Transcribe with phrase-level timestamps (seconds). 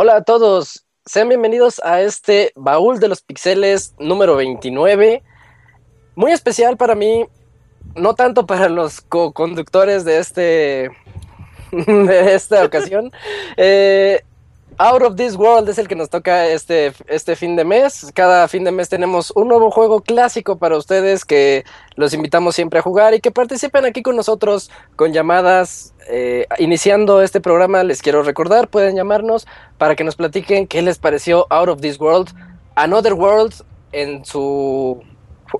[0.00, 5.24] Hola a todos, sean bienvenidos a este baúl de los pixeles número 29.
[6.14, 7.26] Muy especial para mí,
[7.96, 10.90] no tanto para los co-conductores de este
[11.72, 13.10] de esta ocasión.
[13.56, 14.22] Eh,
[14.80, 18.12] Out of This World es el que nos toca este, este fin de mes.
[18.14, 21.64] Cada fin de mes tenemos un nuevo juego clásico para ustedes que
[21.96, 25.94] los invitamos siempre a jugar y que participen aquí con nosotros con llamadas.
[26.08, 29.48] Eh, iniciando este programa, les quiero recordar, pueden llamarnos
[29.78, 32.28] para que nos platiquen qué les pareció Out of This World,
[32.76, 33.54] Another World
[33.90, 35.02] en su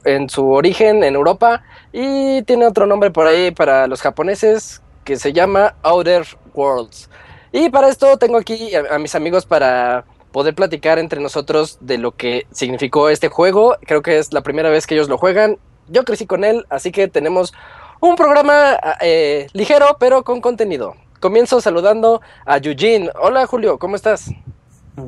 [0.05, 5.17] en su origen en Europa y tiene otro nombre por ahí para los japoneses que
[5.17, 7.11] se llama Outer Worlds.
[7.53, 12.13] Y para esto tengo aquí a, mis amigos para poder platicar entre nosotros de lo
[12.13, 13.77] que significó este juego.
[13.83, 15.57] Creo que es la primera vez que ellos lo juegan.
[15.89, 17.55] Yo crecí con él, así que tenemos
[18.01, 20.95] un programa eh, ligero, pero con contenido.
[21.21, 23.11] Comienzo saludando a Eugene.
[23.21, 24.31] Hola Julio, ¿cómo estás?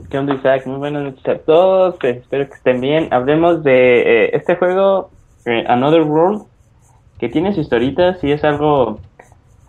[0.08, 0.66] ¿Qué onda Isaac?
[0.66, 3.08] Muy buenas noches a todos, pues, espero que estén bien.
[3.12, 5.10] Hablemos de eh, este juego,
[5.44, 6.44] eh, Another World,
[7.18, 9.00] que tiene sus historitas y es algo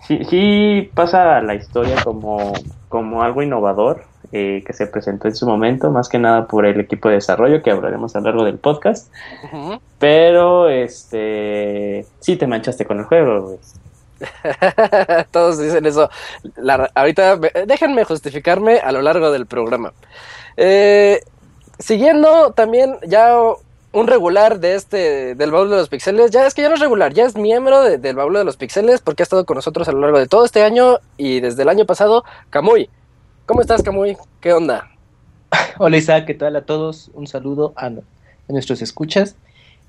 [0.07, 2.53] sí, sí pasa la historia como,
[2.89, 6.79] como algo innovador eh, que se presentó en su momento, más que nada por el
[6.79, 9.11] equipo de desarrollo que hablaremos a lo largo del podcast.
[10.00, 13.57] Pero este sí te manchaste con el juego,
[15.31, 16.09] Todos dicen eso.
[16.95, 19.94] ahorita déjenme justificarme a lo largo del programa.
[20.57, 21.22] Eh,
[21.79, 23.34] siguiendo también ya
[23.94, 26.31] un regular de este, del baúl de los pixeles.
[26.31, 29.02] Ya es que ya no es regular, ya es miembro del baúl de los pixeles
[29.02, 31.69] porque ha estado con nosotros a lo largo de todo este año y desde el
[31.69, 32.24] año pasado.
[32.50, 32.90] Camuy,
[33.46, 34.18] ¿cómo estás, Camuy?
[34.40, 34.90] ¿Qué onda?
[35.78, 37.12] Hola, Isaac, ¿qué tal a todos?
[37.13, 37.91] Un saludo a,
[38.47, 39.35] nuestros escuchas.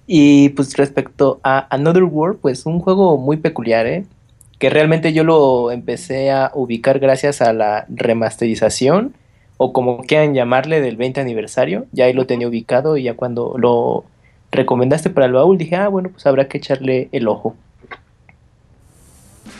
[0.06, 4.04] Y pues respecto a Another World, pues un juego muy peculiar, ¿eh?
[4.58, 9.14] Que realmente yo lo empecé a ubicar gracias a la remasterización
[9.62, 11.86] o como quieran llamarle, del 20 aniversario.
[11.92, 14.04] Ya ahí lo tenía ubicado y ya cuando lo
[14.50, 17.54] recomendaste para el baúl dije, ah, bueno, pues habrá que echarle el ojo.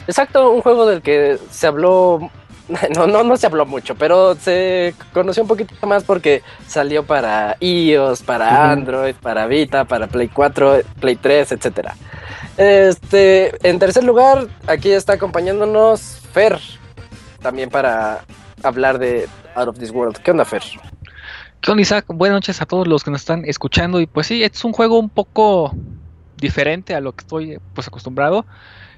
[0.09, 2.33] Exacto, un juego del que se habló,
[2.97, 7.57] no, no, no se habló mucho, pero se conoció un poquito más porque salió para
[7.61, 11.95] iOS, para Android, para Vita, para Play 4, Play 3, etcétera.
[12.57, 16.59] Este, en tercer lugar, aquí está acompañándonos Fer,
[17.41, 18.25] también para
[18.63, 20.19] hablar de Out of This World.
[20.19, 20.63] ¿Qué onda, Fer?
[21.61, 22.07] ¿Qué onda, Isaac?
[22.09, 24.01] Buenas noches a todos los que nos están escuchando.
[24.01, 25.75] Y pues sí, es un juego un poco
[26.37, 28.45] diferente a lo que estoy pues acostumbrado.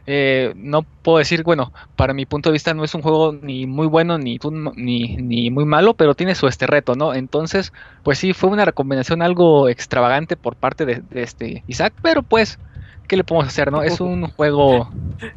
[0.07, 3.67] Eh, no puedo decir, bueno, para mi punto de vista no es un juego ni
[3.67, 4.39] muy bueno ni,
[4.77, 7.15] ni, ni, muy malo, pero tiene su este reto, ¿no?
[7.15, 12.59] Entonces, pues sí, fue una recomendación algo extravagante por parte de, este Isaac, pero pues,
[13.09, 13.83] ¿qué le podemos hacer, no?
[13.83, 14.91] Es un juego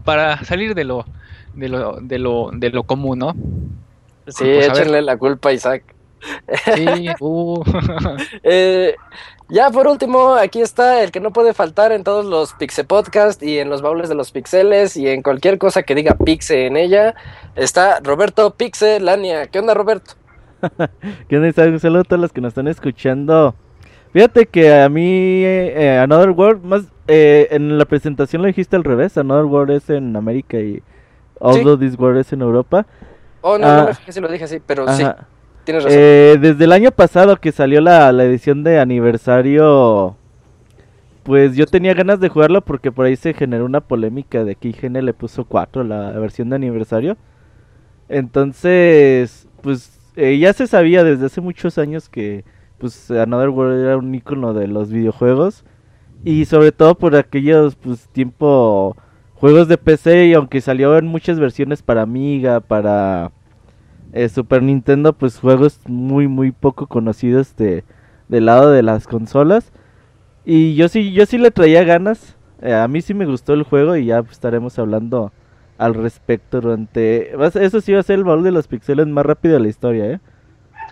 [0.04, 1.06] para salir de lo,
[1.54, 3.36] de lo, de lo, de lo común, ¿no?
[4.28, 5.84] Sí, pues, échenle la culpa a Isaac.
[6.76, 7.64] Sí, uh.
[8.44, 8.96] eh,
[9.50, 13.42] ya por último, aquí está el que no puede faltar en todos los Pixe Podcast
[13.42, 16.76] y en los baúles de los pixeles y en cualquier cosa que diga Pixe en
[16.76, 17.16] ella.
[17.56, 19.48] Está Roberto Pixe Lania.
[19.48, 20.16] ¿Qué onda, Roberto?
[21.30, 21.70] ¿Qué onda, Isaac?
[21.70, 23.56] Un saludo a todos los que nos están escuchando.
[24.12, 28.84] Fíjate que a mí, eh, Another World, más eh, en la presentación lo dijiste al
[28.84, 29.18] revés.
[29.18, 30.82] Another World es en América y
[31.40, 32.86] All This World es en Europa.
[33.42, 33.94] Oh, no, no me ah.
[33.94, 35.04] fijé si lo dije así, pero sí,
[35.64, 36.00] tienes razón.
[36.00, 40.16] Eh, desde el año pasado que salió la, edición de aniversario,
[41.24, 44.70] pues yo tenía ganas de jugarlo porque por ahí se generó una polémica de que
[44.70, 47.18] IGN le puso 4 la versión de aniversario.
[48.10, 52.44] Entonces, pues eh, ya se sabía desde hace muchos años que
[52.78, 55.64] pues Another World era un icono de los videojuegos
[56.24, 58.96] y sobre todo por aquellos pues tiempo
[59.40, 63.32] juegos de PC y aunque salió en muchas versiones para Amiga, para
[64.14, 67.84] eh, Super Nintendo, pues juegos muy muy poco conocidos de
[68.28, 69.72] del lado de las consolas.
[70.46, 72.36] Y yo sí yo sí le traía ganas.
[72.62, 75.32] Eh, a mí sí me gustó el juego y ya estaremos hablando
[75.78, 79.54] al respecto durante eso sí va a ser el valor de los pixeles más rápido
[79.54, 80.20] de la historia, ¿eh?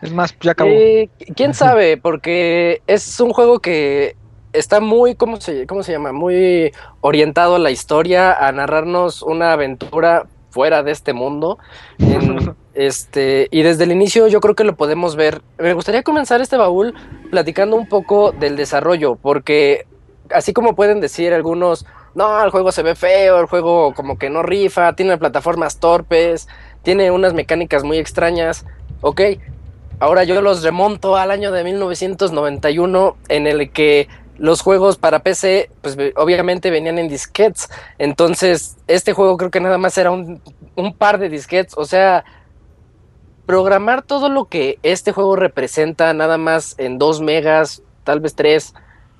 [0.03, 0.69] Es más, ya acabó.
[0.69, 1.97] Eh, ¿Quién sabe?
[1.97, 4.15] Porque es un juego que
[4.57, 6.11] está muy, ¿cómo se, ¿cómo se llama?
[6.11, 6.71] Muy
[7.01, 11.57] orientado a la historia, a narrarnos una aventura fuera de este mundo.
[12.73, 15.41] este, y desde el inicio yo creo que lo podemos ver.
[15.57, 16.93] Me gustaría comenzar este baúl
[17.29, 19.85] platicando un poco del desarrollo, porque
[20.31, 24.29] así como pueden decir algunos, no, el juego se ve feo, el juego como que
[24.29, 26.47] no rifa, tiene plataformas torpes,
[26.83, 28.65] tiene unas mecánicas muy extrañas.
[29.01, 29.21] Ok,
[29.99, 35.69] ahora yo los remonto al año de 1991 en el que los juegos para PC,
[35.81, 37.69] pues obviamente venían en disquetes.
[37.97, 40.41] Entonces, este juego creo que nada más era un,
[40.97, 41.73] par de disquetes.
[41.77, 42.25] O sea,
[43.45, 48.73] programar todo lo que este juego representa, nada más en 2 megas, tal vez 3,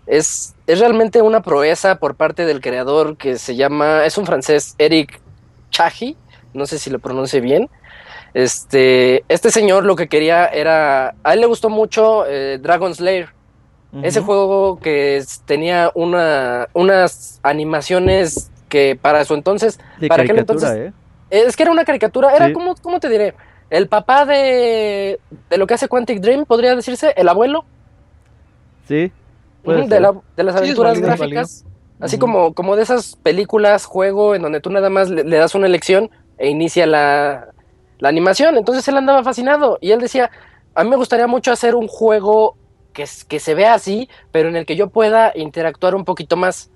[0.08, 4.76] es, es realmente una proeza por parte del creador que se llama, es un francés,
[4.78, 5.20] Eric
[5.72, 6.16] Chahi,
[6.54, 7.70] no sé si lo pronuncie bien.
[8.34, 12.60] Este, este señor lo que quería era, a él le gustó mucho eh,
[14.04, 20.70] Ese juego que tenía una, unas animaciones que para su entonces, De para aquel caricatura,
[20.74, 20.94] entonces,
[21.30, 21.44] ¿eh?
[21.48, 22.54] es que era una caricatura, era Sí.
[22.54, 23.34] como, ¿cómo te diré?
[23.70, 25.20] El papá de,
[25.50, 27.66] de lo que hace Quantic Dream, podría decirse, el abuelo
[28.88, 29.12] Sí.
[29.64, 30.02] de, ser.
[30.02, 31.66] la- de las Sí, aventuras válido, gráficas.
[32.00, 35.56] Así como, como de esas películas, juego, en donde tú nada más le, le das
[35.56, 37.48] una elección e inicia la,
[38.00, 38.58] la animación.
[38.58, 40.30] Entonces él andaba fascinado y él decía,
[40.76, 42.58] a mí me gustaría mucho hacer un juego
[42.96, 46.72] que, se vea así, pero en el que yo pueda interactuar un poquito más.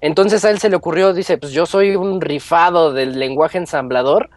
[0.00, 4.30] Entonces a él se le ocurrió, dice, pues yo soy un rifado del lenguaje ensamblador,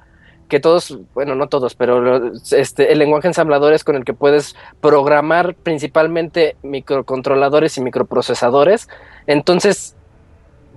[0.49, 4.55] que todos, bueno, no todos, pero este, el lenguaje ensamblador es con el que puedes
[4.81, 8.89] programar principalmente microcontroladores y microprocesadores.
[9.27, 9.95] Entonces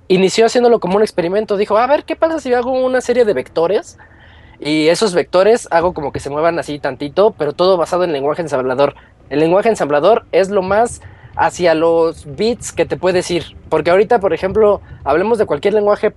[0.07, 1.57] inició haciéndolo como un experimento.
[1.57, 3.97] Dijo, a ver, ¿qué pasa si hago una serie de vectores?
[4.59, 8.41] Y esos vectores hago como que se muevan así tantito, pero todo basado en lenguaje
[8.41, 8.95] ensamblador.
[9.29, 11.01] El lenguaje ensamblador es lo más
[11.35, 13.43] hacia los bits que te puedes ir.
[13.69, 16.13] Porque ahorita, por ejemplo, hablemos de cualquier lenguaje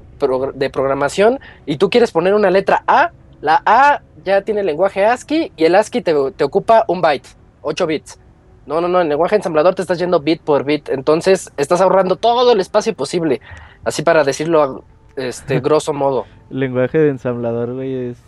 [0.55, 3.11] de programación y tú quieres poner una letra A,
[3.41, 7.29] la A ya tiene lenguaje ASCII y el ASCII te, te ocupa un byte,
[7.63, 8.21] 8 bits.
[8.67, 12.17] No, no, no, en lenguaje ensamblador te estás yendo bit por bit, entonces estás ahorrando
[12.17, 13.41] todo el espacio posible,
[13.83, 14.85] así para decirlo
[15.17, 16.27] este grosso modo.
[16.51, 18.19] El lenguaje de ensamblador, güey, es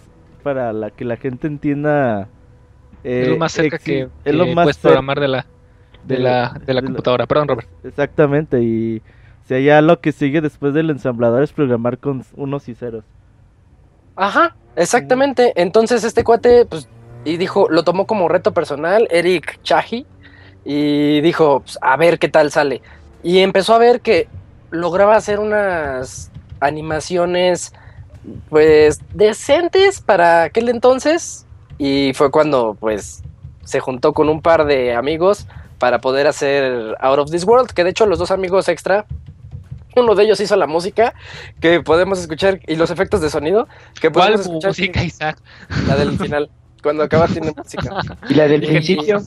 [0.42, 2.28] para la que la gente entienda.
[3.04, 5.46] Es eh, lo más cerca que, es lo que más puedes cer- programar de la,
[6.04, 7.26] de de- la, de la de la- computadora.
[7.26, 7.68] Perdón, Robert.
[7.84, 9.02] Exactamente, y
[9.46, 13.04] si allá lo que sigue después del ensamblador es programar con unos y ceros.
[14.16, 15.52] Ajá, exactamente.
[15.56, 16.88] Entonces este cuate, pues,
[17.24, 20.06] y dijo, lo tomó como reto personal, Eric Chahi,
[20.64, 22.82] y dijo, pues, a ver qué tal sale.
[23.22, 24.28] Y empezó a ver que
[24.70, 27.72] lograba hacer unas animaciones,
[28.48, 31.46] pues, decentes para aquel entonces.
[31.82, 33.22] Y fue cuando, pues,
[33.64, 35.46] se juntó con un par de amigos
[35.78, 39.06] para poder hacer Out of This World, que de hecho los dos amigos extra,
[39.96, 41.14] uno de ellos hizo la música
[41.58, 43.66] que podemos escuchar y los efectos de sonido
[43.98, 44.68] que ¿Cuál podemos escuchar.
[44.72, 45.38] música, Isaac?
[45.88, 46.50] La del final,
[46.82, 47.96] cuando acaba tiene música.
[48.28, 49.22] Y la del Y- principio.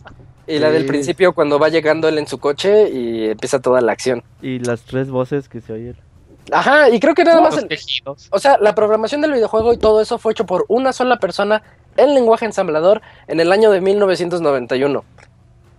[0.46, 3.94] Y la del principio cuando va llegando él en su coche y empieza toda la
[3.94, 4.22] acción.
[4.44, 5.98] Y las tres voces que se oyen.
[6.52, 8.28] Ajá, y creo que nada más, el- tejidos.
[8.30, 11.64] o sea, la programación del videojuego y todo eso fue hecho por una sola persona
[11.98, 15.04] en lenguaje ensamblador en el año de 1991.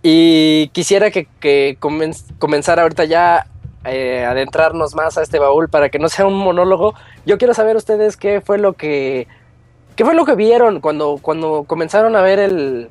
[0.03, 3.47] Y quisiera que, que comen- comenzara ahorita ya
[3.85, 6.93] eh, adentrarnos más a este baúl para que no sea un monólogo.
[7.25, 9.27] Yo quiero saber ustedes qué fue lo que
[9.95, 12.89] qué fue lo que vieron cuando cuando comenzaron a ver el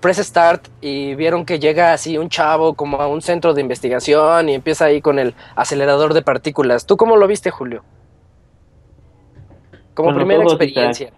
[0.00, 4.48] Press Start y vieron que llega así un chavo como a un centro de investigación
[4.50, 6.86] y empieza ahí con el acelerador de partículas.
[6.86, 7.82] ¿Tú cómo lo viste, Julio?
[9.94, 11.12] Como primera experiencia.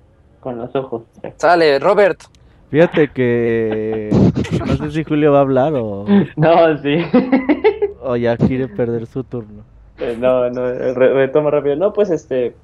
[0.47, 1.03] Con los ojos.
[1.39, 2.21] Sale, Robert.
[2.71, 4.11] Fíjate que
[4.65, 6.05] no sé si Julio va a hablar o,
[6.37, 6.99] No, sí.
[8.01, 9.65] o ya quiere perder su turno.
[9.99, 11.75] Eh, No, no, re- retomo rápido.
[11.75, 12.55] No, pues este.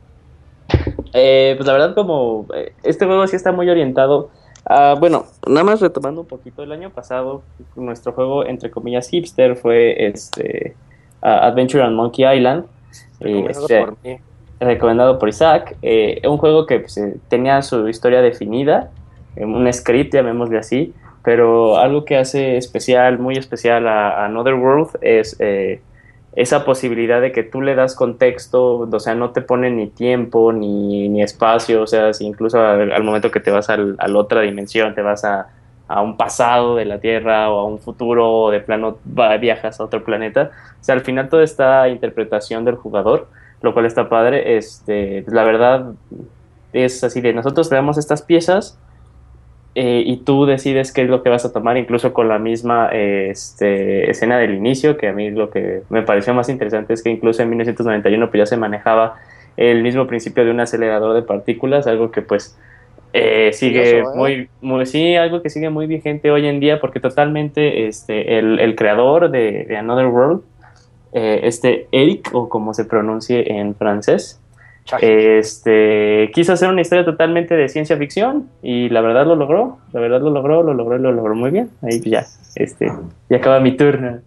[1.12, 4.30] eh, pues la verdad, como eh, este juego sí está muy orientado
[4.64, 4.94] a.
[4.94, 6.62] Bueno, nada más retomando un poquito.
[6.62, 7.42] El año pasado,
[7.74, 10.76] nuestro juego, entre comillas, hipster fue este.
[11.20, 12.64] a Adventure on Monkey Island.
[13.18, 14.18] este, por mí.
[14.64, 15.76] Recomendado por Isaac.
[15.82, 18.90] eh, un juego que pues, eh, tenía su historia definida,
[19.36, 24.54] eh, un script, llamémosle así, pero algo que hace especial, muy especial a, a Another
[24.54, 25.82] World es eh,
[26.34, 30.52] esa posibilidad de que tú le das contexto, o sea, no te pone ni tiempo
[30.52, 34.08] ni, ni espacio, o sea, si incluso al, al momento que te vas al- a
[34.08, 35.48] la otra dimensión, te vas a,
[35.88, 38.96] a un pasado de la Tierra o a un futuro o de plano
[39.40, 40.50] viajas a otro planeta,
[40.80, 43.28] o sea, al final toda esta interpretación del jugador
[43.62, 44.56] lo cual está padre.
[44.56, 45.92] Este, pues, la verdad
[46.72, 48.78] es así de nosotros te damos estas piezas
[49.74, 52.90] eh, y tú decides qué es lo que vas a tomar, incluso con la misma
[52.92, 57.02] eh, este, escena del inicio, que a mí lo que me pareció más interesante es
[57.02, 59.16] que incluso en 1991 pues, ya se manejaba
[59.56, 62.58] el mismo principio de un acelerador de partículas, algo que pues
[63.14, 67.86] eh, sigue muy, muy, sí, algo que sigue muy vigente hoy en día porque totalmente
[67.86, 70.42] este, el, el creador de, de Another World
[71.12, 74.40] eh, este Eric, o como se pronuncie en francés,
[75.00, 80.00] este, quiso hacer una historia totalmente de ciencia ficción y la verdad lo logró, la
[80.00, 81.70] verdad lo logró, lo logró, lo logró muy bien.
[81.82, 82.26] Ahí ya,
[82.56, 82.92] este,
[83.28, 84.20] ya acaba mi turno.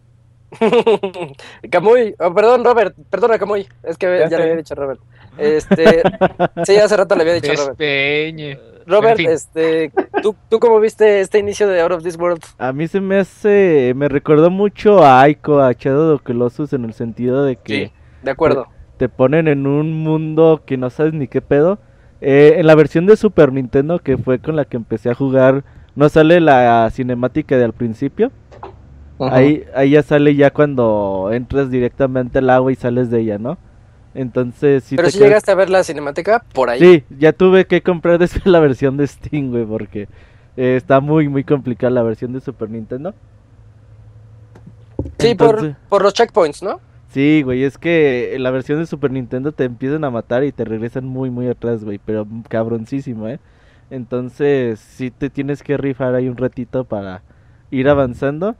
[1.70, 5.00] Camuy, oh, perdón, Robert, perdona, Camuy, es que ya, le había dicho Robert.
[5.38, 6.02] Este,
[6.66, 7.78] sí, hace rato le había dicho a Robert.
[7.78, 8.58] Despeñe.
[8.88, 9.30] Robert, En fin.
[9.30, 12.42] este, ¿Tú, ¿Tú cómo viste este inicio de Out of This World?
[12.58, 16.74] A mí se me hace, me recordó mucho a Aiko, a Shadow of the Colossus
[16.74, 17.92] en el sentido de que Sí,
[18.24, 18.68] de acuerdo.
[18.98, 21.80] te ponen en un mundo que no sabes ni qué pedo.
[22.22, 25.64] Eh, en la versión de Super Nintendo, que fue con la que empecé a jugar,
[25.96, 28.32] no sale la cinemática de al principio.
[29.20, 33.58] Ahí, ahí ya sale ya cuando entras directamente al agua y sales de ella, ¿no?
[34.16, 36.80] Entonces, sí Pero si quedas- llegaste a ver la cinemática por ahí.
[36.80, 40.08] Sí, ya tuve que comprar después la versión de Steam, güey, porque
[40.58, 43.14] eh, está muy, muy complicada la versión de Super Nintendo.
[45.20, 46.80] Sí, Entonces- por, por los checkpoints, ¿no?
[47.10, 50.52] Sí, güey, es que en la versión de Super Nintendo te empiezan a matar y
[50.52, 53.40] te regresan muy, muy atrás, güey, pero cabroncísimo, ¿eh?
[53.90, 57.22] Entonces, sí te tienes que rifar ahí un ratito para
[57.72, 58.56] ir avanzando.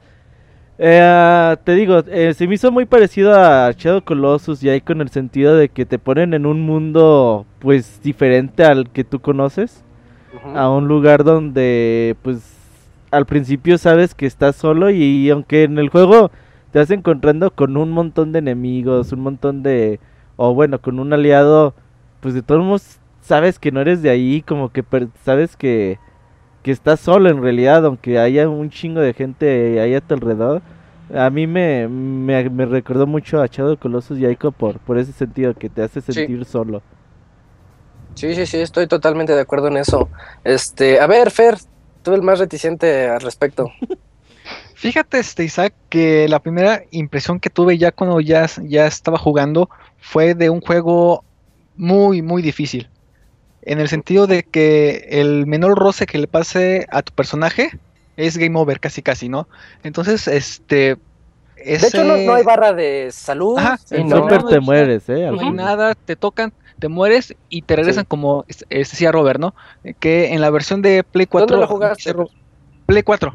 [0.78, 5.00] Eh, te digo, eh, se me hizo muy parecido a Shadow Colossus y ahí con
[5.00, 9.84] el sentido de que te ponen en un mundo, pues, diferente al que tú conoces
[10.56, 12.42] a un lugar donde pues
[13.12, 16.32] al principio sabes que estás solo y, aunque en el juego
[16.72, 20.00] te vas encontrando con un montón de enemigos, un montón de
[20.38, 21.76] o bueno, con un aliado,
[22.22, 26.00] pues de todos modos sabes que no eres de ahí, como que per- sabes que
[26.66, 30.64] que estás solo en realidad, aunque haya un chingo de gente ahí a tu alrededor.
[31.14, 35.12] A mí me, me, me recordó mucho a Shadow Colossus y Ico por, por ese
[35.12, 36.82] sentido que te hace sentir solo.
[38.16, 40.10] Sí, sí, sí, estoy totalmente de acuerdo en eso.
[40.44, 41.60] Este, a ver, Fer,
[42.02, 43.72] tú el más reticente al respecto.
[44.74, 49.70] Fíjate, este Isaac, que la primera impresión que tuve ya cuando ya, ya estaba jugando
[50.00, 51.24] fue de un juego
[51.76, 52.90] muy, muy difícil.
[53.66, 57.72] En el sentido de que el menor roce que le pase a tu personaje
[58.16, 59.48] es game over, casi casi, ¿no?
[59.84, 60.98] Entonces, este.
[61.56, 63.58] De hecho, no, no hay barra de salud.
[63.58, 65.26] Ajá, sí, En no, te mueres, eh.
[65.26, 68.08] al No hay nada, te tocan, te mueres y te regresan Sí.
[68.08, 69.56] como decía Robert, ¿no?
[70.00, 71.48] Que en la versión de Play 4.
[71.48, 72.14] ¿Dónde lo jugaste?
[72.86, 73.34] Play 4.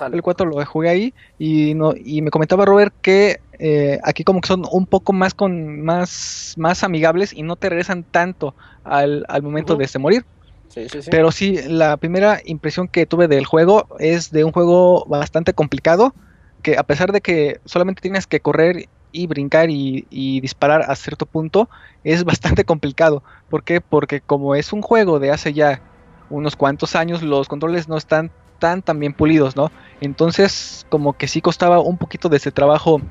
[0.00, 0.16] Sale.
[0.16, 4.40] El 4 lo jugué ahí y no y me comentaba Robert que eh, aquí como
[4.40, 9.26] que son un poco más con más más amigables y no te regresan tanto al,
[9.28, 10.24] al momento de este morir.
[10.68, 11.10] Sí, sí, sí.
[11.10, 16.14] Pero sí, la primera impresión que tuve del juego es de un juego bastante complicado,
[16.62, 20.96] que a pesar de que solamente tienes que correr y brincar y, y disparar a
[20.96, 21.68] cierto punto,
[22.04, 23.22] es bastante complicado.
[23.50, 23.82] ¿Por qué?
[23.82, 25.82] Porque como es un juego de hace ya
[26.30, 29.72] unos cuantos años, los controles no están tan, tan bien pulidos, ¿no?
[30.00, 33.02] Entonces, como que sí costaba un poquito de ese trabajo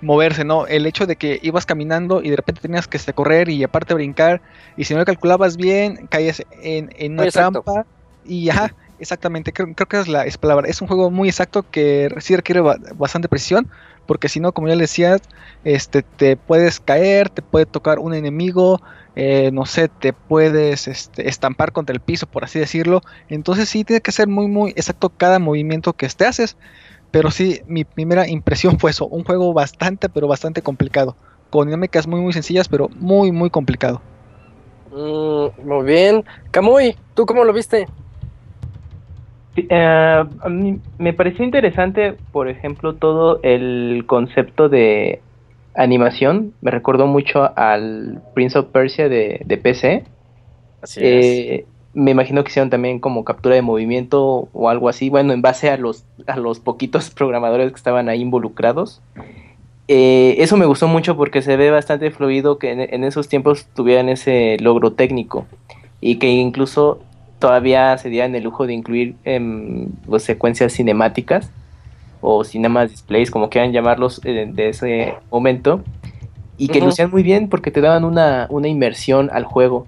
[0.00, 0.66] moverse, ¿no?
[0.66, 4.42] El hecho de que ibas caminando y de repente tenías que correr y aparte brincar,
[4.76, 7.62] y si no lo calculabas bien, caías en, en una exacto.
[7.62, 7.86] trampa,
[8.24, 11.64] y ajá, exactamente, creo, creo que es la es palabra, es un juego muy exacto
[11.70, 13.70] que sí requiere ba- bastante precisión,
[14.06, 15.18] porque si no, como ya le decía,
[15.64, 18.80] este, te puedes caer, te puede tocar un enemigo,
[19.16, 23.84] eh, no sé, te puedes este, estampar contra el piso, por así decirlo, entonces sí
[23.84, 26.56] tiene que ser muy, muy exacto cada movimiento que te haces,
[27.10, 31.16] pero sí, mi primera impresión fue eso, un juego bastante, pero bastante complicado,
[31.50, 34.02] con dinámicas muy, muy sencillas, pero muy, muy complicado.
[34.92, 36.24] Mm, muy bien.
[36.50, 37.86] Camuy, ¿tú cómo lo viste?
[39.54, 45.20] Sí, eh, a mí me pareció interesante, por ejemplo, todo el concepto de
[45.74, 46.54] animación.
[46.60, 50.04] Me recordó mucho al Prince of Persia de, de PC.
[50.82, 55.32] Así Eh, me imagino que hicieron también como captura de movimiento o algo así, bueno,
[55.32, 59.00] en base a los, a los poquitos programadores que estaban ahí involucrados.
[59.86, 63.66] Eh, eso me gustó mucho porque se ve bastante fluido que en, en esos tiempos
[63.74, 65.46] tuvieran ese logro técnico
[66.00, 67.00] y que incluso
[67.38, 69.16] todavía se dieran el lujo de incluir
[70.06, 71.50] pues, secuencias cinemáticas
[72.24, 75.82] o cinemas displays, como quieran llamarlos eh, de ese momento,
[76.56, 79.86] y que lucían muy bien porque te daban una, una inmersión al juego.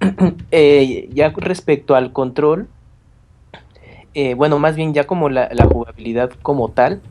[0.50, 2.68] Eh, ya respecto al control,
[4.14, 7.02] eh, bueno, más bien ya como la, la jugabilidad como tal,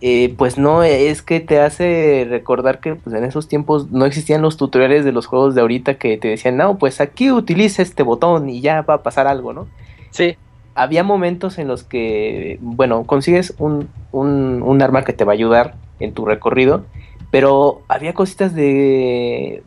[0.00, 4.42] eh, pues no es que te hace recordar que pues, en esos tiempos no existían
[4.42, 8.02] los tutoriales de los juegos de ahorita que te decían, no, pues aquí utiliza este
[8.02, 9.68] botón y ya va a pasar algo, ¿no?
[10.10, 10.36] Sí,
[10.78, 15.34] Había momentos en los que, bueno, consigues un, un, un arma que te va a
[15.34, 16.84] ayudar en tu recorrido,
[17.30, 19.62] pero había cositas de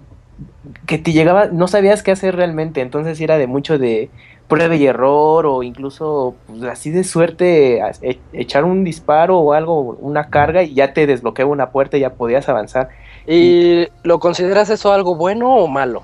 [0.86, 4.10] que te llegaba, no sabías qué hacer realmente, entonces era de mucho de
[4.48, 9.98] prueba y error o incluso pues, así de suerte e- echar un disparo o algo,
[10.02, 12.90] una carga y ya te desbloqueaba una puerta y ya podías avanzar.
[13.28, 16.04] ¿Y lo consideras eso algo bueno o malo?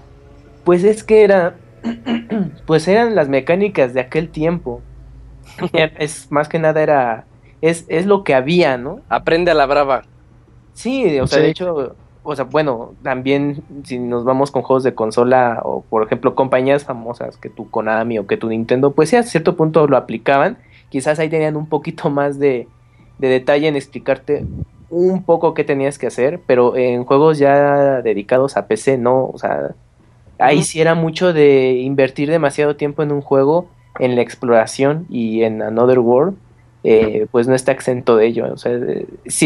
[0.64, 1.56] Pues es que era,
[2.66, 4.82] pues eran las mecánicas de aquel tiempo.
[5.98, 7.26] Es más que nada era,
[7.62, 9.02] es, es lo que había, ¿no?
[9.10, 10.04] Aprende a la brava.
[10.74, 11.96] Sí, o sea, de hecho,
[12.30, 16.84] o sea, bueno, también si nos vamos con juegos de consola o por ejemplo compañías
[16.84, 20.58] famosas que tu Konami o que tu Nintendo, pues sí a cierto punto lo aplicaban,
[20.90, 22.68] quizás ahí tenían un poquito más de,
[23.18, 24.46] de detalle en explicarte
[24.90, 29.38] un poco qué tenías que hacer, pero en juegos ya dedicados a PC no, o
[29.38, 29.76] sea,
[30.38, 33.68] ahí sí era mucho de invertir demasiado tiempo en un juego,
[34.00, 36.36] en la exploración y en Another World,
[36.84, 38.72] eh, pues no está exento de ello, o sea,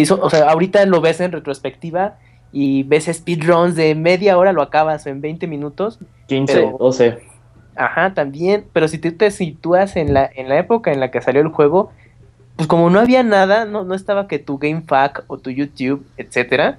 [0.06, 2.16] so- o sea, ahorita lo ves en retrospectiva
[2.54, 7.20] y ves speedruns de media hora lo acabas en 20 minutos, 15, Pero- 12.
[7.76, 11.22] Ajá, también, pero si tú te sitúas en la, en la época en la que
[11.22, 11.90] salió el juego,
[12.58, 16.78] pues como no había nada, no, no estaba que tu GameFAQ o tu YouTube, etcétera,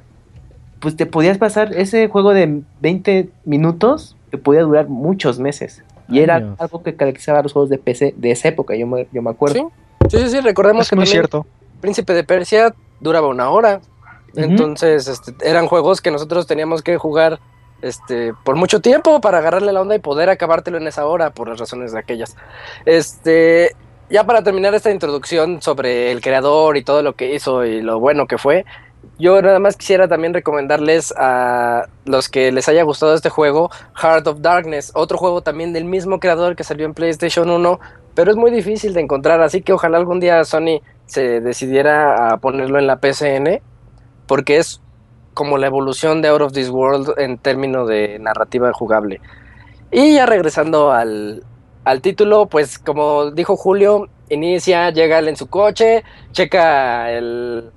[0.80, 5.82] pues te podías pasar ese juego de 20 minutos, te podía durar muchos meses.
[6.08, 9.08] Y era algo que caracterizaba a los juegos de PC de esa época, yo me,
[9.12, 9.72] yo me acuerdo.
[10.08, 11.46] Sí, sí, sí, sí, recordemos Es que muy también cierto.
[11.80, 13.80] Príncipe de Persia duraba una hora.
[14.34, 17.38] Entonces, este, eran juegos que nosotros teníamos que jugar
[17.82, 21.48] este, por mucho tiempo para agarrarle la onda y poder acabártelo en esa hora, por
[21.48, 22.36] las razones de aquellas.
[22.86, 23.76] Este,
[24.08, 27.98] ya para terminar esta introducción sobre el creador y todo lo que hizo y lo
[27.98, 28.64] bueno que fue,
[29.22, 34.26] yo nada más quisiera también recomendarles a los que les haya gustado este juego, Heart
[34.26, 37.78] of Darkness, otro juego también del mismo creador que salió en PlayStation 1,
[38.16, 42.38] pero es muy difícil de encontrar, así que ojalá algún día Sony se decidiera a
[42.38, 43.60] ponerlo en la PCN,
[44.26, 44.80] porque es
[45.34, 49.20] como la evolución de Out of This World en términos de narrativa jugable.
[49.92, 51.44] Y ya regresando al,
[51.84, 57.70] al título, pues como dijo Julio, inicia, llega él en su coche, checa el...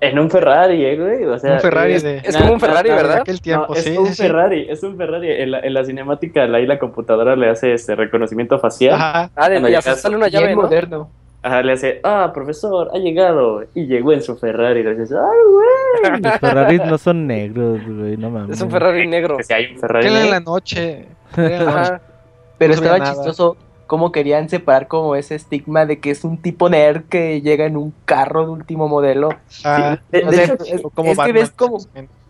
[0.00, 1.24] En un Ferrari, eh, güey.
[1.24, 3.18] O sea, Un Ferrari es, de- Es como un Ferrari, ¿verdad?
[3.22, 4.22] aquel tiempo, No, es sí, un sí, sí.
[4.24, 5.30] Ferrari, es un Ferrari.
[5.30, 8.94] En la, en la cinemática, ahí la computadora le hace este reconocimiento facial.
[8.94, 9.30] Ajá.
[9.34, 10.62] Ah, de, ya sale una llave, ¿no?
[10.62, 11.10] moderno.
[11.42, 13.62] Ajá, le hace, ah, profesor, ha llegado.
[13.74, 14.82] Y llegó en su Ferrari.
[14.82, 16.20] Le dices, ay, güey.
[16.22, 18.56] Los Ferraris no son negros, güey, no mames.
[18.56, 19.36] Es un Ferrari negro.
[19.38, 20.08] Que si hay un Ferrari.
[20.08, 20.30] En negro.
[20.30, 21.04] la noche.
[21.36, 21.78] Era en la noche.
[21.86, 22.00] Ajá.
[22.58, 23.12] Pero No estaba nada.
[23.14, 27.64] chistoso cómo querían separar como ese estigma de que es un tipo nerd que llega
[27.66, 29.30] en un carro de último modelo.
[29.64, 31.78] Ah, de- O de sea, hecho, es, o como es que ves como,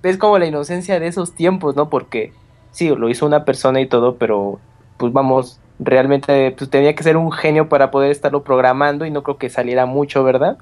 [0.02, 1.88] ves como la inocencia de esos tiempos, ¿no?
[1.88, 2.32] Porque
[2.70, 4.58] sí, lo hizo una persona y todo, pero
[4.98, 9.22] pues vamos, realmente pues tenía que ser un genio para poder estarlo programando y no
[9.22, 10.58] creo que saliera mucho, ¿verdad?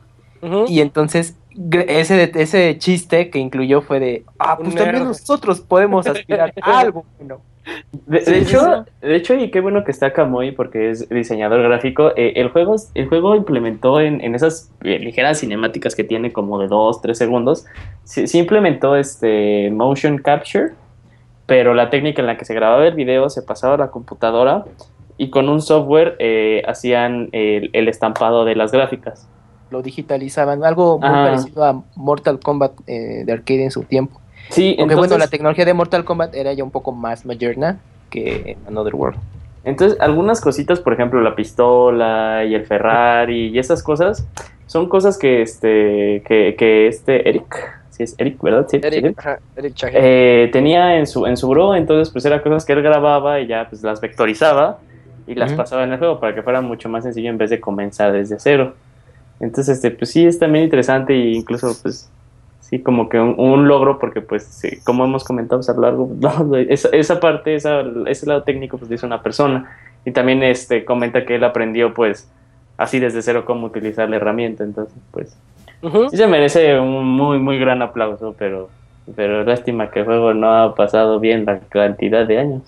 [0.68, 1.36] Y entonces
[1.88, 5.08] ese, ese chiste que incluyó fue de, ah, pues también nerd.
[5.08, 7.40] nosotros podemos aspirar a algo bueno.
[8.06, 11.08] De, Sí, de sí, hecho, de hecho, y qué bueno que está Kamui porque es
[11.08, 12.10] diseñador gráfico.
[12.16, 16.58] eh, el, juego, el juego implementó en, en esas eh, ligeras cinemáticas que tiene como
[16.58, 17.64] de 2, 3 segundos,
[18.04, 20.72] sí, sí implementó este motion capture,
[21.46, 24.64] pero la técnica en la que se grababa el video se pasaba a la computadora
[25.16, 29.28] y con un software eh, hacían el, el estampado de las gráficas.
[29.70, 34.20] Lo digitalizaban, algo muy parecido a Mortal Kombat de arcade en su tiempo.
[34.50, 37.78] Sí, Aunque bueno, la entonces, tecnología de Mortal Kombat era ya un poco más moderna
[38.10, 39.18] que Another World.
[39.64, 44.26] entonces algunas cositas, por ejemplo, la pistola y el Ferrari y esas cosas,
[44.66, 48.66] son cosas que este, que, que este Eric, si es Eric, ¿verdad?
[48.70, 52.40] Sí, sí, Eric, ajá, Eric eh, tenía en su, en su bro, entonces pues eran
[52.40, 54.78] cosas que él grababa y ya pues las vectorizaba
[55.26, 57.58] y las pasaba en el juego para que fuera mucho más sencillo en vez de
[57.60, 58.74] comenzar desde cero.
[59.40, 62.08] Entonces, este, pues sí, es también interesante e incluso pues
[62.68, 65.80] sí como que un, un logro porque pues sí, como hemos comentado pues, a lo
[65.82, 69.70] largo, esa, esa parte, esa, ese lado técnico pues hizo una persona
[70.04, 72.28] y también este comenta que él aprendió pues
[72.76, 75.36] así desde cero cómo utilizar la herramienta, entonces pues.
[76.10, 78.70] Sí se merece un muy, muy gran aplauso, pero,
[79.14, 82.62] pero lástima que el juego no ha pasado bien la cantidad de años.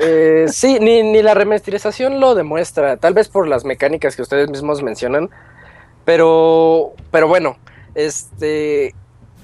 [0.00, 4.48] Eh, sí, ni, ni la remasterización lo demuestra, tal vez por las mecánicas que ustedes
[4.48, 5.28] mismos mencionan,
[6.04, 7.56] pero, pero bueno,
[7.96, 8.94] este,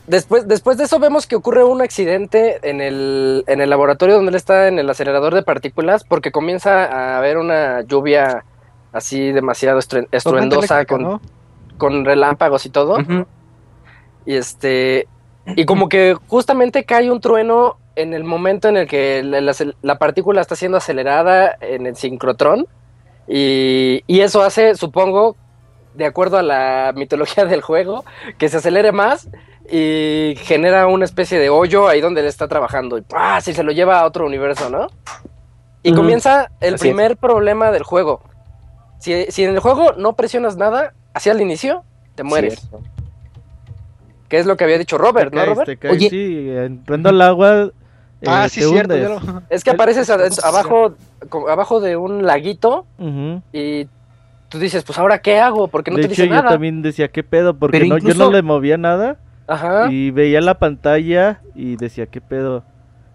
[0.09, 4.31] después, después de eso vemos que ocurre un accidente en el, en el laboratorio donde
[4.31, 8.45] él está en el acelerador de partículas, porque comienza a haber una lluvia
[8.93, 11.21] así demasiado estru- estruendosa con, ¿no?
[11.77, 12.97] con relámpagos y todo.
[14.27, 15.07] Y este.
[15.57, 19.55] Y como que justamente cae un trueno en el momento en el que la, la-
[19.83, 22.67] la partícula está siendo acelerada en el sincrotrón.
[23.27, 25.37] Y, y eso hace, supongo,
[25.95, 28.05] de acuerdo a la mitología del juego,
[28.39, 29.29] que se acelere más
[29.71, 32.97] y genera una especie de hoyo ahí donde él está trabajando.
[32.99, 33.41] Y ¡pah!
[33.41, 34.87] si se lo lleva a otro universo, ¿no?
[35.83, 36.95] Y comienza el Así es.
[36.95, 38.21] primer problema del juego.
[38.99, 42.59] Si, si en el juego no presionas nada, hacia el inicio, te mueres.
[42.61, 42.81] Cierto.
[44.29, 45.67] Que es lo que había dicho Robert, Te ¿no, Robert?
[45.67, 46.11] te caes, Oye.
[46.11, 47.71] sí, entrando al agua.
[48.21, 48.97] eh, Ah, sí, te cierto.
[48.97, 50.95] lo- Es que apareces abajo,
[51.49, 52.85] abajo de un laguito
[53.53, 53.87] y
[54.49, 56.51] tú dices, pues ahora qué hago, porque no de te hecho, dice yo nada.
[56.51, 57.55] también decía, ¿qué pedo?
[57.57, 59.17] Porque no, yo no le movía nada.
[59.49, 59.91] Ajá.
[59.91, 62.63] Y veía la pantalla y decía, ¿qué pedo?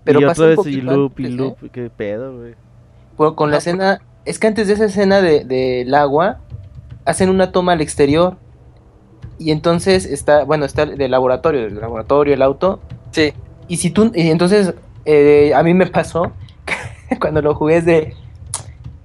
[0.03, 1.29] Pero y otra vez y loop y ¿eh?
[1.29, 3.35] loop, ¿qué pedo, güey?
[3.35, 6.39] Con la escena, es que antes de esa escena de- del agua,
[7.05, 8.35] hacen una toma al exterior.
[9.39, 12.79] Y entonces está, bueno, está del laboratorio, del laboratorio, el auto.
[13.11, 13.33] Sí.
[13.67, 14.73] Y si tú, y entonces,
[15.05, 16.31] eh, a mí me pasó
[17.21, 18.13] cuando lo jugué es de,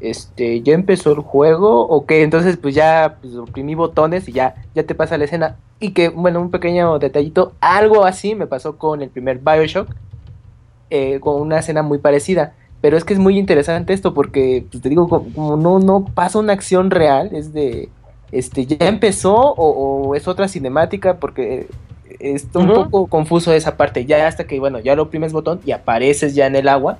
[0.00, 4.54] este, ya empezó el juego, o qué, entonces pues ya pues, oprimí botones y ya,
[4.74, 5.56] ya te pasa la escena.
[5.80, 9.88] Y que, bueno, un pequeño detallito, algo así me pasó con el primer Bioshock,
[10.90, 12.54] eh, con una escena muy parecida.
[12.80, 16.04] Pero es que es muy interesante esto porque, pues te digo, como, como no, no
[16.04, 17.88] pasa una acción real, es de,
[18.30, 21.66] este, ya empezó o, o es otra cinemática porque
[22.20, 25.72] está un poco confuso esa parte, ya hasta que, bueno, ya lo oprimes botón y
[25.72, 26.98] apareces ya en el agua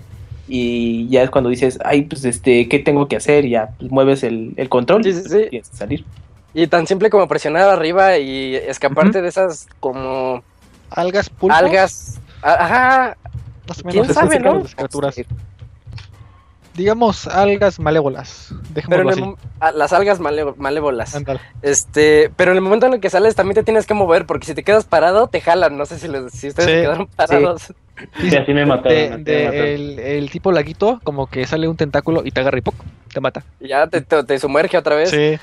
[0.48, 3.44] y ya es cuando dices, ay, pues este, ¿qué tengo que hacer?
[3.44, 5.46] Y ya pues, mueves el, el control Sí, y sí, sí.
[5.50, 6.04] tienes que salir.
[6.54, 10.42] Y tan simple como presionar arriba y escaparte de esas como
[10.90, 11.58] Algas pulpos.
[11.58, 12.20] algas.
[12.42, 13.16] Ajá.
[13.68, 14.60] Más o ¿Quién sabe, no?
[14.60, 15.14] las criaturas.
[16.74, 18.48] Digamos algas malévolas.
[18.50, 19.78] Pero Dejémoslo en el así.
[19.78, 21.16] las algas male- malévolas.
[21.60, 24.46] Este, pero en el momento en el que sales también te tienes que mover porque
[24.46, 25.76] si te quedas parado te jalan.
[25.76, 26.74] No sé si, les- si ustedes Sí.
[26.76, 27.74] se quedaron parados.
[28.20, 28.92] Sí, así me mataron.
[28.92, 29.66] De, así me de mataron.
[29.68, 32.74] el, el tipo laguito, como que sale un tentáculo y te agarra y ¡poc!
[33.12, 33.42] te mata.
[33.60, 35.10] Y ya te, te, te sumerge otra vez.
[35.10, 35.38] Sí.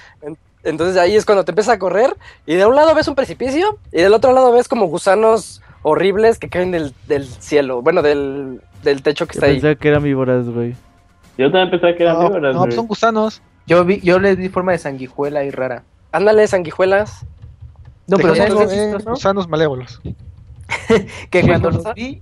[0.63, 2.15] Entonces ahí es cuando te empiezas a correr
[2.45, 6.39] y de un lado ves un precipicio y del otro lado ves como gusanos horribles
[6.39, 9.53] que caen del, del cielo, bueno, del, del techo que Yo está ahí.
[9.55, 10.75] pensaba que eran víboras, güey.
[11.37, 12.71] Yo también pensaba que eran No, víboras, no, güey.
[12.71, 13.41] son gusanos.
[13.67, 15.83] Yo vi, yo les di forma de sanguijuela y rara.
[16.11, 17.25] Ándale, sanguijuelas.
[18.07, 19.11] No, pero Dejémoslo ¿sabes qué es en chistoso?
[19.11, 20.01] gusanos malévolos.
[20.87, 22.21] que ¿Qué cuando los vi,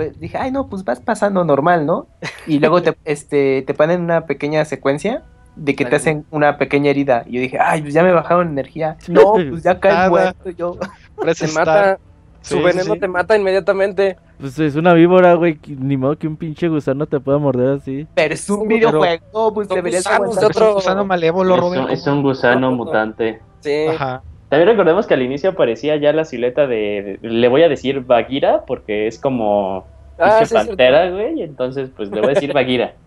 [0.00, 2.06] pues dije, ay no, pues vas pasando normal, ¿no?
[2.46, 5.24] Y luego te, este, te ponen una pequeña secuencia
[5.56, 7.24] de que te hacen una pequeña herida.
[7.26, 8.96] Y yo dije, ay, pues ya me bajaron energía.
[9.08, 10.08] No, pues ya Nada.
[10.08, 10.50] muerto.
[10.50, 10.78] Yo,
[11.18, 11.98] estar- mata,
[12.42, 13.00] Sí, su sí, veneno sí.
[13.00, 14.16] te mata inmediatamente.
[14.38, 15.60] Pues es una víbora, güey.
[15.68, 18.06] Ni modo que un pinche gusano te pueda morder así.
[18.14, 21.90] pero es un videojuego, pues deberías de Es un otro- gusano malévolo, Robin.
[21.90, 23.42] es un gusano mutante.
[23.60, 23.88] Sí.
[23.88, 24.22] Ajá.
[24.50, 28.64] También recordemos que al inicio aparecía ya la silueta de, le voy a decir Bagheera
[28.66, 29.86] porque es como
[30.20, 32.92] Ah, sí, pantera, güey, entonces pues le voy a decir Bagheera.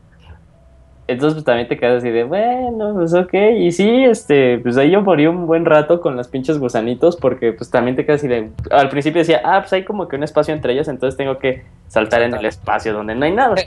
[1.06, 4.92] Entonces pues también te quedas así de, bueno, pues ok, y sí, este, pues ahí
[4.92, 8.30] yo morí un buen rato con las pinches gusanitos porque pues también te quedas así
[8.30, 11.40] de, al principio decía, ah, pues hay como que un espacio entre ellas, entonces tengo
[11.40, 13.56] que saltar en el espacio donde no hay nada.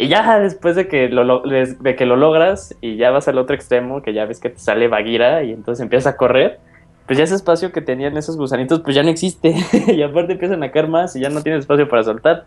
[0.00, 3.56] Y ya después de que lo, de que lo logras y ya vas al otro
[3.56, 6.60] extremo, que ya ves que te sale Bagheera y entonces empiezas a correr,
[7.08, 9.54] pues ya ese espacio que tenían esos gusanitos pues ya no existe.
[9.88, 12.44] y aparte empiezan a caer más y ya no tienes espacio para soltar.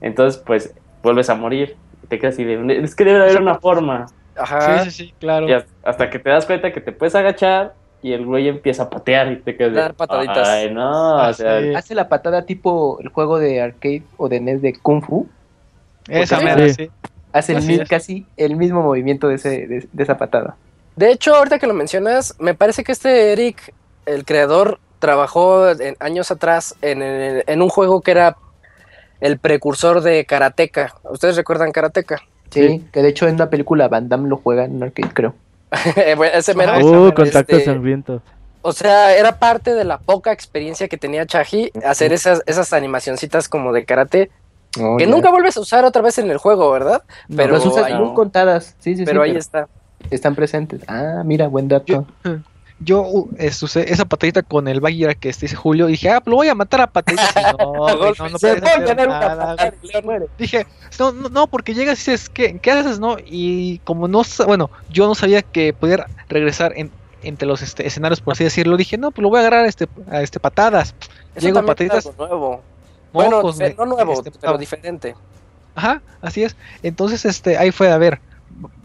[0.00, 1.76] Entonces pues vuelves a morir.
[2.04, 4.06] Y te quedas así de, es que debe de haber una forma.
[4.36, 4.84] Ajá.
[4.84, 5.48] Sí, sí, sí, claro.
[5.48, 8.90] Y hasta- que te das cuenta que te puedes agachar y el güey empieza a
[8.90, 10.46] patear y te quedas de, Dar pataditas.
[10.46, 11.74] Ay, no, Ah, o sea, sí.
[11.74, 15.26] Hace la patada tipo el juego de arcade o de NES de Kung Fu.
[16.08, 16.74] Esa mera, Sí.
[16.74, 16.90] sí.
[17.32, 17.88] Hace el es.
[17.88, 20.56] casi el mismo movimiento de, ese, de, de esa patada.
[20.94, 23.74] De hecho, ahorita que lo mencionas, me parece que este Eric,
[24.06, 28.36] el creador, trabajó en- años atrás en, el- en un juego que era
[29.20, 30.94] el precursor de Karateka.
[31.10, 32.22] ¿Ustedes recuerdan Karateka?
[32.50, 35.34] Sí, que de hecho en una película Van Damme lo juega en un arcade, creo.
[36.16, 36.72] Bueno, Ese mero.
[36.78, 38.22] Uh, mera, contacto este, sangriento.
[38.62, 43.48] O sea, era parte de la poca experiencia que tenía Chahi hacer esas, esas animacioncitas
[43.48, 44.30] como de karate
[44.80, 47.02] Oh, que nunca vuelves a usar otra vez en el juego, ¿verdad?
[47.28, 48.74] No, pero las usas ahí- contadas.
[48.80, 49.68] Sí, sí, sí, Pero ahí está.
[50.10, 50.80] están presentes.
[50.88, 51.84] Ah, mira, buen dato.
[51.86, 52.06] Yo
[53.00, 56.20] uh, es- usé esa patadita con el Bagheera que este dice Julio y dije, ah,
[56.20, 57.34] pues lo voy a matar a pataditas.
[57.58, 59.72] No, güey, no, no Se tener una patada.
[60.38, 60.66] Dije,
[60.98, 63.16] no, no, no, porque llegas y dices, ¿qué, ¿qué haces, no?
[63.24, 66.90] Y como no, bueno, yo no sabía que poder regresar en,
[67.22, 69.88] entre los este, escenarios, por así decirlo, dije, no, pues lo voy a agarrar este,
[70.10, 70.94] a este patadas.
[71.34, 71.98] Eso Llego pataditas.
[72.04, 72.50] es algo nuevo.
[72.56, 72.62] No,
[73.12, 75.14] bueno, pues, me- no nuevo, este, pero diferente.
[75.76, 76.56] Ajá, así es.
[76.82, 78.20] Entonces, este, ahí fue, a ver,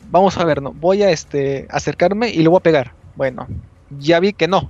[0.09, 0.71] vamos a ver, ¿no?
[0.71, 2.93] Voy a este acercarme y lo voy a pegar.
[3.15, 3.47] Bueno,
[3.97, 4.69] ya vi que no.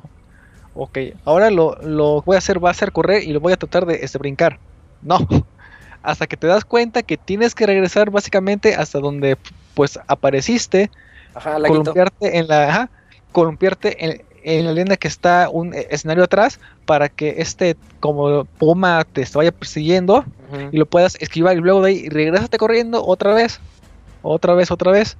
[0.76, 3.58] Ok, ahora lo, lo voy a hacer, va a hacer correr y lo voy a
[3.58, 4.60] tratar de este, brincar.
[5.02, 5.20] No.
[6.04, 9.38] Hasta que te das cuenta que tienes que regresar básicamente hasta donde
[9.74, 10.90] pues apareciste,
[11.34, 12.90] Ajá, columpiarte en la, ajá,
[13.34, 18.46] columpiarte en, en la línea que está un eh, escenario atrás para que este como
[18.46, 20.26] puma te vaya persiguiendo
[20.72, 23.60] y lo puedas esquivar y luego de ahí regrésate corriendo otra vez,
[24.22, 25.18] otra vez, otra vez.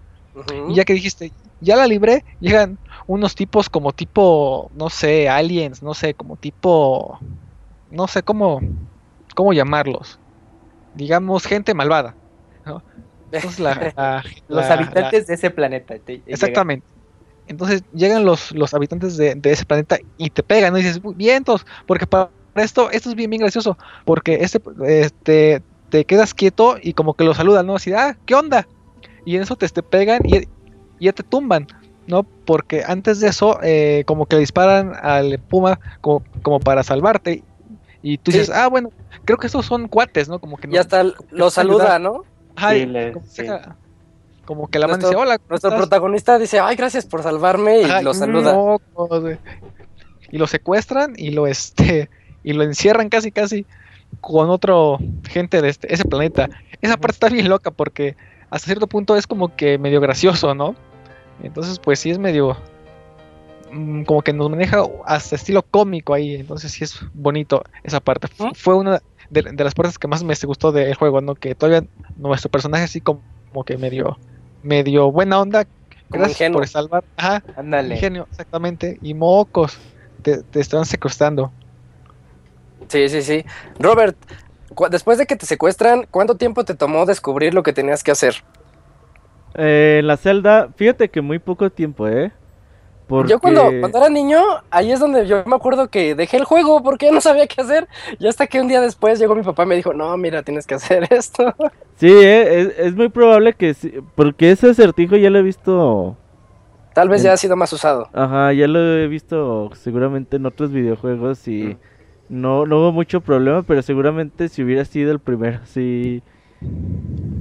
[0.70, 5.82] Y ya que dijiste, ya la libré, llegan unos tipos como tipo, no sé, aliens,
[5.82, 7.20] no sé, como tipo,
[7.90, 8.62] no sé cómo,
[9.36, 10.20] cómo llamarlos.
[10.94, 12.18] Digamos, gente malvada.
[12.66, 12.84] ¿no?
[13.36, 16.00] Entonces la, la- Los la- habitantes de ese planeta.
[16.00, 16.66] te- llegan.
[16.66, 16.86] Exactamente.
[17.46, 20.80] Entonces llegan los, los habitantes de, de ese planeta y te pegan, ¿no?
[20.80, 25.64] Y dices, "Uy, vientos, porque para esto, esto es bien, bien gracioso, porque este, este,
[25.90, 27.76] te quedas quieto y como que lo saludan, ¿no?
[27.76, 28.68] Así, ah, ¿qué onda?
[29.26, 30.38] Y en eso te, te pegan y,
[31.00, 31.68] y ya te tumban,
[32.10, 32.24] ¿no?
[32.46, 37.44] Porque antes de eso, eh, como que le disparan al puma como, como para salvarte.
[38.02, 38.40] Y tú Sí.
[38.40, 38.90] dices, ah, bueno,
[39.26, 40.40] creo que estos son cuates, ¿no?
[40.40, 42.24] Como que Y hasta lo saluda, ¿no?
[42.56, 43.46] Ajá, y Sí, le- como, sí.
[43.46, 43.78] saca-
[44.46, 45.80] como que la mano Nuestro- dice, hola, ¿cómo Nuestro estás?".
[45.82, 48.54] protagonista dice, ay, gracias por salvarme, y lo saluda.
[48.54, 49.38] mocos, güey.
[50.32, 52.10] Y lo secuestran y lo este
[52.44, 53.66] y lo encierran casi casi
[54.22, 54.98] con otro
[55.30, 56.50] gente de este, ese planeta.
[56.82, 58.16] Esa parte está bien loca porque
[58.50, 60.76] hasta cierto punto es como que medio gracioso, ¿no?
[61.44, 62.58] Entonces, pues sí es medio
[63.72, 68.28] mm, como que nos maneja hasta estilo cómico ahí, entonces sí es bonito esa parte.
[68.56, 71.36] Fue una de, de las partes que más me gustó del juego, ¿no?
[71.36, 73.22] Que todavía nuestro personaje así como,
[73.52, 74.18] como que medio
[74.64, 75.66] medio buena onda,
[76.10, 77.96] gracias por salvar, ajá, Ándale.
[77.96, 78.98] Ingenio, exactamente.
[79.02, 79.78] Y mocos.
[80.22, 81.52] Te, te están secuestrando.
[82.90, 83.46] Sí, sí, sí.
[83.80, 84.18] Robert,
[84.90, 88.44] después de que te secuestran, ¿cuánto tiempo te tomó descubrir lo que tenías que hacer?
[89.56, 92.32] Eh, en la celda, fíjate que muy poco tiempo, ¿eh?
[93.08, 93.32] Porque...
[93.32, 96.82] Yo cuando, cuando era niño, ahí es donde yo me acuerdo que dejé el juego
[96.84, 97.88] porque no sabía qué hacer.
[98.20, 100.66] Y hasta que un día después llegó mi papá y me dijo, no, mira, tienes
[100.68, 101.54] que hacer esto.
[101.96, 106.18] Sí, eh, es, es muy probable que sí, porque ese acertijo ya lo he visto,
[106.94, 108.10] Tal vez En- ya ha sido más usado.
[108.14, 111.78] ajá, ya lo he visto seguramente en otros videojuegos y
[112.30, 116.24] no, no hubo mucho problema, pero seguramente si hubiera sido el primero, sí,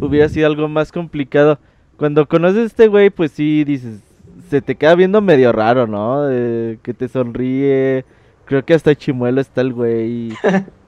[0.00, 1.58] hubiera sido algo más complicado.
[1.98, 4.00] Cuando conoces a este güey, pues sí, dices,
[4.48, 6.22] se te queda viendo medio raro, ¿no?
[6.22, 8.04] De que te sonríe,
[8.44, 10.32] creo que hasta chimuelo está el güey.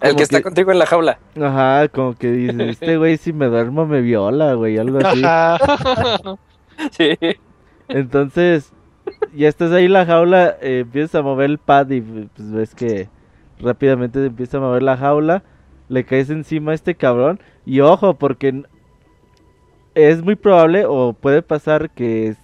[0.00, 1.18] El que está contigo en la jaula.
[1.40, 5.22] Ajá, como que dices, este güey si me duermo me viola, güey, algo así.
[5.24, 5.58] Ajá.
[6.92, 7.18] Sí.
[7.88, 8.72] Entonces,
[9.34, 12.74] ya estás ahí en la jaula, eh, empiezas a mover el pad y pues ves
[12.76, 13.08] que
[13.58, 15.42] rápidamente empieza a mover la jaula,
[15.88, 18.62] le caes encima a este cabrón y ojo, porque
[19.98, 22.36] es muy probable o puede pasar que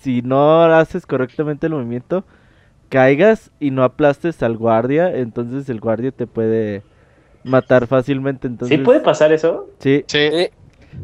[0.00, 2.24] si no haces correctamente el movimiento,
[2.88, 6.82] caigas y no aplastes al guardia, entonces el guardia te puede
[7.44, 8.76] matar fácilmente, entonces...
[8.76, 9.68] ¿Sí puede pasar eso?
[9.78, 10.30] Sí, Sí.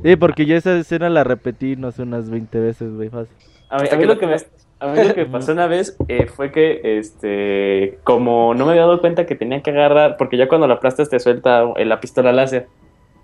[0.03, 0.17] Sí.
[0.17, 3.35] porque yo esa escena la repetí, no sé, unas 20 veces, güey, fácil.
[3.71, 4.37] A mí, a lo que me,
[4.81, 8.83] a mí lo que pasó una vez eh, fue que, este, como no me había
[8.83, 12.33] dado cuenta que tenía que agarrar, porque ya cuando la aplastas te suelta la pistola
[12.33, 12.69] láser.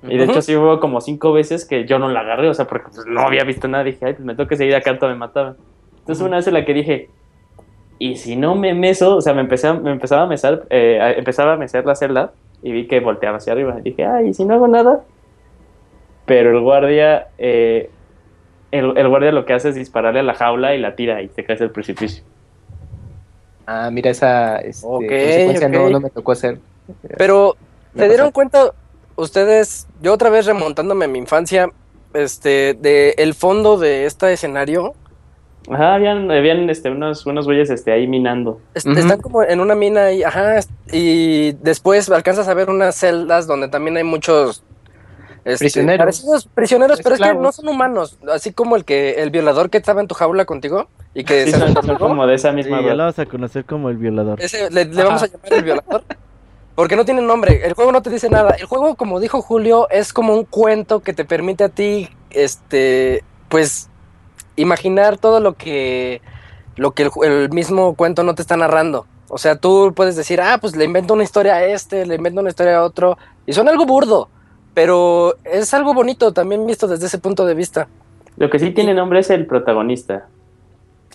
[0.03, 2.67] Y de hecho sí hubo como cinco veces que yo no la agarré, o sea,
[2.67, 3.85] porque pues, no había visto nada.
[3.85, 5.57] Dije, ay, pues me toca seguir acá, me mataba.
[5.99, 7.11] Entonces una vez en la que dije,
[7.99, 10.99] y si no me meso, o sea, me, empecé a- me empezaba a mesar, eh,
[11.01, 12.33] a- empezaba a mesar la celda
[12.63, 13.79] y vi que volteaba hacia arriba.
[13.83, 15.05] Dije, ay, ¿y si no hago nada?
[16.27, 17.91] Pero el guardia, eh,
[18.71, 21.29] el, el guardia lo que hace es dispararle a la jaula y la tira y
[21.29, 22.25] te caes del precipicio.
[23.67, 25.03] Ah, mira, esa este, Ok,
[25.45, 26.61] consecuencia No, no me tocó hacer.
[27.17, 27.57] Pero,
[27.95, 28.73] ¿se dieron cuenta
[29.21, 31.71] ustedes, yo otra vez remontándome a mi infancia,
[32.15, 34.95] este, de el fondo de este escenario?
[35.71, 38.61] Ajá, habían, habían este, unos, unos güeyes este, ahí minando.
[38.75, 43.69] Están como en una mina y, ajá, y después alcanzas a ver unas celdas donde
[43.69, 44.65] también hay muchos
[45.45, 45.99] este, Prisioneros.
[45.99, 49.79] parecidos prisioneros, pero es que no son humanos, así como el que el violador que
[49.79, 52.83] estaba en tu jaula contigo y que Sí, se son, como de esa Sí, misma
[52.83, 54.41] ya lo vamos a conocer como el violador.
[54.41, 56.05] Ese le, le vamos a llamar el violador.
[56.81, 58.53] Porque no tiene nombre, el juego no te dice nada.
[58.59, 63.23] El juego, como dijo Julio, es como un cuento que te permite a ti, este,
[63.51, 63.91] pues,
[64.57, 66.23] imaginar todo lo que,
[66.77, 69.05] lo que el, mismo cuento no te está narrando.
[69.29, 72.41] O sea, tú puedes decir, ah, pues le invento una historia a este, le invento
[72.41, 74.31] una historia a otro, y suena algo burdo,
[74.73, 77.89] pero es algo bonito también visto desde ese punto de vista.
[78.39, 80.29] Lo que sí tiene nombre es el protagonista.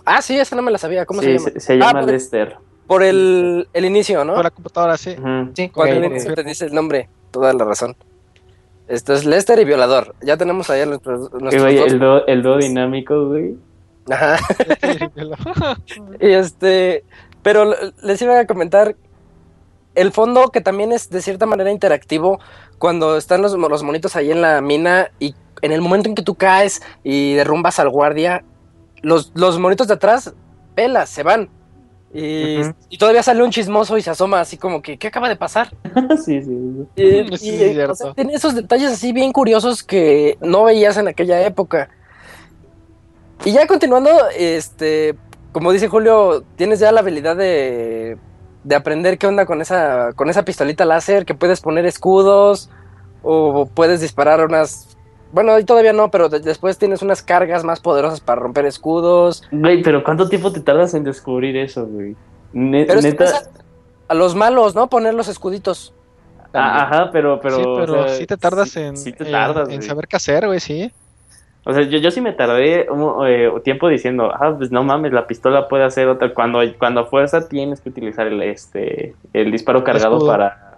[0.05, 1.49] Ah, sí, esa no me la sabía, ¿cómo Sí, se llama?
[1.49, 2.64] se, se Ah, llama por- Lester.
[2.87, 4.35] Por el, el inicio, ¿no?
[4.35, 5.15] Por la computadora, sí.
[5.53, 7.95] Sí, Cuando ok, el inicio te dice el nombre, toda la razón.
[8.87, 10.15] Esto es Lester y Violador.
[10.21, 11.53] Ya tenemos ahí a nuestros, dos.
[11.53, 13.55] el, dúo, el dúo dinámico, güey.
[14.09, 14.37] Ajá.
[16.19, 17.03] Y este,
[17.41, 18.95] pero les iba a comentar
[19.95, 22.39] el fondo que también es de cierta manera interactivo
[22.77, 26.21] cuando están los, los monitos ahí en la mina y en el momento en que
[26.21, 28.43] tú caes y derrumbas al guardia,
[29.01, 30.33] los, los monitos de atrás,
[30.75, 31.49] pelas, se van.
[32.17, 32.73] Y, Ujú.
[32.89, 35.73] y todavía sale un chismoso y se asoma así como que, ¿qué acaba de pasar?
[36.25, 36.87] sí, sí.
[36.95, 37.91] Y, Sí, y, es cierto.
[37.91, 41.89] o sea, tiene esos detalles así bien curiosos que no veías en aquella época.
[43.43, 45.15] Y ya continuando, este,
[45.51, 48.17] como dice Julio, tienes ya la habilidad de,
[48.63, 52.69] de aprender qué onda con esa, con esa pistolita láser, que puedes poner escudos
[53.23, 54.94] o puedes disparar unas...
[55.35, 59.43] Bueno, ahí todavía no, pero de- después tienes unas cargas más poderosas para romper escudos.
[59.51, 62.15] Güey, pero ¿cuánto tiempo te tardas en descubrir eso, güey?
[62.53, 63.41] Ne- Pero es que neta,
[64.07, 64.87] a los malos, ¿no?
[64.87, 65.93] Poner los escuditos.
[66.53, 67.55] Ah, ajá, pero, pero.
[67.57, 69.87] sí, o pero sea, sí te tardas sí- en, sí te en- tardas, en güey.
[69.87, 70.89] saber qué hacer, güey, sí.
[71.65, 75.11] O sea, yo, yo sí me tardé un eh, tiempo diciendo, ah, pues no mames,
[75.11, 76.33] la pistola puede hacer otra.
[76.33, 80.31] Cuando, cuando a fuerza tienes que utilizar el, este, el disparo cargado escudo.
[80.31, 80.77] para.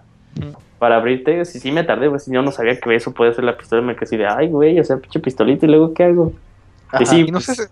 [0.79, 1.43] Para abrirte.
[1.45, 3.81] Sí, sí me tardé, pues yo no sabía que eso puede ser la pistola.
[3.81, 6.33] Me quedé así de, ay, güey, o sea, pinche pistolita, y luego, ¿qué hago?
[6.89, 7.03] Ajá.
[7.03, 7.69] Y sí, Y no sé, pues,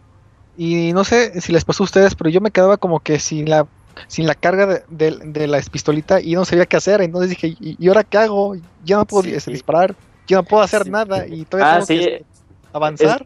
[0.58, 3.20] si- y no sé si les pasó a ustedes, pero yo me quedaba como que
[3.20, 3.66] sin la
[4.08, 7.00] sin la carga de, de- de la pistolita y no sabía qué hacer.
[7.02, 8.58] Entonces dije, ¿y, y ahora qué hago?
[8.84, 9.52] Ya no puedo Sí.
[9.52, 9.96] disparar,
[10.28, 10.90] ya no puedo hacer Sí.
[10.90, 12.26] nada y todavía Ah, tengo sí, que este,
[12.74, 13.26] avanzar.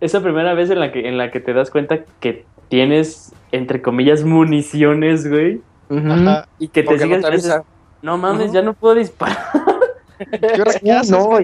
[0.00, 3.80] esa primera vez en la que en la que te das cuenta que tienes, entre
[3.80, 5.60] comillas, municiones, güey.
[5.88, 6.08] Ujú.
[6.08, 6.48] Y Ajá.
[6.72, 7.62] que te no avisa.
[8.02, 9.38] No mames, ya no puedo disparar.
[10.20, 11.10] ¿Y ahora qué haces?
[11.10, 11.38] No,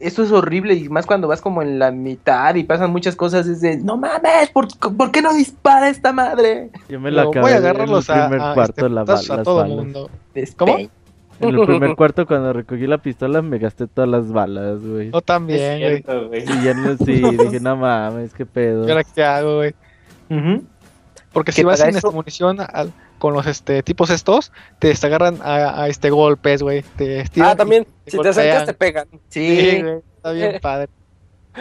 [0.00, 3.46] esto es horrible y más cuando vas como en la mitad y pasan muchas cosas
[3.46, 6.70] es de, no mames, ¿por, por qué no dispara esta madre?
[6.88, 9.00] Yo me la acabé voy a en el agarrarlos a, primer a, cuarto este, la
[9.02, 9.76] a todo balas.
[9.76, 10.10] mundo.
[10.34, 10.76] Despain.
[10.76, 10.90] ¿Cómo?
[11.40, 15.10] En el primer cuarto cuando recogí la pistola me gasté todas las balas, güey.
[15.10, 16.44] Yo también, güey.
[16.44, 18.86] Y ya no, sí, dije, no mames, qué pedo.
[18.86, 19.74] ¿Y ahora qué hago, güey?
[20.30, 20.64] Ujú.
[21.34, 25.38] Porque Que si vas sin esta munición al- con los este tipos estos, te agarran
[25.42, 26.82] a, a, este golpes, güey.
[26.96, 29.06] Te estiran Ah, también, si te acercas te pegan.
[29.28, 29.96] Sí, Sí, güey.
[30.16, 30.88] Está bien padre.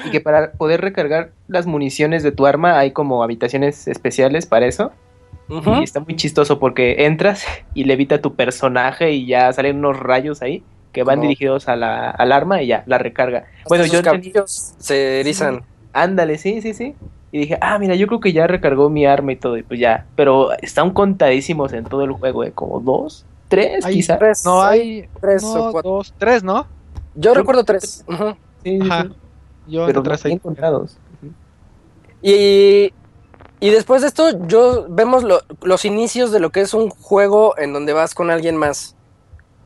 [0.06, 4.66] y que para poder recargar las municiones de tu arma hay como habitaciones especiales para
[4.68, 4.92] eso.
[5.50, 10.42] Y está muy chistoso porque entras y levita tu personaje y ya salen unos rayos
[10.42, 13.46] ahí que van dirigidos a la, al arma y ya, la recarga.
[13.68, 15.64] Bueno, Hasta yo entendí- cabellos se erizan.
[15.92, 16.96] Ándale, sí, sí, sí.
[17.34, 19.80] Y dije, ah, mira, yo creo que ya recargó mi arma y todo, y pues
[19.80, 20.06] ya.
[20.16, 22.52] Pero están contadísimos en todo el juego, ¿eh?
[22.54, 24.20] Como dos, tres, Hay quizá.
[24.20, 25.92] Tres, No hay tres o cuatro.
[25.94, 26.68] dos, tres, ¿no?
[27.16, 28.06] Yo Yo- recuerdo tres.
[28.64, 29.04] Sí, sí, Ajá.
[29.04, 29.10] sí.
[29.68, 30.38] Yo Pero tres ahí.
[30.38, 30.98] contados.
[32.22, 32.94] Y,
[33.60, 37.58] y después de esto, yo vemos lo- los inicios de lo que es un juego
[37.58, 38.96] en donde vas con alguien más.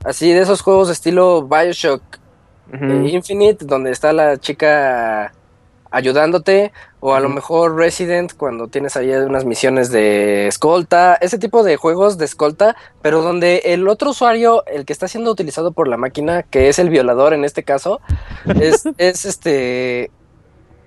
[0.04, 2.02] Así de esos juegos de estilo Bioshock
[2.72, 5.34] eh, Infinite, donde está la chica
[5.92, 11.64] ayudándote, o a lo mejor Resident, cuando tienes ahí unas misiones de escolta, ese tipo
[11.64, 15.88] de juegos de escolta, pero donde el otro usuario, el que está siendo utilizado por
[15.88, 18.02] la máquina, que es el violador en este caso,
[18.60, 20.12] es, es este,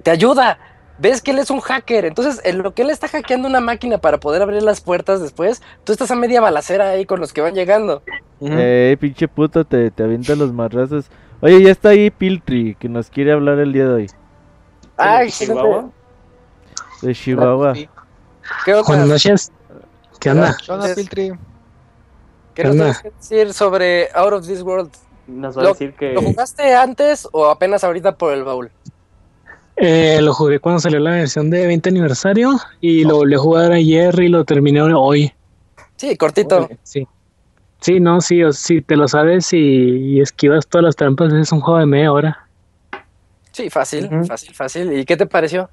[0.02, 0.58] te ayuda.
[0.98, 3.96] Ves que él es un hacker, entonces en lo que él está hackeando una máquina
[3.96, 7.40] para poder abrir las puertas después, tú estás a media balacera ahí con los que
[7.40, 8.02] van llegando.
[8.42, 11.10] Eh, pinche puto, te, te avienta los marrazos.
[11.40, 14.06] Oye, ya está ahí Piltry, que nos quiere hablar el día de hoy.
[15.00, 15.90] Ay, Chihuahua.
[17.02, 17.72] De Chihuahua.
[18.64, 18.86] ¿Qué onda?
[18.86, 19.52] Buenas noches.
[20.20, 20.56] ¿Qué onda?
[20.64, 21.32] ¿Qué onda, Piltri?
[22.54, 22.84] ¿Qué nos onda?
[22.84, 24.90] tienes que decir sobre Out of This World?
[25.26, 28.70] Nos va a Lo- decir que ¿Lo jugaste antes o apenas ahorita por el baúl?
[29.76, 32.50] Eh, lo jugué cuando salió la versión de 20 aniversario
[32.82, 35.32] y lo volví a jugar ayer y lo terminé hoy.
[35.96, 36.68] Sí, cortito.
[36.82, 37.06] Sí.
[37.80, 41.50] Sí, no, sí, o- si te lo sabes y, y esquivas todas las trampas, es
[41.52, 42.46] un juego de media hora.
[43.52, 44.92] Sí, fácil, fácil, fácil.
[44.98, 45.70] ¿Y qué te pareció?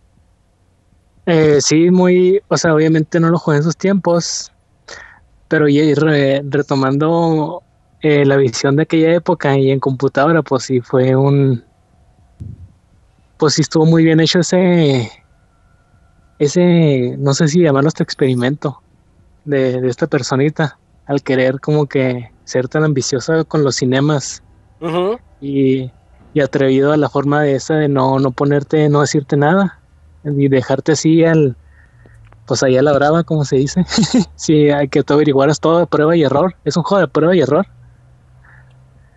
[1.25, 4.51] Eh, sí, muy, o sea, obviamente no lo jugué en sus tiempos,
[5.47, 7.63] pero re- retomando
[8.01, 11.65] eh, la visión de aquella época y en computadora, pues sí fue un,
[13.37, 15.11] pues sí estuvo muy bien hecho ese,
[16.37, 18.83] ese, no sé si llamarlo este experimento
[19.43, 24.43] de, de esta personita, al querer como que ser tan ambiciosa con los cinemas
[24.79, 25.17] Ujú.
[25.39, 25.91] y,
[26.37, 29.79] y atrevido a la forma de esa de no, no ponerte, no decirte nada
[30.23, 31.55] y dejarte así al,
[32.45, 33.83] pues ahí a la brava, como se dice.
[34.35, 36.55] sí, hay que tú averiguaras todo de prueba y error.
[36.63, 37.65] Es un juego de prueba y error.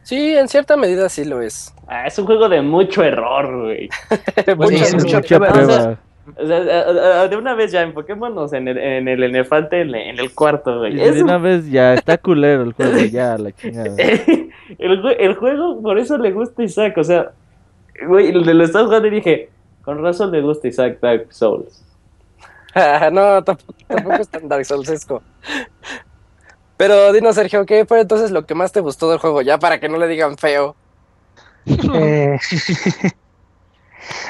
[0.02, 1.74] Sí, en cierta medida sí lo es.
[1.86, 3.90] Ah, es un juego de mucho error, güey.
[4.56, 5.16] Mucho, sí, mucho.
[5.16, 5.52] Mucha prueba.
[5.52, 5.98] prueba.
[6.36, 10.34] O sea, de una vez ya, enfoquémonos en el, en el elefante en, en el
[10.34, 10.94] cuarto, güey.
[10.94, 13.94] de una vez ya, está culero el juego, ya, la chingada.
[13.98, 17.30] el, jue- el juego, por eso le gusta a Isaac, o sea,
[18.06, 19.50] güey, lo, lo estaba jugando y dije,
[19.82, 21.84] con razón le gusta Isaac Dark Souls.
[23.12, 25.22] no, tampoco, tampoco es tan Dark Soulsesco.
[26.76, 29.42] Pero dinos, Sergio, ¿qué fue entonces lo que más te gustó del juego?
[29.42, 30.76] Ya para que no le digan feo.
[31.66, 32.38] Eh,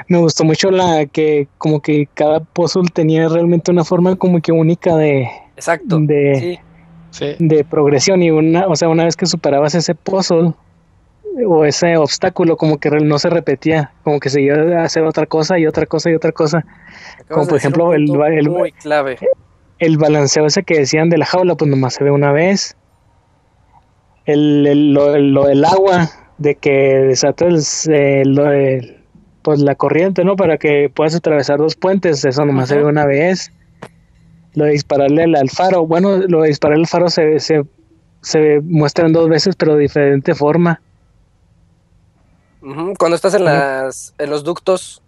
[0.09, 4.53] me gustó mucho la que como que cada puzzle tenía realmente una forma como que
[4.53, 5.99] única de, Exacto.
[6.01, 6.35] de,
[7.11, 7.35] Sí.
[7.37, 7.37] Sí.
[7.39, 10.53] de progresión y una, o sea, una vez que superabas ese puzzle
[11.47, 15.27] o ese obstáculo como que no se repetía, como que se iba a hacer otra
[15.27, 16.59] cosa y otra cosa y otra cosa.
[16.59, 18.03] Acabas Como por ejemplo el,
[18.37, 19.17] el, muy clave.
[19.79, 22.77] el balanceo ese que decían de la jaula, pues nomás se ve una vez.
[24.27, 26.09] El, el- lo, lo del agua,
[26.39, 29.00] de que desatas eh, lo del-
[29.43, 30.37] pues la corriente, ¿no?
[30.37, 33.53] Para que puedas atravesar dos puentes, eso nomás se ve una vez.
[34.55, 35.87] Lo de dispararle al, al faro.
[35.87, 37.63] Bueno, lo de dispararle al faro se, se,
[38.21, 40.81] se muestran dos veces, pero de diferente forma.
[42.99, 45.03] Cuando estás en, las, en los ductos.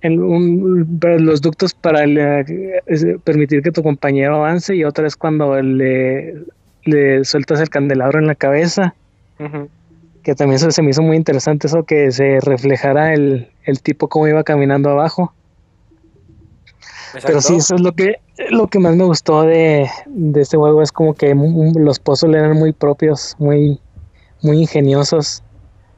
[0.00, 5.60] En un- los ductos para es- permitir que tu compañero avance y otra es cuando
[5.60, 6.34] le,
[6.84, 8.94] le sueltas el candelabro en la cabeza.
[10.28, 14.08] Que también se, se me hizo muy interesante eso que se reflejara el, el tipo
[14.08, 15.32] cómo iba caminando abajo.
[17.24, 18.16] Pero sí, eso es lo que,
[18.50, 21.34] lo que más me gustó de, de este juego, es como que
[21.76, 23.80] los puzzles eran muy propios, muy,
[24.42, 25.42] muy ingeniosos.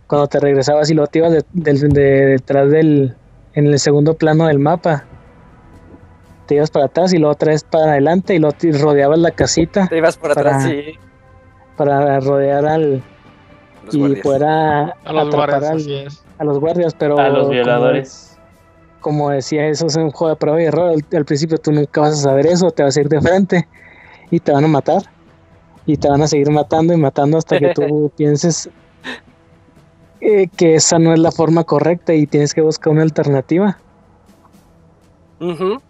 [0.06, 3.16] Cuando te regresabas y lo te ibas de- detrás del,
[3.54, 5.06] en el segundo plano del mapa,
[6.46, 9.32] te ibas para atrás y luego otra vez para adelante y luego te rodeabas la
[9.32, 10.94] casita Te ibas por atrás Para- y
[11.76, 13.02] para rodear al
[13.92, 14.22] los y guardias.
[14.22, 18.36] poder a- los atrapar guardias, al- a los guardias, pero A los como- violadores.
[19.00, 20.90] como decía, eso es un juego de prueba y error.
[20.90, 23.68] Al, al principio tú nunca vas a saber eso, te vas a ir de frente
[24.30, 25.02] y te van a matar.
[25.86, 28.68] Y te van a seguir matando y matando hasta que tú pienses
[30.20, 33.78] eh, que esa no es la forma correcta y tienes que buscar una alternativa.
[35.40, 35.80] Ujú.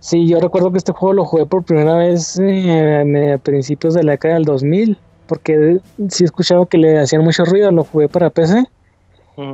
[0.00, 4.04] Sí, yo recuerdo que este juego lo jugué por primera vez eh, a principios de
[4.04, 8.08] la década del 2000, porque sí he escuchado que le hacían mucho ruido, lo jugué
[8.08, 8.64] para PC.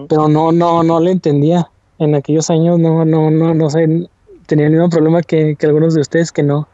[0.08, 1.68] Pero no, no, no le entendía.
[1.98, 4.08] En aquellos años no, no, no, no sé,
[4.46, 6.68] tenía el mismo problema que, que algunos de ustedes que no,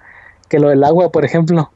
[0.48, 1.70] que lo del agua, por ejemplo.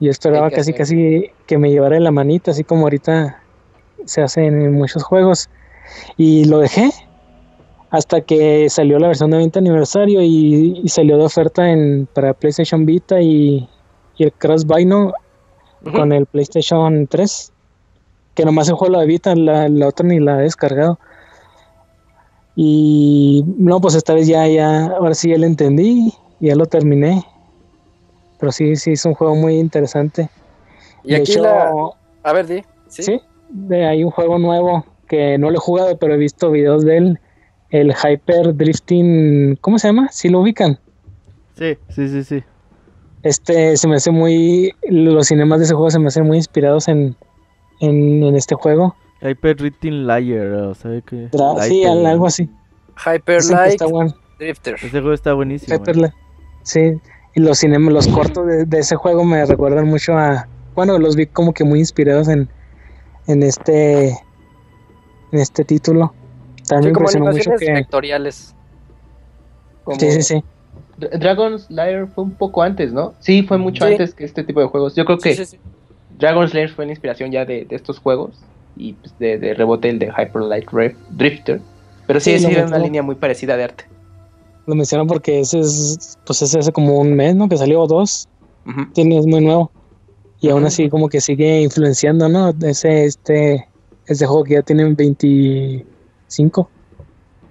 [0.00, 0.74] Yo esperaba casi, hacer.
[0.74, 3.40] casi que me llevara en la manita, así como ahorita
[4.04, 5.48] se hace en muchos juegos.
[6.16, 6.90] Y lo dejé
[7.90, 12.34] hasta que salió la versión de 20 aniversario y, y salió de oferta en, para
[12.34, 13.68] PlayStation Vita y,
[14.16, 14.66] y el Cross
[15.92, 17.52] Con el PlayStation 3.
[18.34, 20.98] Que nomás el juego la de Vita, la, la otra ni la he descargado.
[22.56, 27.24] Y no, pues esta vez ya, ya, ahora sí ya lo entendí, ya lo terminé.
[28.38, 30.28] Pero sí, sí, es un juego muy interesante.
[31.02, 31.72] Y De aquí hecho, la.
[32.22, 32.64] A ver, di.
[32.88, 33.02] Sí.
[33.02, 36.84] sí, de, hay un juego nuevo que no lo he jugado, pero he visto videos
[36.84, 37.20] de él.
[37.70, 40.08] El Hyper Drifting, ¿cómo se llama?
[40.12, 40.78] ¿Sí lo ubican?
[41.58, 42.44] Sí, sí, sí, sí.
[43.24, 44.72] Este se me hace muy.
[44.88, 47.16] Los cinemas de ese juego se me hacen muy inspirados en,
[47.80, 48.94] en, en este juego.
[49.22, 51.30] Hyper Written Liar, o sea que...
[51.62, 52.48] Sí, algo así.
[53.06, 54.14] Hyper Light bueno.
[54.38, 54.74] Drifter.
[54.74, 55.74] Ese juego está buenísimo.
[55.74, 56.00] Hyper eh.
[56.02, 56.14] Light.
[56.62, 57.00] Sí,
[57.34, 60.46] y los cinemas, los cortos de, de ese juego me recuerdan mucho a.
[60.74, 62.48] Bueno, los vi como que muy inspirados en,
[63.26, 64.10] en este.
[65.32, 66.12] En este título.
[66.68, 67.72] También Sí, me como mucho que.
[67.72, 68.54] vectoriales.
[69.84, 70.44] Como Sí, sí, sí.
[70.98, 73.14] Dra- Dragon's Lair fue un poco antes, ¿no?
[73.20, 73.92] Sí, fue mucho Sí.
[73.92, 74.94] antes que este tipo de juegos.
[74.94, 75.58] Yo creo que Sí, sí.
[76.18, 78.38] Dragon's Lair fue la inspiración ya de, de estos juegos
[78.76, 80.68] y pues, de, de rebote el de Hyper Light
[81.10, 81.60] Drifter.
[82.06, 83.84] Pero sí, Sí, era una línea muy parecida de arte.
[84.66, 86.16] Lo menciono porque ese es.
[86.24, 87.48] Pues ese hace como un mes, ¿no?
[87.48, 88.28] Que salió dos.
[88.94, 89.70] Tiene, es muy nuevo.
[90.40, 92.52] Y aún así, como que sigue influenciando, ¿no?
[92.62, 93.68] Ese, este.
[94.06, 96.68] Este juego que ya tiene 25.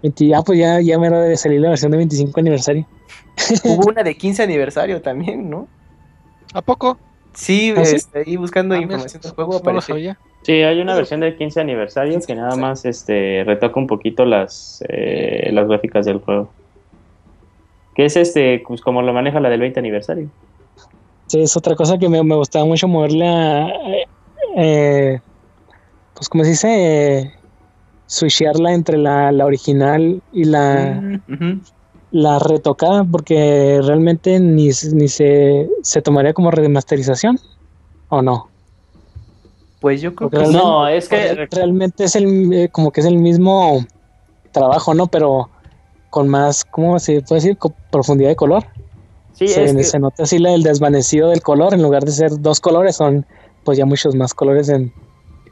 [0.04, 2.86] 20, ah, pues ya, ya me debe salir la versión de 25 aniversario.
[3.66, 5.68] Hubo una de 15 aniversario también, ¿no?
[6.54, 6.98] ¿A poco?
[7.34, 7.96] Sí, ¿Ah, sí?
[7.96, 9.96] este, ahí buscando Ah, información del juego no lo apareció.
[9.96, 10.20] sabía.
[10.44, 14.84] Sí, hay una versión del 15 aniversario que nada más este retoca un poquito las,
[14.90, 16.54] eh, las gráficas del juego.
[17.96, 20.30] Que es este, pues como lo maneja la del 20 aniversario.
[21.28, 23.68] Sí, es otra cosa que me, me gustaba mucho moverle a.
[24.58, 25.20] eh,
[26.14, 27.34] pues, como se dice?
[28.14, 31.02] Switchearla entre la, la original y la,
[32.12, 37.40] la retocada, porque realmente ni, ni se, se tomaría como remasterización,
[38.10, 38.50] ¿o no?
[39.80, 40.52] Pues yo creo que Porque.
[40.54, 43.84] No, es que realmente es el eh, como que es el mismo
[44.52, 45.08] trabajo, ¿no?
[45.08, 45.50] Pero
[46.12, 47.58] con más, ¿cómo se puede decir?
[47.58, 48.64] Con profundidad de color.
[49.34, 52.12] sí, se, es que- se nota así la- el desvanecido del color, en lugar de
[52.12, 53.26] ser dos colores, son
[53.64, 54.94] pues ya muchos más colores en,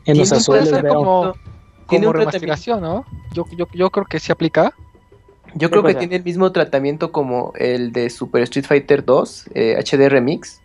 [0.05, 0.69] en los puede azules.
[0.69, 0.93] ser veo.
[0.93, 1.33] como,
[1.91, 3.05] Tiene como un remasterización, ¿no?
[3.33, 4.73] Yo, yo, yo creo que sí aplica.
[5.53, 9.75] Yo creo que tiene el mismo tratamiento como el de Super Street Fighter 2, eh,
[9.77, 10.61] HD Remix.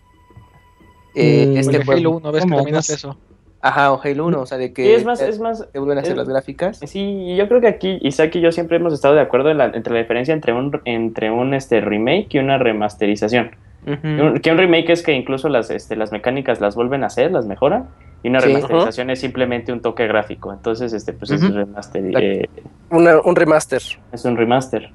[1.14, 2.84] Eh, Mm, este Halo 1, ves que ¿cómo también más?
[2.86, 3.16] hace eso.
[3.62, 6.00] Ajá, o Halo 1, o sea, de que es más, es más, se vuelven a
[6.02, 6.78] hacer es- las gráficas.
[6.86, 9.64] Sí, yo creo que aquí Isaac y yo siempre hemos estado de acuerdo en la-
[9.74, 13.50] entre la diferencia entre un entre un este remake y una remasterización.
[13.84, 17.46] Que un remake es que incluso las este, las mecánicas las vuelven a hacer, las
[17.46, 17.88] mejoran,
[18.26, 18.46] y una Sí.
[18.48, 20.52] remasterización es simplemente un toque gráfico.
[20.52, 21.52] Entonces, este pues es Ujú.
[21.52, 22.48] remaster, La- eh,
[22.90, 23.80] Una- un remaster.
[24.10, 24.90] es un remaster.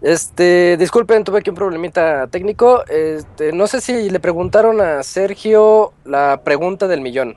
[0.00, 2.84] Este, disculpen, tuve aquí un problemita técnico.
[2.86, 7.36] Este, no sé si le preguntaron a Sergio la pregunta del millón.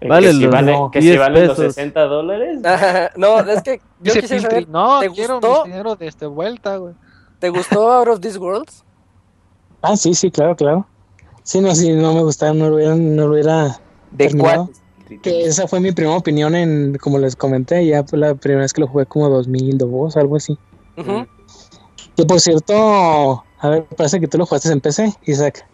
[0.00, 1.74] Eh, Vale que si los vale, que si 10 valen los pesos.
[1.74, 2.60] 60 dólares.
[3.16, 4.68] no, es que yo Piltry, saber.
[4.68, 5.64] no, ¿te quiero gustó?
[5.64, 6.94] mi dinero de este vuelta, güey.
[7.38, 8.68] ¿Te gustó Out of This World?
[9.82, 10.86] Ah, sí, sí, claro, claro.
[11.44, 13.80] Sí, no, si no me gustaba, no lo hubiera, no lo hubiera
[14.10, 14.66] ¿De terminado.
[15.08, 15.20] cuál?
[15.20, 18.72] Que esa fue mi primera opinión en, como les comenté, ya fue la primera vez
[18.72, 20.58] que lo jugué como 2002, algo así.
[20.96, 21.26] Ujú.
[22.16, 25.66] Que por cierto, a ver, parece que tú lo jugaste en PC, Isaac.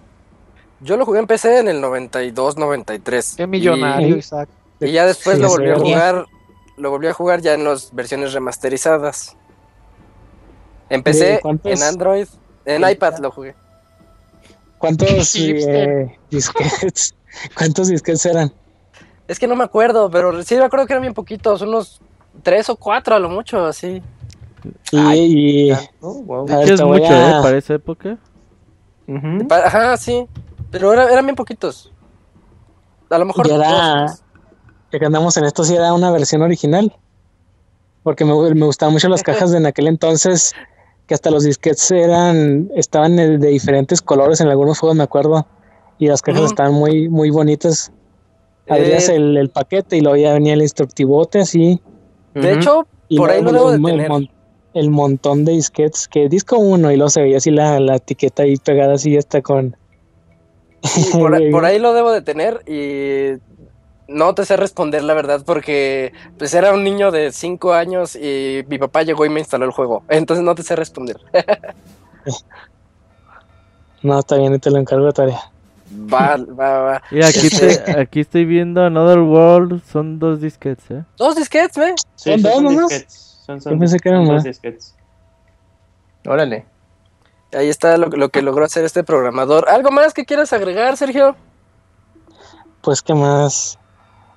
[0.80, 3.36] Yo lo jugué en PC en el 92-93.
[3.36, 4.48] Qué millonario, Y- Isaac.
[4.80, 6.26] Y, y ya después Sí, lo volví a jugar.
[6.76, 9.36] Lo volví a jugar ya en las versiones remasterizadas.
[10.88, 11.72] En PC, ¿De cuántos?
[11.72, 12.26] en Android,
[12.64, 13.54] en iPad lo jugué.
[14.78, 17.14] ¿Cuántos eh, disquets?
[17.56, 18.52] ¿Cuántos disquets eran?
[19.26, 22.00] Es que no me acuerdo, pero sí me acuerdo que eran bien poquitos, unos
[22.42, 24.02] tres o cuatro a lo mucho, así.
[24.90, 24.98] Y,
[25.70, 26.46] y- Oh, wow.
[26.46, 27.42] Ver, es mucho, a- ¿eh?
[27.42, 28.16] Para esa época.
[29.50, 30.26] Ajá, sí.
[30.70, 31.92] Pero era- eran bien poquitos.
[33.10, 34.22] A lo mejor Y era- dos.
[34.92, 36.94] ya que andamos en esto, sí era una versión original.
[38.02, 40.54] Porque me, me gustaban mucho las cajas de en aquel entonces,
[41.08, 45.46] que hasta los disquets eran, estaban de de diferentes colores en algunos juegos, me acuerdo.
[45.98, 47.90] Y las cajas estaban muy, muy bonitas.
[48.68, 51.80] Abrías Eh, el, el paquete y luego ya venía el instructivote así.
[52.34, 54.08] De hecho, Y por ahí lo debo de el, tener.
[54.10, 54.28] mon-
[54.74, 58.42] el montón de disquets, que disco uno, y luego se veía así la, la etiqueta
[58.42, 59.74] ahí pegada así hasta con...
[60.82, 63.40] Sí, por, ahí- por ahí lo debo de tener y
[64.08, 68.64] no te sé responder la verdad porque pues era un niño de 5 años y
[68.68, 70.02] mi papá llegó y me instaló el juego.
[70.08, 71.16] Entonces no te sé responder.
[74.02, 75.40] No, está bien, te lo encargo de tarea.
[76.12, 77.02] Va, va, va.
[77.10, 79.82] Y aquí, te- aquí estoy viendo Another World.
[79.84, 81.04] Son dos disquets, ¿eh?
[81.16, 81.94] Dos disquets, ¿ve?
[82.14, 82.88] Sí, ¿Son dos son nomás?
[82.88, 83.42] disquets.
[83.44, 84.44] Son, son, Yo pensé que eran son dos más.
[84.44, 84.94] disquets.
[86.26, 86.64] Órale.
[87.52, 89.68] Ahí está lo, lo que logró hacer este programador.
[89.68, 91.34] ¿Algo más que quieras agregar, Sergio?
[92.82, 93.78] Pues, ¿qué más?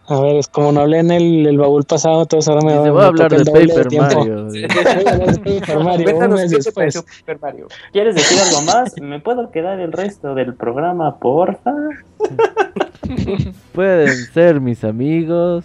[0.08, 3.02] A ver, es como no hablé en el, el baúl pasado, entonces ahora me, voy
[3.04, 4.16] a hablar de Paper tiempo.
[4.26, 4.46] Mario.
[4.48, 6.74] Voy a hablar de Paper Mario, un Cuéntanos mes qué te después.
[6.74, 7.68] pareció Super Mario.
[7.94, 8.94] ¿Quieres decir algo más?
[9.00, 11.74] ¿Me puedo quedar el resto del programa, porfa?
[13.74, 15.64] Pueden ser mis amigos.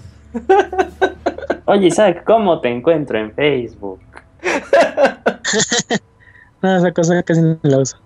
[1.64, 4.00] Oye, Isaac, ¿cómo te encuentro en Facebook?
[6.62, 7.96] No, esa cosa casi no la uso.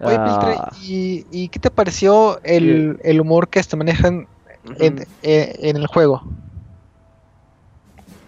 [0.00, 4.26] Oye, Piltre, Ah, ¿y, y qué te pareció el, el humor que se manejan
[4.78, 6.22] en, eh, en el juego?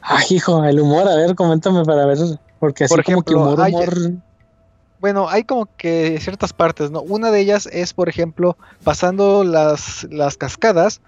[0.03, 2.18] Ay, hijo, el humor, a ver, coméntame para ver,
[2.61, 3.95] porque así Por como que ejemplo, humor, hay- humor...
[4.99, 7.03] Bueno, hay como que ciertas partes, ¿no?
[7.03, 11.03] Una de ellas es, por ejemplo, pasando las, las cascadas,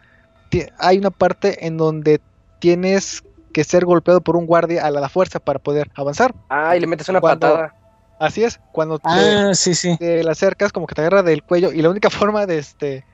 [0.79, 2.21] hay una parte en donde
[2.59, 3.23] tienes
[3.55, 6.35] que ser golpeado por un guardia a la, la fuerza para poder avanzar.
[6.51, 7.75] Ah, y le metes una Cuando- patada.
[8.21, 9.97] Así es, cuando te, Ah, sí, sí.
[9.97, 13.05] te le acercas, como que te agarra del cuello y la única forma de este,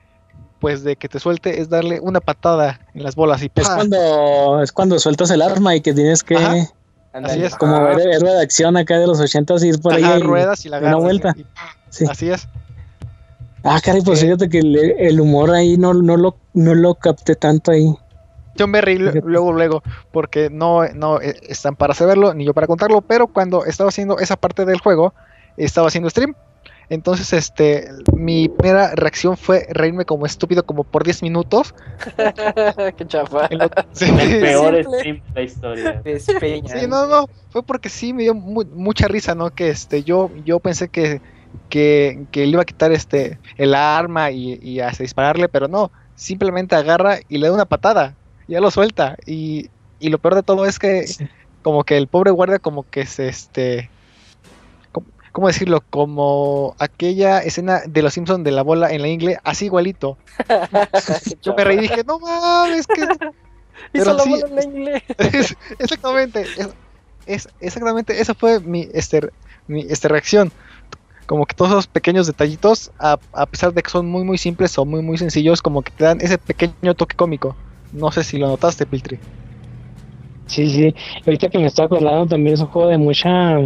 [0.59, 3.75] pues de que te suelte es darle una patada en las bolas y Es ¡pa!
[3.75, 6.55] cuando, es cuando sueltas el arma y que tienes que, Ajá.
[7.13, 7.55] Así es.
[7.55, 7.91] como Ah.
[7.93, 10.21] héroe, héroe de acción acá de los ochentas, ir por Ajá, ahí.
[10.21, 11.33] ruedas y la una vuelta.
[11.35, 11.61] y- y ¡pa!
[11.89, 12.05] Sí.
[12.09, 12.47] Así es.
[13.63, 14.25] Ah, caray, pues Sí.
[14.25, 17.95] fíjate que el, el humor ahí no, no, lo, no lo capté tanto ahí.
[18.55, 22.67] Yo me reí luego, luego, porque no, no eh, están para saberlo, ni yo para
[22.67, 25.13] contarlo, pero cuando estaba haciendo esa parte del juego,
[25.57, 26.35] estaba haciendo stream.
[26.89, 31.73] Entonces, este, mi primera reacción fue reírme como estúpido como por 10 minutos.
[32.97, 33.47] Qué chafa.
[33.49, 34.99] En lo- sí, El peor simple.
[34.99, 36.01] stream de la historia.
[36.05, 36.79] Despeña.
[36.79, 39.49] sí, no, no, fue porque sí me dio mu- mucha risa, ¿no?
[39.51, 41.21] Que este, yo, yo pensé que,
[41.69, 45.91] que, que le iba a quitar este, el arma y, y hasta dispararle, pero no,
[46.15, 48.17] simplemente agarra y le da una patada,
[48.47, 49.15] y ya lo suelta.
[49.25, 49.69] Y,
[49.99, 51.27] y lo peor de todo es que Sí.
[51.61, 53.89] como que el pobre guardia como que se este
[55.35, 55.81] ¿cómo- ¿cómo decirlo?
[55.89, 60.19] Como aquella escena de los Simpsons de la bola en la ingle, así igualito.
[61.41, 63.07] Yo me reí y dije, no mames, que
[63.93, 65.03] Hizo pero la sí, bola en la ingle.
[65.17, 66.69] es- exactamente, es,
[67.25, 69.21] es- exactamente, esa fue mi este
[69.67, 70.53] mi este reacción.
[71.27, 74.77] Como que todos esos pequeños detallitos, a, a pesar de que son muy muy simples
[74.79, 77.59] o muy muy sencillos, como que te dan ese pequeño toque cómico.
[77.91, 79.21] No sé si lo notaste, Piltri.
[80.47, 80.93] Sí, sí.
[81.25, 83.57] Ahorita que me estoy acordando también es un juego de mucha.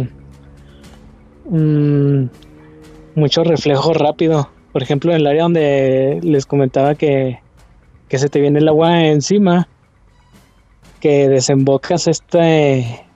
[1.50, 2.24] Mm,
[3.14, 4.48] mucho reflejo rápido.
[4.72, 7.40] Por ejemplo, en el área donde les comentaba que,
[8.08, 9.68] que se te viene el agua encima,
[11.00, 13.06] que desembocas este.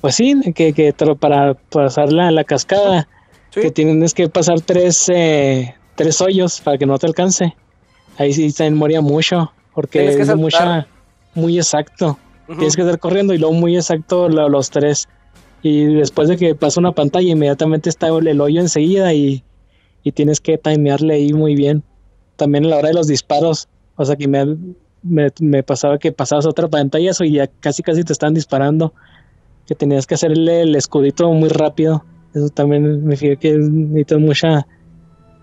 [0.00, 3.08] Pues sí, que, que te- para pasar la, la cascada,
[3.50, 3.60] Sí.
[3.60, 7.54] que tienes que pasar tres, eh, tres hoyos para que no te alcance.
[8.18, 10.86] Ahí sí también moría mucho, porque es mucha,
[11.34, 12.18] muy exacto.
[12.46, 15.08] Tienes que estar corriendo y luego muy exacto lo- los tres.
[15.64, 19.42] Y después de que pasa una pantalla, inmediatamente está el, hoyo enseguida y,
[20.02, 21.82] y tienes que timearle ahí muy bien.
[22.36, 24.44] También a la hora de los disparos, o sea que me,
[25.02, 28.92] me, me pasaba que pasabas otra pantalla y ya casi casi te están disparando.
[29.66, 32.04] Que tenías que hacerle el escudito muy rápido.
[32.34, 34.66] Eso también me fijé que necesito mucha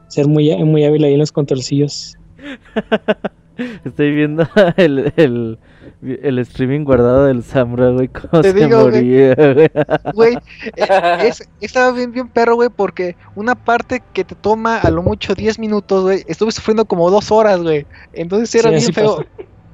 [0.07, 2.15] ser muy, muy hábil ahí en los controlcillos.
[3.85, 4.47] Estoy viendo
[4.77, 5.57] el,
[6.01, 9.71] el streaming guardado del Samra, güey, cómo Te se digo, moría, güey.
[10.13, 10.37] Güey,
[10.75, 10.87] eh,
[11.27, 15.35] es, estaba bien, bien perro, güey, porque una parte que te toma a lo mucho
[15.35, 17.85] 10 minutos, güey, estuve sufriendo como dos horas, güey.
[18.13, 19.17] Entonces era Sí, bien feo.
[19.17, 19.29] pasa.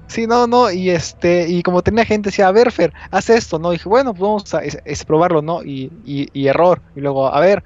[0.08, 3.60] Sí, no, no, y este, y como tenía gente, decía, a ver, Fer, haz esto,
[3.60, 3.72] ¿no?
[3.74, 5.62] Y dije, bueno, pues vamos a es- es probarlo, ¿no?
[5.64, 6.82] Y, y, y error.
[6.96, 7.62] Y luego, a ver,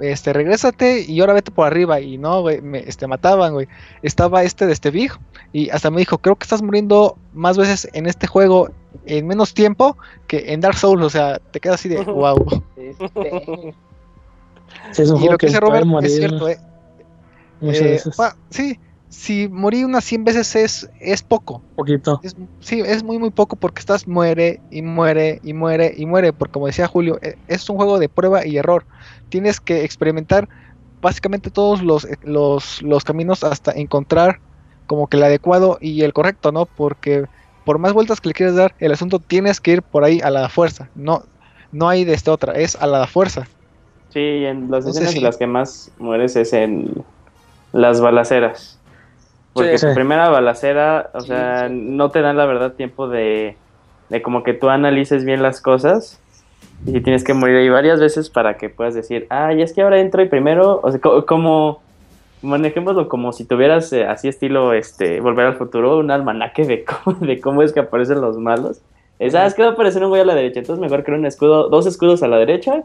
[0.00, 2.00] este, regrésate y ahora vete por arriba.
[2.00, 3.68] Y no, güey, me este, mataban, güey.
[4.02, 5.12] Estaba este de este Big,
[5.52, 8.70] y hasta me dijo, creo que estás muriendo más veces en este juego
[9.06, 9.96] en menos tiempo
[10.26, 12.62] que en Dark Souls, o sea, te quedas así de, wow.
[14.92, 16.58] Sí, es un Y juego lo que dice Robert morir es cierto, eh.
[17.60, 18.16] muchas Eh, veces.
[18.16, 18.78] pa- sí,
[19.08, 21.62] si morir unas 100 veces es, es poco.
[21.76, 22.20] poquito.
[22.22, 26.32] Es, sí, es muy muy poco porque estás muere y muere y muere y muere,
[26.32, 28.84] porque como decía Julio, e- es un juego de prueba y error.
[29.30, 30.48] Tienes que experimentar
[31.00, 34.38] básicamente todos los, eh, los, los caminos hasta encontrar
[34.86, 36.66] como que el adecuado y el correcto, ¿no?
[36.66, 37.24] Porque
[37.64, 40.30] por más vueltas que le quieras dar, el asunto tienes que ir por ahí a
[40.30, 41.22] la fuerza, no,
[41.72, 43.46] no hay de esta otra, es a la fuerza.
[44.10, 45.18] Sí, y en las escenas sí.
[45.18, 47.04] en las que más mueres es en
[47.72, 48.78] las balaceras.
[49.52, 49.86] Porque Sí.
[49.86, 53.56] tu primera balacera, o sea, no te dan la verdad tiempo de,
[54.08, 56.18] de como que tú analices bien las cosas.
[56.86, 59.82] Y tienes que morir ahí varias veces para que puedas decir, ah, y es que
[59.82, 61.82] ahora entro y primero, o sea, co- como,
[62.42, 67.18] manejémoslo como si tuvieras eh, así estilo, este, volver al futuro, un almanaque de cómo,
[67.20, 68.80] de cómo es que aparecen los malos.
[69.18, 71.26] Es, ah, que va a aparecer un güey a la derecha, entonces mejor creo un
[71.26, 72.82] escudo, dos escudos a la derecha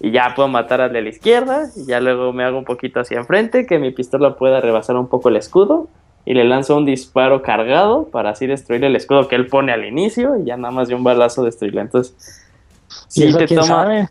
[0.00, 3.00] y ya puedo matar al de la izquierda y ya luego me hago un poquito
[3.00, 5.88] hacia enfrente que mi pistola pueda rebasar un poco el escudo
[6.24, 9.84] y le lanzo un disparo cargado para así destruir el escudo que él pone al
[9.84, 11.82] inicio y ya nada más de un balazo destruirlo.
[11.82, 12.45] Entonces, ¿Y
[13.08, 13.66] sí te quién toma...
[13.82, 14.08] sabe?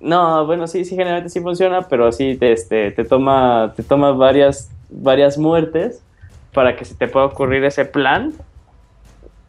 [0.00, 4.12] No, bueno, sí, sí, generalmente sí funciona, pero sí te, este, te toma, te toma
[4.12, 6.02] varias, varias muertes
[6.52, 8.32] para que se te pueda ocurrir ese plan.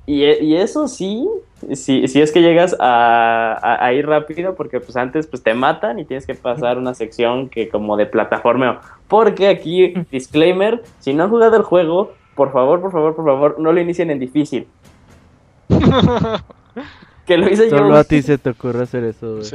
[0.07, 1.27] Y, y eso sí,
[1.73, 5.53] si, si es que llegas a, a- a ir rápido, porque pues antes pues te
[5.53, 8.79] matan y tienes que pasar una sección que como de plataformeo.
[9.07, 13.55] Porque aquí, disclaimer, si no han jugado el juego, por favor, por favor, por favor,
[13.59, 14.67] no lo inicien en difícil.
[17.25, 17.77] que lo hice yo.
[17.77, 19.49] Solo a ti se te ocurre hacer eso, güey.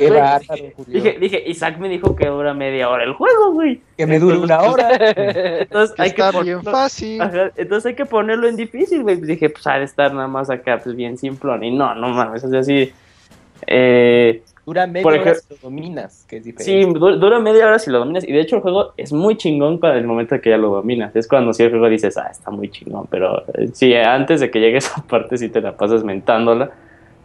[1.02, 3.80] Qué dije, Isaac me dijo que dura media hora el juego, güey.
[3.96, 4.88] que me dure una hora.
[5.16, 7.20] Entonces Que hay que está bien ponerlo, fácil.
[7.20, 9.16] Ajá, entonces hay que ponerlo en difícil, güey.
[9.16, 11.62] Pues dije, pues ha de estar nada más acá, pues bien simplón.
[11.64, 12.92] Y no, no mames, es así.
[13.66, 16.98] Eh, Dura media Por hora si lo dominas, que es sí, diferente.
[16.98, 18.22] du- dura media hora si lo dominas.
[18.28, 21.14] Y de hecho el juego es muy chingón para el momento que ya lo dominas.
[21.16, 23.06] Es cuando si el juego dices, ah, está muy chingón.
[23.10, 26.70] Pero eh, sí, antes de que llegue esa parte sí te la pasas mentándola.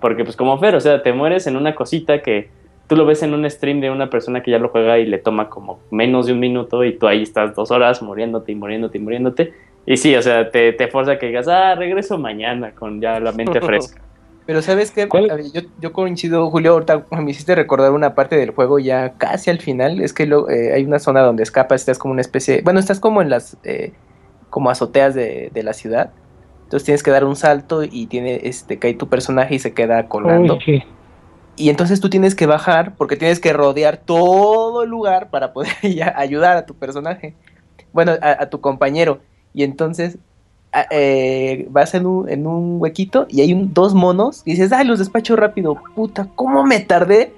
[0.05, 2.47] Porque pues como Fer, o sea, te mueres en una cosita que
[2.87, 5.17] tú lo ves en un stream de una persona que ya lo juega y le
[5.17, 8.99] toma como menos de un minuto y tú ahí estás dos horas muriéndote y muriéndote
[8.99, 9.53] y muriéndote.
[9.87, 13.19] Y sí, o sea, te, te fuerza a que digas, ah, regreso mañana con ya
[13.19, 13.99] la mente fresca.
[14.45, 15.07] Pero ¿sabes qué?
[15.55, 19.57] Yo, yo coincido, Julio, ahorita me hiciste recordar una parte del juego ya casi al
[19.59, 20.01] final.
[20.01, 22.61] Es que lo- eh, hay una zona donde escapas, estás como una especie...
[22.63, 23.57] Bueno, estás como en las...
[23.63, 23.93] eh,
[24.51, 26.11] como azoteas de, de la ciudad.
[26.65, 30.07] Entonces tienes que dar un salto y tiene este cae tu personaje y se queda
[30.07, 30.57] colgando.
[30.67, 30.83] Uy.
[31.57, 35.71] Y entonces tú tienes que bajar porque tienes que rodear todo el lugar para poder
[35.83, 37.33] ya ayudar a tu personaje.
[37.93, 39.19] Bueno, a, a tu compañero.
[39.53, 40.17] Y entonces
[40.73, 44.73] a- eh, vas en un, en un huequito y hay un- dos monos y dices,
[44.73, 45.81] ay, los despacho rápido.
[45.95, 47.31] Puta, ¿cómo me tardé?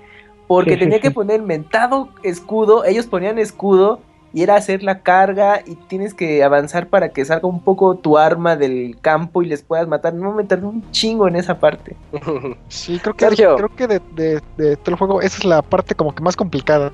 [0.48, 1.14] Porque Sí, sí, tenía que sí.
[1.14, 2.86] poner mentado escudo.
[2.86, 4.00] Ellos ponían escudo
[4.38, 8.20] y era hacer la carga y tienes que avanzar para que salga un poco tu
[8.20, 10.14] arma del campo y les puedas matar.
[10.14, 11.98] No, me tardé un chingo en esa parte.
[12.68, 13.56] Sí, creo que, Sergio.
[13.56, 16.36] creo que de, de, de todo el juego esa es la parte como que más
[16.36, 16.92] complicada.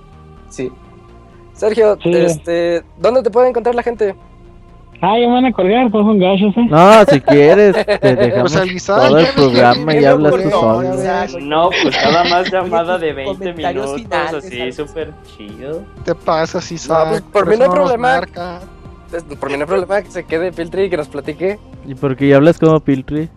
[0.50, 0.72] Sí.
[1.52, 2.14] Sergio, Sí.
[2.14, 4.16] este, ¿dónde te puede encontrar la gente?
[5.06, 6.66] Ah, ya me van a colgar, pues son gachos, eh.
[6.70, 10.82] No, si quieres, te dejamos Pues todo el programa y hablas tú solo.
[11.42, 15.84] No, pues nada más llamada de tus 20 comentarios minutos, finales, así, súper chido.
[16.06, 17.10] te pasa, sí, Isaac?
[17.10, 18.08] pues, por mí eso no hay problema.
[18.08, 18.60] marca.
[19.40, 21.60] Por mí no hay problema que se quede Piltri y que nos platique.
[21.86, 23.30] Y porque ya hablas como Piltry.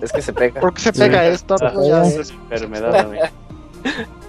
[0.00, 0.58] Es que se pega.
[0.60, 1.00] ¿Por qué se Sí.
[1.00, 1.56] pega esto?
[1.60, 3.24] Ah, Pues ya es enfermedad, amigo.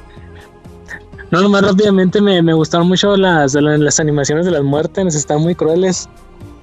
[1.31, 5.41] No, nomás rápidamente me, me gustaron mucho las, las, las animaciones de las muertes, están
[5.41, 6.07] muy crueles.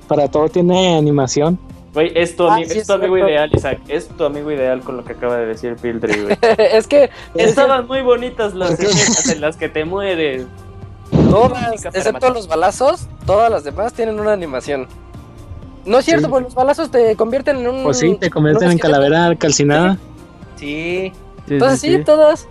[0.09, 1.59] Para todo tiene animación.
[1.95, 3.79] Güey, es tu, Ah, sí, es tu es amigo ideal, Isaac.
[3.89, 6.39] Es tu amigo ideal con lo que acaba de decir Piltry, güey.
[6.59, 10.47] es que Estaban muy bonitas las escenas en las que te mueres.
[11.31, 14.87] todas, excepto los balazos, todas las demás tienen una animación.
[15.85, 16.31] No es cierto, Sí.
[16.31, 17.83] pues los balazos te convierten en un.
[17.83, 19.99] Pues sí, te convierten en calavera calcinada.
[20.57, 21.13] Sí.
[21.47, 22.05] Sí, Entonces sí, sí, sí.
[22.05, 22.49] todas.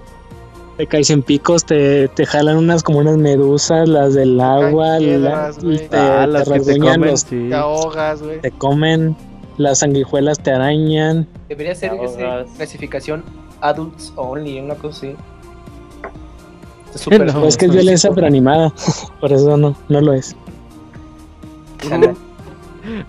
[0.78, 5.52] Te caes en picos, te, te jalan unas como unas medusas, las del agua, la-
[5.52, 7.48] te, Ah, te las te rasguñan comen, los- sí.
[7.50, 8.42] Te ahogas, güey.
[8.42, 9.16] te comen,
[9.58, 11.28] las sanguijuelas te arañan.
[11.50, 13.24] Debería ser ese clasificación
[13.62, 15.16] Adults Only, una cosa así.
[16.96, 17.46] Es súper- No.
[17.46, 18.74] es que es violencia pero animada,
[19.20, 20.36] por eso no, no lo es.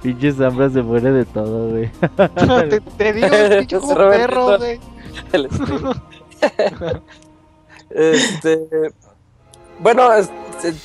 [0.03, 1.89] Pinches hambras se muere de todo, güey.
[2.69, 4.79] te, te digo, pinche perro, güey.
[7.95, 8.59] Este.
[9.79, 10.31] Bueno, es-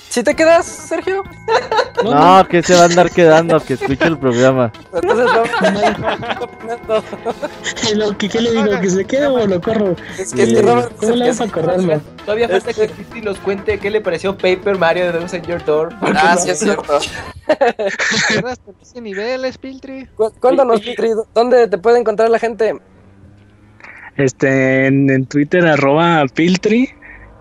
[0.10, 1.22] si te quedas, Sergio.
[2.04, 4.72] No, que se va a andar quedando, que escuche el programa.
[4.92, 5.50] Entonces vamos.
[7.96, 8.80] Lo que- ¿Qué le digo?
[8.82, 9.96] ¿Que se quede o lo corro?
[10.18, 12.02] Es que este Robert ¿Cómo le vas a correrlo?
[12.26, 15.64] Todavía falta Este- que Cristi nos cuente qué le pareció Paper Mario de Dogs Your
[15.64, 15.94] Door.
[16.02, 17.00] Ah, no- sí es cierto.
[18.34, 20.08] Llegaste ese nivel, Piltry.
[20.16, 22.76] Cu- Cuéntanos, Pitri, ¿dónde te puede encontrar la gente?
[24.16, 26.90] Este, en, en Twitter, arroba Piltry.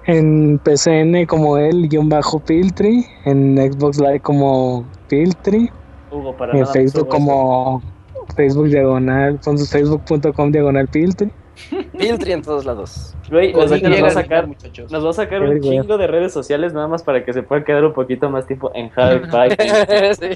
[0.07, 3.05] En PCN como él, guion bajo Piltry.
[3.25, 5.71] En Xbox Live como Piltry.
[6.11, 6.73] Hugo, para En nada.
[6.73, 7.83] Facebook como
[8.37, 11.31] Facebook diagonal, facebook.com diagonal Piltry.
[11.99, 13.15] Piltri en todos lados.
[13.31, 14.93] Güey, nos, va- a sacar, muchachos.
[14.93, 17.65] nos va a sacar un chingo de redes sociales nada más para que se pueda
[17.65, 18.91] quedar un poquito más tiempo en.
[20.21, 20.27] Sí.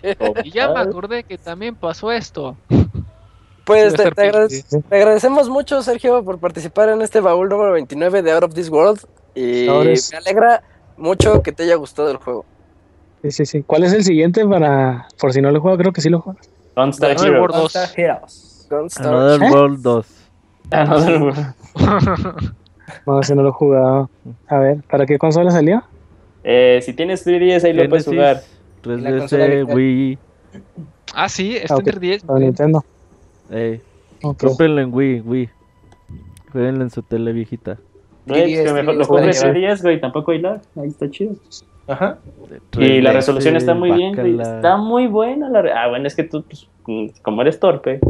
[0.45, 2.57] Y ya me acordé que también pasó esto.
[3.65, 8.45] Pues agrade- te agradecemos mucho, Sergio, por participar en este baúl número 29 de Out
[8.45, 9.01] of This World.
[9.35, 10.11] Y Sobres.
[10.13, 10.63] me alegra
[10.97, 12.45] mucho que te haya gustado el juego.
[13.23, 13.63] Sí, sí, sí.
[13.67, 15.77] ¿Cuál es el siguiente para, por si no lo juego?
[15.77, 16.39] Creo que sí lo juego.
[16.77, 17.17] Gunstar
[17.97, 18.67] Heroes.
[18.71, 19.07] Gunstar.
[19.07, 19.51] Another ¿Eh?
[19.51, 20.07] World 2.
[20.71, 21.55] Another World.
[23.07, 24.11] No, si no lo he jugado.
[24.49, 25.85] A ver, ¿para qué consola salió?
[26.43, 28.43] Eh, si tienes 3DS ahí lo puedes jugar.
[28.85, 29.77] Y la consola 3DS, virtual.
[29.77, 30.19] Wii.
[31.15, 31.81] Ah, sí, está Ok.
[31.87, 32.25] entre 10.
[32.25, 32.85] Para Nintendo.
[33.49, 33.81] Ey,
[34.23, 34.43] Ok.
[34.43, 35.51] cómprenlo en Wii, Wii.
[36.51, 37.79] Jueguenlo en su tele viejita.
[38.27, 39.55] Güey, pues que 3DS, mejor lo llevar.
[39.57, 40.61] 3DS, güey, tampoco hay lag.
[40.81, 41.33] Ahí está chido.
[41.87, 42.19] Ajá.
[42.79, 44.35] Y la 3DS, resolución está muy bien, güey.
[44.37, 44.57] bácala.
[44.57, 45.63] Está muy buena la...
[45.63, 47.99] re- Ah, bueno, es que tú, pues, mm, como eres torpe.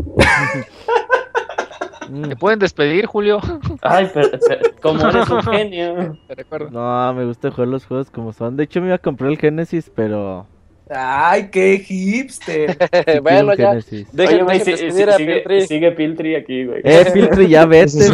[2.28, 3.38] ¿Te pueden despedir, Julio?
[3.82, 6.16] Ay, pero, pero como eres un genio.
[6.26, 6.70] Te recuerdo.
[6.70, 8.56] No, me gusta jugar los juegos como son.
[8.56, 10.44] De hecho, me iba a comprar el Genesis, pero.
[10.92, 12.72] Ay, qué hipster.
[13.06, 13.68] sí bueno, ya.
[13.70, 14.08] Genesis.
[14.18, 15.66] Oye, güey, sigue, Piltri.
[15.68, 16.80] sigue Piltri aquí, güey.
[16.82, 18.12] Eh, Piltri, ya vete, sí.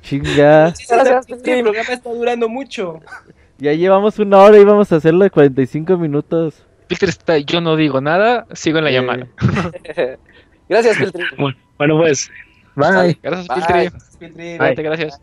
[0.00, 0.72] Chinga.
[0.88, 3.00] Gracias, el programa está durando mucho.
[3.58, 6.64] Ya llevamos una hora y vamos a hacerlo de 45 minutos.
[6.88, 9.26] Peter está, yo no digo nada, sigo en la Eh, llamada.
[10.68, 11.24] Gracias, Piltri.
[11.76, 12.30] Bueno, pues,
[12.76, 13.18] bye.
[13.22, 13.90] Gracias, Bye.
[13.90, 14.00] Piltri.
[14.18, 14.58] Piltri.
[14.58, 15.20] Cuídate, gracias.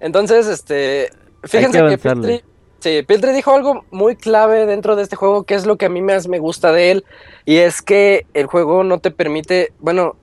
[0.00, 1.08] Entonces, este,
[1.44, 1.98] fíjense que que.
[1.98, 2.42] Piltri,
[2.80, 5.88] sí, Piltri dijo algo muy clave dentro de este juego, que es lo que a
[5.88, 7.04] mí más me gusta de él,
[7.46, 10.16] y es que el juego no te permite, bueno,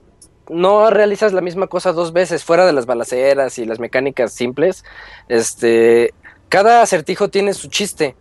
[0.50, 4.84] no realizas la misma cosa dos veces, fuera de las balaceras y las mecánicas simples,
[5.28, 6.12] este,
[6.48, 8.16] cada acertijo tiene su chiste.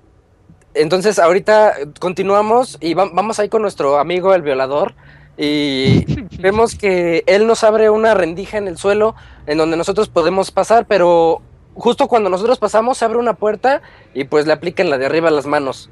[0.73, 4.93] Entonces, ahorita continuamos y va- vamos ahí con nuestro amigo el violador.
[5.37, 6.05] Y
[6.39, 9.15] vemos que él nos abre una rendija en el suelo
[9.47, 11.41] en donde nosotros podemos pasar, pero
[11.73, 13.81] justo cuando nosotros pasamos se abre una puerta
[14.13, 15.89] y pues le aplican la de arriba a las manos.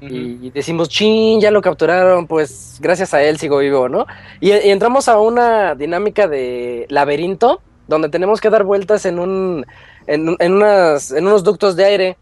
[0.00, 4.06] Y decimos, chin, ya lo capturaron, pues gracias a él sigo vivo, ¿no?
[4.40, 9.66] Y, y entramos a una dinámica de laberinto donde tenemos que dar vueltas en un
[10.06, 12.18] en, en unas en unos ductos de aire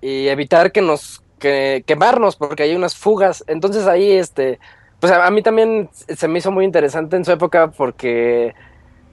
[0.00, 3.44] y evitar que nos que quemarnos porque hay unas fugas.
[3.46, 4.58] Entonces ahí este
[5.00, 8.54] pues a, a mí también se me hizo muy interesante en su época porque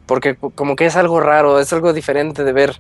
[0.06, 2.80] porque como que es algo raro, es algo diferente de ver.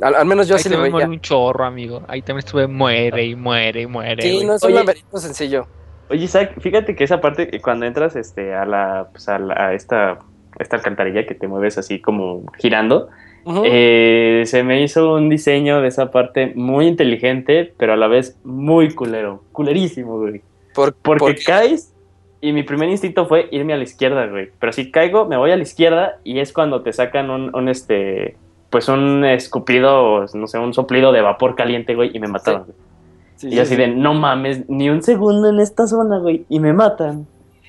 [0.00, 1.06] Al, al menos yo Ahí así lo muere veía.
[1.08, 2.02] un chorro, amigo.
[2.08, 4.22] Ahí también estuve muere y muere y muere.
[4.22, 4.46] Sí, güey.
[4.46, 4.76] no es un Oye.
[4.80, 5.66] laberinto sencillo.
[6.10, 9.54] Oye, Isaac, fíjate que esa parte, que cuando entras este, a la, pues, a la-
[9.68, 10.18] a esta,
[10.58, 13.08] esta alcantarilla que te mueves así como girando,
[13.44, 13.62] Ujú.
[13.64, 18.38] eh, se me hizo un diseño de esa parte muy inteligente, pero a la vez
[18.44, 20.42] muy culero, culerísimo, güey.
[20.74, 21.94] Por- Porque porque- caes
[22.40, 24.50] y mi primer instinto fue irme a la izquierda, güey.
[24.58, 27.68] Pero si caigo, me voy a la izquierda y es cuando te sacan un, un,
[27.68, 28.36] este,
[28.74, 33.46] pues un escupido, o, no sé, un soplido de vapor caliente, güey, y me sí,
[33.46, 33.76] Y sí, así sí.
[33.76, 37.24] de, no mames, ni un segundo en esta zona, güey, y me matan.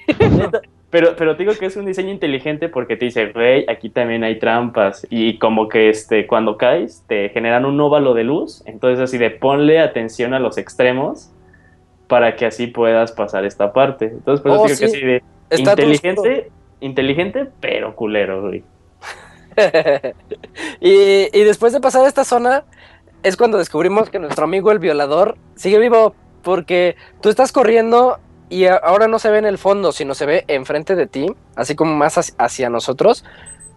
[0.90, 4.24] Pero, pero te digo que es un diseño inteligente porque te dice, güey, aquí también
[4.24, 5.06] hay trampas.
[5.10, 8.64] Y como que este, cuando caes, te generan un óvalo de luz.
[8.66, 11.34] Entonces así de, ponle atención a los extremos
[12.08, 14.06] para que así puedas pasar esta parte.
[14.06, 14.86] Entonces, pues Oh, digo que sí.
[14.86, 16.50] así de, Está inteligente,
[16.80, 18.64] inteligente, pero culero, güey.
[20.82, 22.66] y, y después de pasar esta zona,
[23.24, 26.16] es cuando descubrimos que nuestro amigo el violador sigue vivo.
[26.44, 30.46] Porque tú estás corriendo y ahora no se ve en el fondo, sino se ve
[30.48, 31.26] enfrente de ti,
[31.56, 33.26] así como más hacia, nosotros.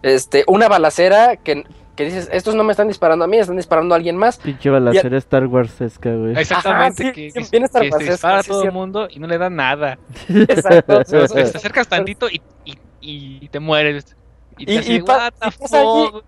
[0.03, 1.63] Este, una balacera que,
[1.95, 4.37] que dices, estos no me están disparando a mí, están disparando a alguien más.
[4.37, 6.37] Pinche balacera Star Warsesca, güey.
[6.37, 9.39] Exactamente, Ajá, sí, que, Star que se dispara a todo el mundo y no le
[9.39, 9.97] dan nada.
[10.29, 11.03] Exacto.
[11.03, 14.15] te acercas tantito y, y, y te mueres.
[14.59, 16.23] Y, Y- hace, y pa- "What the y pasa allí- fuck?".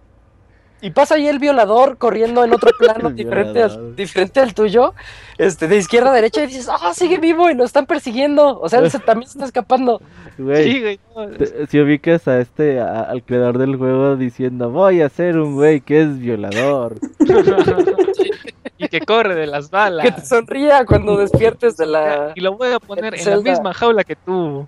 [0.83, 4.95] Y pasa ahí el violador corriendo en otro plano diferente, al, diferente al tuyo,
[5.37, 8.59] este, de izquierda a derecha, y dices, ah, sigue vivo y lo están persiguiendo.
[8.59, 10.01] O sea, él se- también se está escapando.
[10.39, 10.99] Güey, Sí, güey.
[11.15, 11.27] no,
[11.69, 15.81] si ubicas a este, a- al creador del juego diciendo, voy a ser un güey
[15.81, 16.95] que es violador.
[18.81, 20.05] y que corre de las balas.
[20.05, 22.31] Que te sonría cuando despiertes de la.
[22.35, 24.67] Y lo voy a poner en la misma jaula que tú.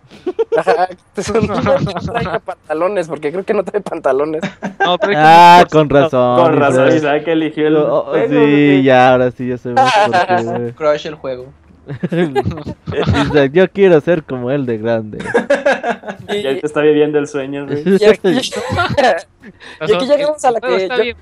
[0.57, 4.41] Ajá, te sonría que no traiga pantalones, porque creo que no trae pantalones.
[4.79, 6.41] No, pero Ah, con razón.
[6.43, 7.27] Con razón, Isaac.
[7.27, 10.71] Eligió el Oh, oh, sí, ya, ahora sí, ya sabemos por qué, güey.
[10.73, 11.47] Crush el juego.
[13.31, 15.17] Isaac, yo quiero ser como él de grande.
[16.29, 17.83] Y, Ya te está viviendo el sueño, güey.
[17.85, 21.17] y aquí, y aquí llegamos a la que yo- bien,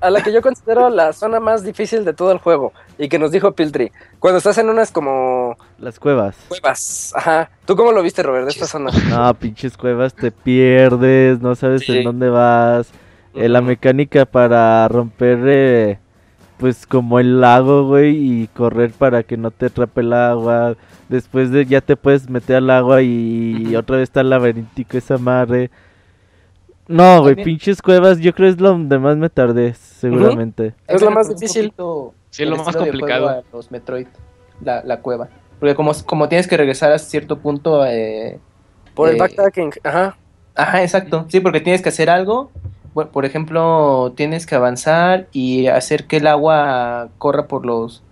[0.00, 2.72] a la que yo considero la zona más difícil de todo el juego.
[2.98, 3.90] Y que nos dijo Piltry.
[4.18, 6.36] Cuando estás en unas como Las cuevas.
[6.48, 7.12] cuevas.
[7.16, 7.50] Ajá.
[7.64, 8.90] ¿Tú cómo lo viste, Robert, de esta zona?
[9.08, 11.96] No, pinches cuevas, te pierdes, no sabes Sí.
[11.98, 12.90] en dónde vas.
[13.34, 15.98] Eh, la mecánica para romper, eh,
[16.58, 20.76] pues como el lago, güey, y correr para que no te atrape el agua.
[21.08, 25.18] Después de ya te puedes meter al agua y otra vez está el laberíntico esa
[25.18, 25.70] madre.
[26.86, 30.74] No, güey, pinches cuevas, yo creo es lo donde más me tardé, seguramente.
[30.86, 31.72] Es lo más difícil.
[32.30, 33.28] Sí, es lo más complicado.
[33.28, 34.06] a Los Metroid,
[34.60, 35.28] la, la cueva.
[35.58, 38.38] Porque como, como tienes que regresar a cierto punto, eh,
[38.94, 39.72] Por el Eh, backtracking.
[39.82, 40.16] Ajá.
[40.54, 41.24] Ajá, exacto.
[41.28, 42.50] Sí, porque tienes que hacer algo.
[42.94, 48.02] Bueno, por ejemplo, tienes que avanzar y hacer que el agua corra por los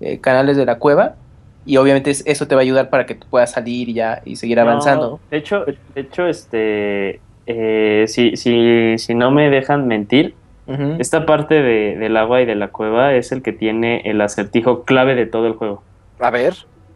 [0.00, 1.16] eh, canales de la cueva.
[1.66, 4.22] Y obviamente es- eso te va a ayudar para que tú puedas salir y ya
[4.24, 5.10] y seguir avanzando.
[5.10, 10.36] No, de hecho, de hecho, este, eh, si, si, si no me dejan mentir,
[11.00, 14.84] esta parte de, del agua y de la cueva es el que tiene el acertijo
[14.84, 15.82] clave de todo el juego.
[16.20, 16.54] A ver.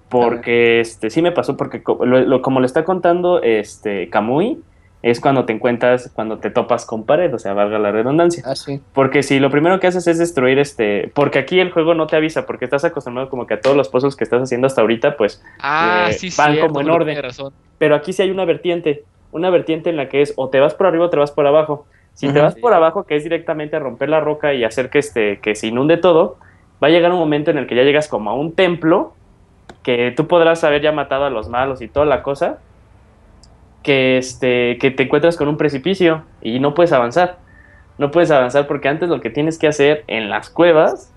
[0.08, 4.62] Porque este sí me pasó, porque co- lo- lo- como lo está contando este Kamui,
[5.06, 8.42] es cuando te encuentras, cuando te topas con pared, o sea, valga la redundancia.
[8.46, 8.80] Ah, sí.
[8.94, 12.16] Porque si lo primero que haces es destruir este, porque aquí el juego no te
[12.16, 15.16] avisa, porque estás acostumbrado como que a todos los puzzles que estás haciendo hasta ahorita,
[15.16, 17.22] pues Ah, Eh, sí, van cierto, como en orden.
[17.22, 17.52] razón.
[17.76, 20.72] pero aquí sí hay una vertiente, una vertiente en la que es o te vas
[20.74, 21.86] por arriba o te vas por abajo.
[22.14, 25.00] Si te vas por abajo, que es directamente a romper la roca y hacer que,
[25.00, 26.36] este, que se inunde todo,
[26.82, 29.12] va a llegar un momento en el que ya llegas como a un templo,
[29.82, 32.60] que tú podrás haber ya matado a los malos y toda la cosa,
[33.84, 37.38] que, este, que te encuentras con un precipicio y no puedes avanzar.
[37.98, 41.12] No puedes avanzar porque antes lo que tienes que hacer en las cuevas,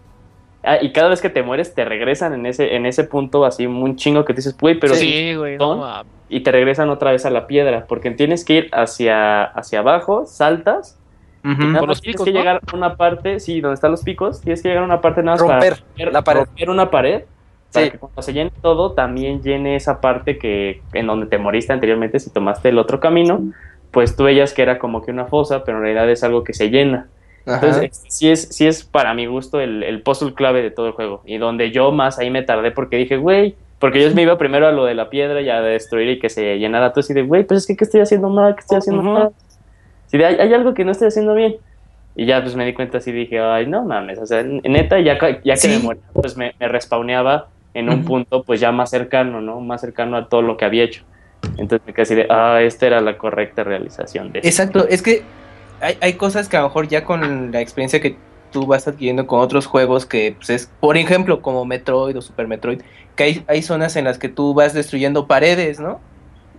[0.63, 3.65] ah, y cada vez que te mueres te regresan en ese, en ese punto así
[3.65, 5.57] un chingo que dices, güey, pero sí, sí, güey.
[5.57, 9.79] no y te regresan otra vez a la piedra, porque tienes que ir hacia, hacia
[9.79, 10.99] abajo, saltas,
[11.43, 12.39] y nada Por más los tienes picos, que ¿no?
[12.39, 15.23] llegar a una parte, sí, donde están los picos, tienes que llegar a una parte
[15.23, 16.39] nada más Romper para la pared.
[16.41, 17.23] romper una pared,
[17.71, 17.91] para Sí.
[17.91, 22.19] que cuando se llene todo, también llene esa parte que en donde te moriste anteriormente
[22.19, 23.41] si tomaste el otro camino,
[23.91, 26.53] pues tú veías que era como que una fosa, pero en realidad es algo que
[26.53, 27.07] se llena.
[27.45, 27.55] Ajá.
[27.55, 30.87] Entonces, este, sí es, sí es para mi gusto el, el puzzle clave de todo
[30.87, 31.21] el juego.
[31.25, 34.67] Y donde yo más ahí me tardé porque dije, güey, porque yo me iba primero
[34.67, 37.21] a lo de la piedra y a destruir y que se llenara todo así de,
[37.23, 38.55] güey, pues es que ¿qué estoy haciendo mal?
[38.55, 39.11] ¿Qué estoy haciendo Ujú.
[39.11, 39.29] mal?
[40.11, 41.55] De, hay, hay algo que no estoy haciendo bien.
[42.15, 45.19] Y ya pues me di cuenta así dije, ay, no mames, o sea, neta, ya,
[45.43, 45.67] ya que Sí.
[45.69, 47.47] me moría, pues me, me respawneaba
[47.77, 49.61] en un punto pues ya más cercano, ¿no?
[49.61, 51.03] Más cercano a todo lo que había hecho.
[51.57, 54.47] Entonces me quedé así de, ah, esta era la correcta realización de esto.
[54.47, 55.21] Exacto, es que
[55.79, 58.17] hay, hay cosas que a lo mejor ya con la experiencia que
[58.51, 62.47] tú vas adquiriendo con otros juegos que pues es, por ejemplo, como Metroid o Super
[62.47, 62.81] Metroid,
[63.15, 65.99] que hay, hay zonas en las que tú vas destruyendo paredes, ¿no?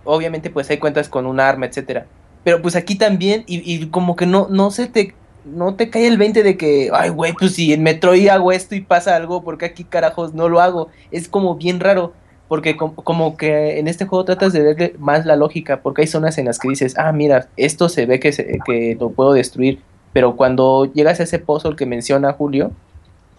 [0.05, 2.05] Obviamente pues hay cuentas con un arma, etcétera.
[2.45, 5.13] Pero pues aquí también, y, y como que no, no se te,
[5.51, 8.75] no te cae el 20 de que, ay güey, pues si en Metroid hago esto
[8.75, 10.89] y pasa algo, porque aquí carajos no lo hago?
[11.11, 12.13] Es como bien raro.
[12.47, 16.07] Porque com- como que en este juego tratas de verle más la lógica, porque hay
[16.07, 19.33] zonas en las que dices, ah, mira, esto se ve que, se- que lo puedo
[19.33, 19.81] destruir,
[20.13, 22.71] pero cuando llegas a ese puzzle que menciona Julio,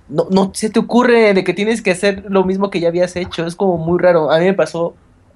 [0.08, 3.16] no, no se te ocurre de que tienes que hacer lo mismo que ya habías
[3.16, 4.30] hecho, es como muy raro.
[4.30, 4.94] A mí me pasó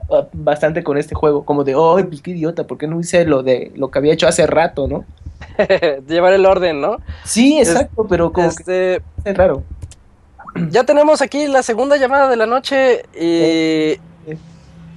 [0.08, 1.74] ah, bastante con este juego, como de,
[2.08, 4.86] pues qué idiota, ¿por qué no hice lo de lo que había hecho hace rato,
[4.86, 5.04] no?
[6.08, 6.96] Llevar el orden, ¿no?
[7.24, 9.62] Sí, exacto, pero como Este, que es raro.
[10.70, 13.98] ya tenemos aquí la segunda llamada de la noche y,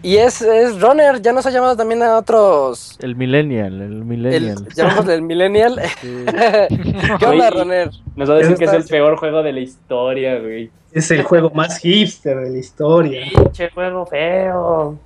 [0.03, 1.21] y es, es Runner.
[1.21, 2.97] Ya nos ha llamado también a otros.
[3.01, 4.67] El Millennial, el Millennial.
[4.75, 5.81] llamémosle el Millennial.
[6.01, 6.25] Sí.
[7.19, 7.89] ¿Qué onda, Oye, Runner?
[8.15, 10.69] Nos va a decir que es el peor juego de la historia, güey.
[10.91, 13.25] Es el juego más hipster de la historia.
[13.33, 14.97] Pinche juego feo.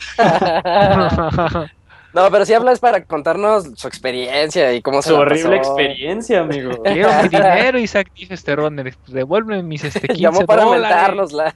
[2.13, 5.79] No, pero si hablas para contarnos su experiencia y cómo se Su la horrible pasó.
[5.79, 6.71] experiencia, amigo.
[6.83, 8.93] Quiero mi dinero, Isaac, dice este runner.
[9.07, 10.97] Devuélveme mis este 15 Llamó para dólares.
[10.97, 11.55] mentárnosla.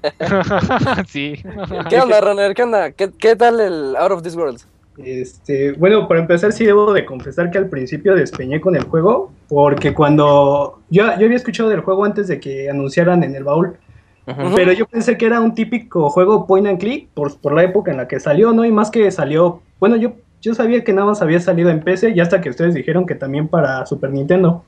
[1.07, 1.43] sí.
[1.89, 2.53] ¿Qué onda, Runner?
[2.53, 2.91] ¿Qué onda?
[2.91, 4.61] ¿Qué, qué tal el Out of This World?
[4.97, 9.31] Este, bueno, para empezar sí debo de confesar que al principio despeñé con el juego,
[9.49, 13.75] porque cuando yo, yo había escuchado del juego antes de que anunciaran en el baúl,
[14.55, 17.91] pero yo pensé que era un típico juego point and click por, por la época
[17.91, 18.63] en la que salió, ¿no?
[18.63, 20.13] Y más que salió, bueno, yo,
[20.45, 23.15] yo sabía que nada más había salido en PC y hasta que ustedes dijeron que
[23.15, 24.63] también para Super Nintendo.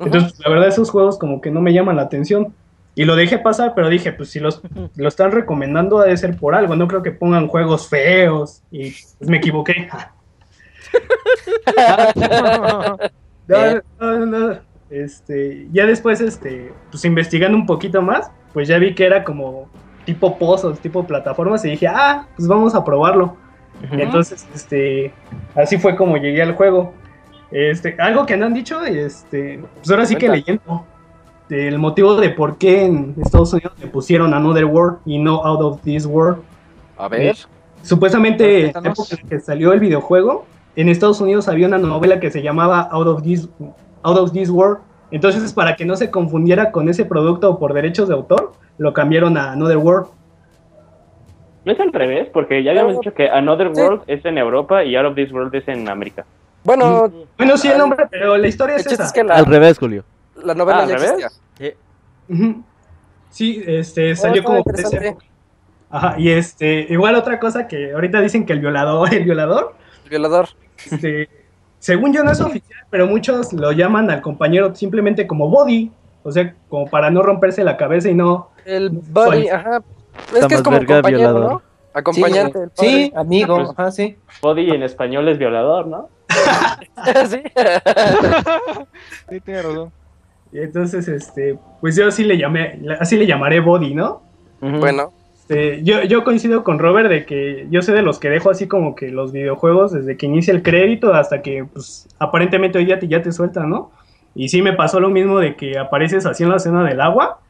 [0.00, 2.52] Entonces, la verdad, esos juegos como que no me llaman la atención.
[2.96, 4.60] Y lo dejé pasar, pero dije, pues si los
[4.96, 8.62] lo están recomendando ha de ser por algo, no creo que pongan juegos feos.
[8.72, 9.88] Y pues me equivoqué.
[13.48, 14.58] No, no, no.
[14.88, 19.68] Este, ya después, este, pues investigando un poquito más, pues ya vi que era como
[20.04, 23.36] tipo pozos, tipo plataformas, y dije, ah, pues vamos a probarlo.
[23.90, 25.12] Entonces, este,
[25.54, 26.92] así fue como llegué al juego.
[27.50, 30.86] Este, algo que no han dicho, este, pues ahora sí que leyendo
[31.50, 35.60] el motivo de por qué en Estados Unidos le pusieron Another World y no Out
[35.60, 36.42] of This World.
[36.96, 37.36] A ver.
[37.82, 40.46] Supuestamente, en la época en que salió el videojuego,
[40.76, 43.48] en Estados Unidos había una novela que se llamaba Out of This,
[44.02, 44.78] Out of This World.
[45.10, 49.36] Entonces, para que no se confundiera con ese producto por derechos de autor, lo cambiaron
[49.36, 50.06] a Another World.
[51.64, 53.80] No es al revés, porque ya habíamos dicho que Another Sí.
[53.80, 56.24] World es en Europa y Out of This World es en América.
[56.64, 59.04] Bueno, Bueno, sí, el nombre, pero la historia es esa.
[59.04, 60.04] es que la, Al revés, Julio.
[60.42, 61.10] la novela Ah, ¿al ya revés?
[61.58, 61.74] existía.
[62.28, 62.62] Ujú.
[63.30, 65.18] Sí, este, Oh, salió estaba como.
[65.90, 70.10] Ajá, y este, igual otra cosa que ahorita dicen que el violador, el violador, El
[70.10, 70.48] violador.
[70.90, 71.28] este,
[71.78, 75.90] según yo no es oficial, pero muchos lo llaman al compañero simplemente como body,
[76.22, 78.50] o sea, como para no romperse la cabeza y no.
[78.64, 79.82] El buddy, ajá.
[80.28, 81.40] Es Está que es como violador.
[81.52, 81.62] ¿no?
[81.94, 82.58] Acompañante.
[82.74, 83.12] Sí, padre.
[83.16, 84.16] amigo, Pues- ajá, sí.
[84.40, 86.08] Body en español es violador, ¿no?
[87.28, 87.42] sí.
[89.28, 89.92] Sí, tiene razón.
[90.52, 94.22] Y entonces, este, pues yo así le llamé, así le llamaré body, ¿no?
[94.60, 98.48] bueno, Este, yo, yo coincido con Robert de que yo soy de los que dejo
[98.50, 102.86] así como que los videojuegos desde que inicia el crédito hasta que pues aparentemente hoy
[102.86, 103.90] ya te, ya te sueltan, ¿no?
[104.36, 107.40] Y sí me pasó lo mismo de que apareces así en la escena del agua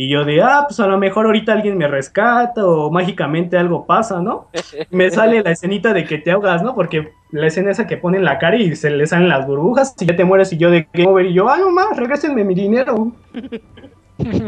[0.00, 3.84] y yo de, ah, pues a lo mejor ahorita alguien me rescata o mágicamente algo
[3.84, 4.46] pasa, ¿no?
[4.92, 6.76] Me sale la escenita de que te ahogas, ¿no?
[6.76, 10.06] Porque la escena esa que ponen la cara y se le salen las burbujas y
[10.06, 12.54] ya te mueres y yo de game over y yo, ah, no más, regrésenme mi
[12.54, 13.12] dinero.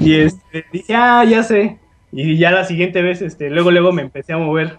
[0.01, 1.79] Y este, dije, ah, ya sé.
[2.11, 4.79] Y ya la siguiente vez, este, luego, luego me empecé a mover.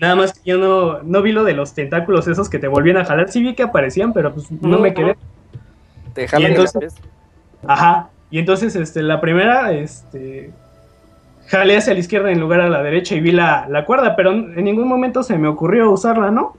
[0.00, 2.98] Nada más que yo no, no vi lo de los tentáculos esos que te volvían
[2.98, 3.32] a jalar.
[3.32, 5.16] Sí vi que aparecían, pero pues no me quedé.
[6.14, 6.94] te jalan entonces-.
[7.66, 8.09] Ajá.
[8.30, 10.50] Y entonces, este, la primera, este,
[11.48, 14.30] jalé hacia la izquierda en lugar a la derecha y vi la, la cuerda, pero
[14.30, 16.54] en ningún momento se me ocurrió usarla, ¿no?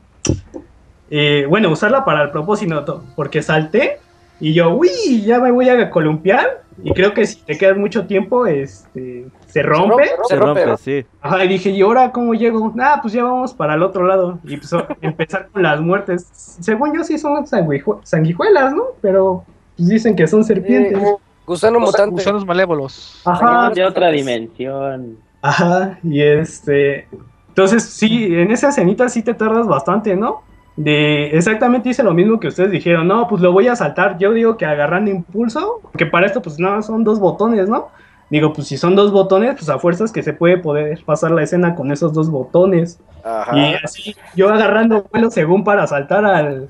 [1.09, 3.99] Eh, bueno, usarla para el propósito, to- porque salté
[4.39, 4.89] y yo, uy,
[5.25, 6.61] ya me voy a columpiar.
[6.83, 10.09] Y creo que si te quedas mucho tiempo, este, se rompe.
[10.27, 10.77] Se rompe, ¿no?
[10.77, 11.05] sí.
[11.21, 12.73] Ajá, y dije, ¿y ahora cómo llego?
[12.79, 14.39] Ah, pues ya vamos para el otro lado.
[14.45, 16.27] Y pues empezar con las muertes.
[16.59, 18.83] Según yo sí son sanguiju- sanguijuelas, ¿no?
[19.01, 19.43] Pero
[19.77, 20.97] pues, dicen que son serpientes.
[21.45, 22.11] Gusano mutante.
[22.11, 23.21] Gusanos malévolos.
[23.25, 25.17] Ajá, de otra dimensión.
[25.41, 25.97] ajá.
[26.03, 27.07] Y este...
[27.49, 30.43] Entonces, sí, en esa escenita sí te tardas bastante, ¿no?
[30.77, 34.17] De exactamente hice lo mismo que ustedes dijeron, no, pues lo voy a saltar.
[34.17, 37.89] Yo digo que agarrando impulso, que para esto pues nada, son dos botones, ¿no?
[38.29, 41.43] Digo, pues si son dos botones, pues a fuerzas que se puede poder pasar la
[41.43, 43.01] escena con esos dos botones.
[43.25, 43.57] Ajá.
[43.57, 46.69] Y así, yo agarrando vuelo según para saltar al,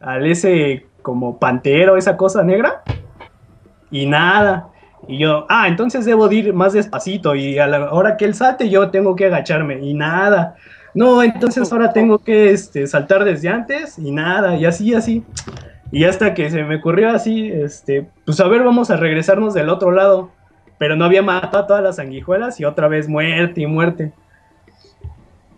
[0.00, 2.82] al ese como pantero, esa cosa negra.
[3.90, 4.68] Y nada.
[5.08, 7.34] Y yo, ah, entonces debo de ir más despacito.
[7.34, 9.80] Y a la hora que él salte, yo tengo que agacharme.
[9.80, 10.56] Y nada.
[10.94, 13.98] No, entonces ahora tengo que este, saltar desde antes.
[13.98, 14.56] Y nada.
[14.56, 15.24] Y así, así.
[15.92, 19.68] Y hasta que se me ocurrió así, este, pues a ver, vamos a regresarnos del
[19.68, 20.30] otro lado.
[20.78, 24.12] Pero no había matado a todas las sanguijuelas y otra vez muerte y muerte.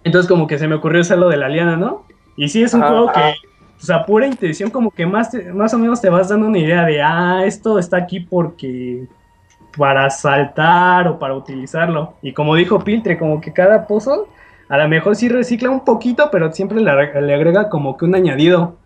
[0.05, 2.07] Entonces como que se me ocurrió hacer lo de la liana, ¿no?
[2.37, 3.35] Y sí es un juego que,
[3.79, 6.59] pues a pura intención, como que más, te- más o menos te vas dando una
[6.59, 9.09] idea de, ah, esto está aquí porque
[9.77, 12.19] para saltar o para utilizarlo.
[12.23, 14.25] Y como dijo Piltre, como que cada puzzle
[14.69, 18.05] a lo mejor sí recicla un poquito, pero siempre le, agre- le agrega como que
[18.07, 18.81] un añadido.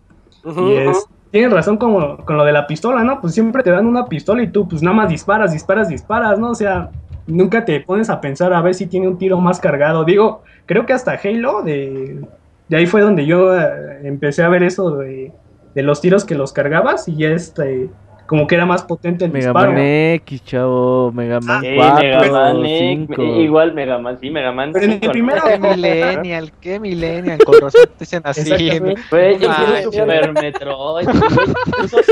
[0.57, 3.19] Y es, tienes razón como, con lo de la pistola, ¿no?
[3.21, 6.51] Pues siempre te dan una pistola y tú pues nada más disparas, disparas, disparas, ¿no?
[6.51, 6.93] O sea,
[7.25, 10.05] nunca te pones a pensar a ver si tiene un tiro más cargado.
[10.05, 12.27] Digo, creo que hasta Halo, de,
[12.69, 15.31] de ahí fue donde yo eh, empecé a ver eso de,
[15.75, 17.89] de los tiros que los cargabas y ya este,
[18.25, 19.71] como que era más potente el Mega disparo.
[19.73, 23.23] Man X, chavo, Mega Man Sí, 4, Mega Man, eh, 5.
[23.23, 24.71] igual Mega Man, sí, Mega Man.
[24.73, 25.11] Pero en el 5, ¿no?
[25.11, 28.41] primero- Qué millennial, qué millennial, con razón te dicen así.
[28.41, 29.01] Exactamente.
[29.11, 31.07] Güey, yo Ay, quiero Super Metroid,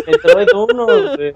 [0.07, 1.33] Metroid 1, güey.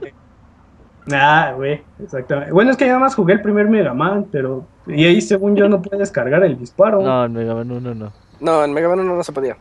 [1.11, 2.51] Ah, güey, exactamente.
[2.51, 4.66] Bueno, es que yo nada más jugué el primer Mega Man, pero.
[4.88, 7.01] Y ahí, según yo, no puedes cargar el disparo.
[7.01, 7.93] No, en Mega Man 1 no.
[7.93, 9.57] No, en Mega Man 1 no se podía.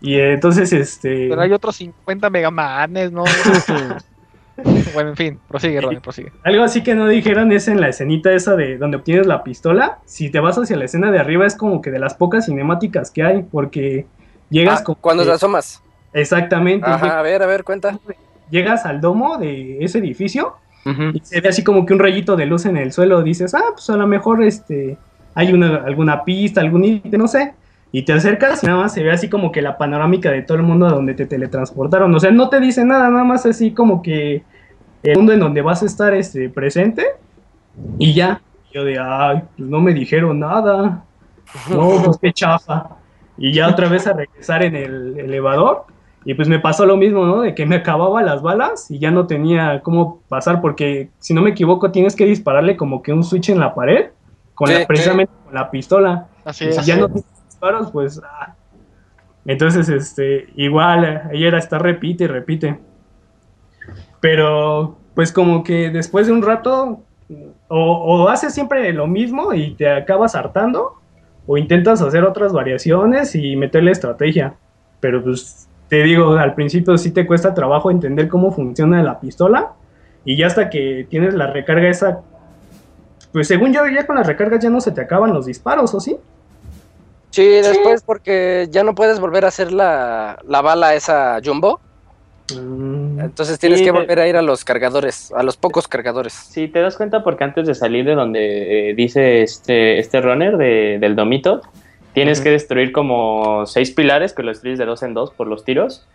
[0.00, 1.28] Y eh, entonces, este.
[1.28, 3.24] Pero hay otros 50 Megamanes, ¿no?
[4.94, 6.32] bueno, en fin, prosigue, Ronnie, prosigue.
[6.42, 9.98] Algo así que no dijeron es en la escenita esa de donde obtienes la pistola.
[10.06, 13.10] Si te vas hacia la escena de arriba, es como que de las pocas cinemáticas
[13.10, 14.06] que hay, porque
[14.48, 15.82] llegas Ah, como cuando te asomas.
[16.12, 16.88] Exactamente.
[16.88, 17.98] Ajá, a ver, a ver, cuenta.
[18.50, 20.56] Llegas al domo de ese edificio
[21.12, 23.22] y se ve así como que un rayito de luz en el suelo.
[23.22, 24.96] Dices, ah, pues a lo mejor este
[25.34, 27.52] hay una, alguna pista, algún ítem, no sé.
[27.92, 30.58] Y te acercas y nada más se ve así como que la panorámica de todo
[30.58, 32.14] el mundo a donde te teletransportaron.
[32.14, 34.42] O sea, no te dice nada, nada más así como que
[35.02, 37.06] el mundo en donde vas a estar este, presente.
[37.98, 38.40] Y ya.
[38.72, 41.04] Yo de, ay, pues no me dijeron nada.
[41.70, 42.88] No, pues qué chafa.
[43.38, 45.84] Y ya otra vez a regresar en el elevador.
[46.24, 47.42] Y pues me pasó lo mismo, ¿no?
[47.42, 51.40] De que me acababa las balas y ya no tenía cómo pasar, porque si no
[51.40, 54.06] me equivoco, tienes que dispararle como que un switch en la pared,
[54.54, 56.26] con Sí, la, precisamente con la pistola.
[56.44, 56.76] Así Y es.
[56.76, 57.24] si ya no tienes
[57.56, 58.20] disparos, pues.
[58.22, 58.54] ah.
[59.46, 62.78] Entonces, este, igual, era estar repite y repite.
[64.20, 67.00] Pero, pues como que después de un rato,
[67.68, 70.94] o, o haces siempre lo mismo y te acabas hartando,
[71.46, 74.54] o intentas hacer otras variaciones y meterle estrategia.
[75.00, 79.72] Pero pues te digo, al principio sí te cuesta trabajo entender cómo funciona la pistola.
[80.24, 82.20] Y ya hasta que tienes la recarga esa,
[83.32, 86.00] pues según yo ya con las recargas ya no se te acaban los disparos, ¿o
[86.00, 86.16] sí?
[87.42, 91.80] Sí, después porque ya no puedes volver a hacer la, la bala esa jumbo.
[92.54, 96.32] Mm, Entonces tienes Sí, que volver a ir a los cargadores, a los pocos cargadores.
[96.32, 100.56] Sí, te das cuenta porque antes de salir de donde eh, dice este, este runner
[100.56, 101.60] de- del domito,
[102.12, 105.64] tienes que destruir como seis pilares que los destruyes de dos en dos por los
[105.64, 106.06] tiros.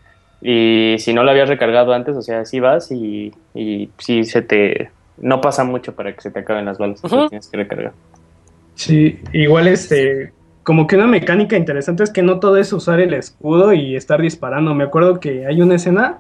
[0.41, 4.41] Y si no lo habías recargado antes, o sea, si vas y, y si se
[4.41, 4.91] te...
[5.18, 7.14] No pasa mucho para que se te acaben las balas, Ujú.
[7.14, 7.93] entonces tienes que recargar.
[8.73, 10.34] Sí, igual este,
[10.64, 14.22] como que una mecánica interesante es que no todo es usar el escudo y estar
[14.22, 14.76] disparando.
[14.76, 16.20] Me acuerdo que hay una escena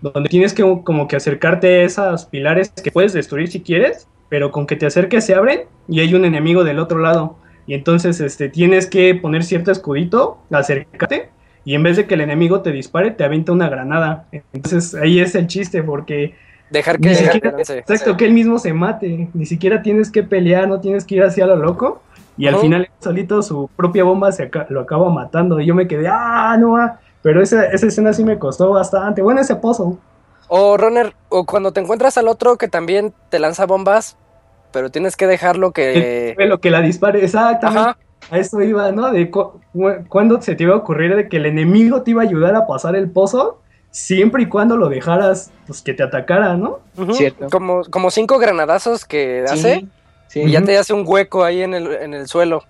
[0.00, 4.50] donde tienes que como que acercarte a esos pilares que puedes destruir si quieres, pero
[4.50, 7.36] con que te acerques se abren y hay un enemigo del otro lado.
[7.66, 11.30] Y entonces este, tienes que poner cierto escudito, acercarte
[11.64, 14.26] y en vez de que el enemigo te dispare, te avienta una granada.
[14.52, 16.34] Entonces ahí es el chiste porque
[16.70, 17.56] Dejar Ni que siquiera-.
[17.58, 19.28] Exacto, que él mismo se mate.
[19.34, 22.02] Ni siquiera tienes que pelear, no tienes que ir hacia lo loco.
[22.40, 25.60] Y al final, solito, su propia bomba se lo acaba matando.
[25.60, 26.98] Y yo me quedé, ah, no, ah".
[27.22, 29.20] Pero esa, esa escena sí me costó bastante.
[29.22, 29.98] Bueno, ese pozo.
[30.48, 34.16] O runner, o cuando te encuentras al otro que también te lanza bombas,
[34.72, 36.34] pero tienes que dejarlo que...
[36.38, 37.22] Lo que la dispare.
[37.24, 37.78] Exactamente.
[37.80, 37.98] Ajá,
[38.30, 39.12] A eso iba, ¿no?
[39.12, 42.22] De cu- cu- cuándo se te iba a ocurrir de que el enemigo te iba
[42.22, 43.60] a ayudar a pasar el pozo.
[43.92, 46.78] Siempre y cuando lo dejaras, pues que te atacara, ¿no?
[47.12, 47.48] Cierto.
[47.50, 49.86] Como, como cinco granadazos que hace
[50.30, 50.66] Sí, y ya Ujú.
[50.66, 52.62] te hace un hueco ahí en el, en el suelo.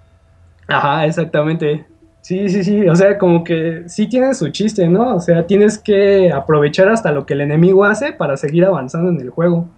[0.66, 1.85] Ajá, exactamente.
[2.23, 2.89] Sí, sí, sí.
[2.89, 5.16] O sea, como que sí tiene su chiste, ¿no?
[5.16, 9.20] O sea, tienes que aprovechar hasta lo que el enemigo hace para seguir avanzando en
[9.20, 9.69] el juego.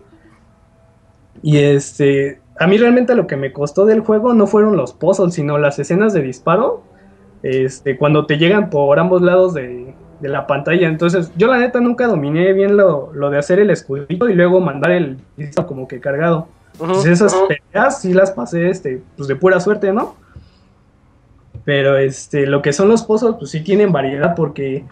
[1.42, 5.34] Y este, a mí realmente lo que me costó del juego no fueron los puzzles,
[5.34, 6.84] sino las escenas de disparo.
[7.42, 10.86] Este, cuando te llegan por ambos lados de, de la pantalla.
[10.86, 14.60] Entonces, yo la neta nunca dominé bien lo, lo de hacer el escudito y luego
[14.60, 16.46] mandar el disparo como que cargado.
[16.82, 20.16] Ujú, Pues esas peleas sí las pasé este, pues de pura suerte, ¿no?
[21.64, 24.84] Pero este, lo que son los pozos, pues sí tienen variedad porque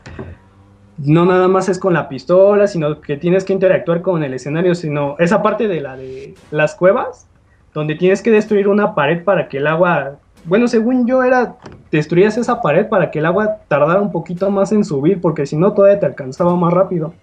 [0.98, 4.74] no nada más es con la pistola, sino que tienes que interactuar con el escenario,
[4.76, 7.26] sino esa parte de la de las cuevas,
[7.74, 11.56] donde tienes que destruir una pared para que el agua, bueno, según yo era,
[11.90, 15.56] destruías esa pared para que el agua tardara un poquito más en subir, porque si
[15.56, 17.14] no todavía te alcanzaba más rápido.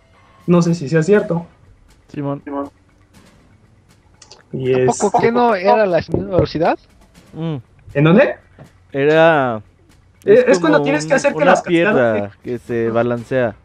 [0.45, 1.45] No sé si sea cierto.
[2.10, 2.41] Simón.
[4.52, 4.98] Y ¿A es...
[4.99, 6.78] poco que no era la misma velocidad?
[7.34, 7.56] Mm,
[7.94, 8.36] ¿En dónde?
[8.91, 9.61] Era.
[10.26, 13.56] Es cuando tienes que un- hacer que las cascadas piedra que se balancea.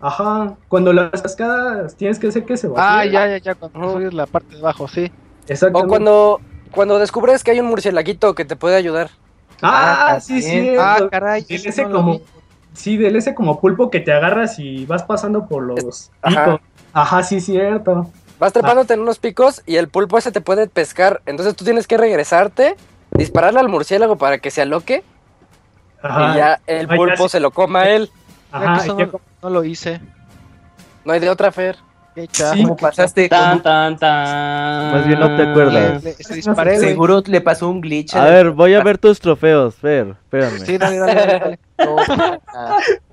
[0.00, 3.12] Ajá, cuando las cascadas tienes que hacer que se Ah, vacíen.
[3.12, 5.04] ya, ya, ya, cuando subes la parte de abajo, sí.
[5.06, 5.88] O Exactamente.
[5.88, 9.10] cuando, cuando descubres que hay un murcielaguito que te puede ayudar.
[9.62, 10.74] Ah, Ah, sí, sí.
[10.78, 11.42] Ah, caray.
[11.44, 12.20] Del ese no como,
[12.74, 16.60] sí, del ese como pulpo que te agarras y vas pasando por los Ajá.
[16.92, 18.10] Ajá, sí, cierto.
[18.38, 21.22] Vas trepándote en unos picos y el pulpo ese te puede pescar.
[21.26, 22.76] Entonces tú tienes que regresarte,
[23.12, 25.02] dispararle al murciélago para que se aloque
[26.02, 26.32] Ajá.
[26.32, 27.32] y ya el Ah, ya pulpo sí.
[27.32, 28.10] se lo coma a él.
[28.52, 28.96] Ajá, eso
[29.42, 30.00] no, lo hice.
[31.04, 31.76] No hay de otra, Fer.
[32.14, 32.28] Qué.
[32.32, 32.62] Sí.
[32.62, 33.28] ¿Cómo pasaste?
[33.28, 34.92] Tan, tan, tan.
[34.92, 36.02] Más bien no te acuerdas.
[36.02, 36.78] Le- le- disparé.
[36.78, 38.14] Seguro le pasó un glitch.
[38.16, 40.58] A ver, voy a ver tus trofeos, Fer, espérame.
[40.64, 41.58] Sí, dale, dale, dale.
[42.54, 42.78] Ah,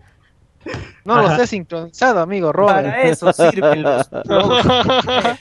[1.05, 1.37] No lo Ajá.
[1.37, 2.85] sé sincronizado, amigo, Robert.
[2.87, 4.09] Para eso sirven los.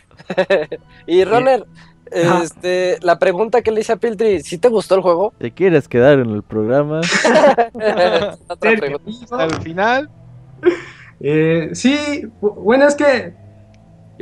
[1.06, 1.22] Y
[2.26, 2.42] Ajá.
[2.42, 5.32] este, la pregunta que le hice a Piltry, ¿sí te gustó el juego?
[5.38, 7.00] ¿Te quieres quedar en el programa?
[9.30, 10.10] Al final,
[11.20, 13.32] Eh, sí, bu- bueno, es que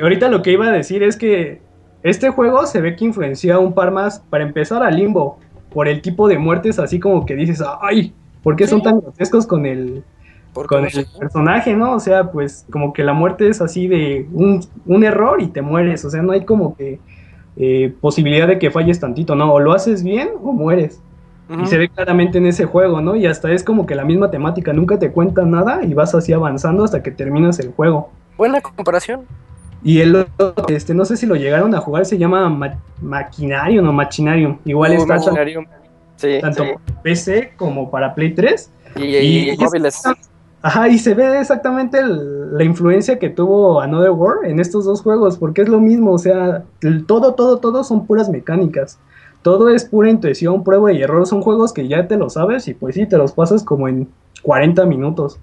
[0.00, 1.60] ahorita lo que iba a decir es que
[2.02, 5.38] este juego se ve que influencia un par más, para empezar, a Limbo,
[5.72, 8.12] por el tipo de muertes así como que dices, ay,
[8.42, 10.04] ¿por qué son tan grotescos con el,
[10.52, 11.94] con el personaje, ¿no?
[11.94, 15.62] O sea, pues como que la muerte es así de un, un error y te
[15.62, 16.98] mueres, o sea, no hay como que
[17.56, 19.52] eh, posibilidad de que falles tantito, ¿no?
[19.52, 21.00] O lo haces bien o mueres.
[21.62, 23.16] Y se ve claramente en ese juego, ¿no?
[23.16, 26.32] Y hasta es como que la misma temática, nunca te cuentan nada y vas así
[26.32, 28.10] avanzando hasta que terminas el juego.
[28.38, 29.22] Buena comparación.
[29.82, 33.88] Y el otro, este, no sé si lo llegaron a jugar, se llama Ma- Maquinarium
[33.88, 34.58] o Machinarium.
[34.64, 35.66] Igual Uh, está Machinarium.
[36.14, 36.70] Sí, tanto sí.
[37.02, 38.70] PC como para Play 3.
[38.96, 40.02] Y, y- y y- móviles.
[40.62, 45.00] Ajá, y se ve exactamente el- la influencia que tuvo Another World en estos dos
[45.02, 48.98] juegos, porque es lo mismo, o sea, el- todo, todo, todo son puras mecánicas.
[49.42, 51.26] Todo es pura intuición, prueba y error.
[51.26, 54.06] Son juegos que ya te lo sabes y pues sí, te los pasas como en
[54.42, 55.38] 40 minutos.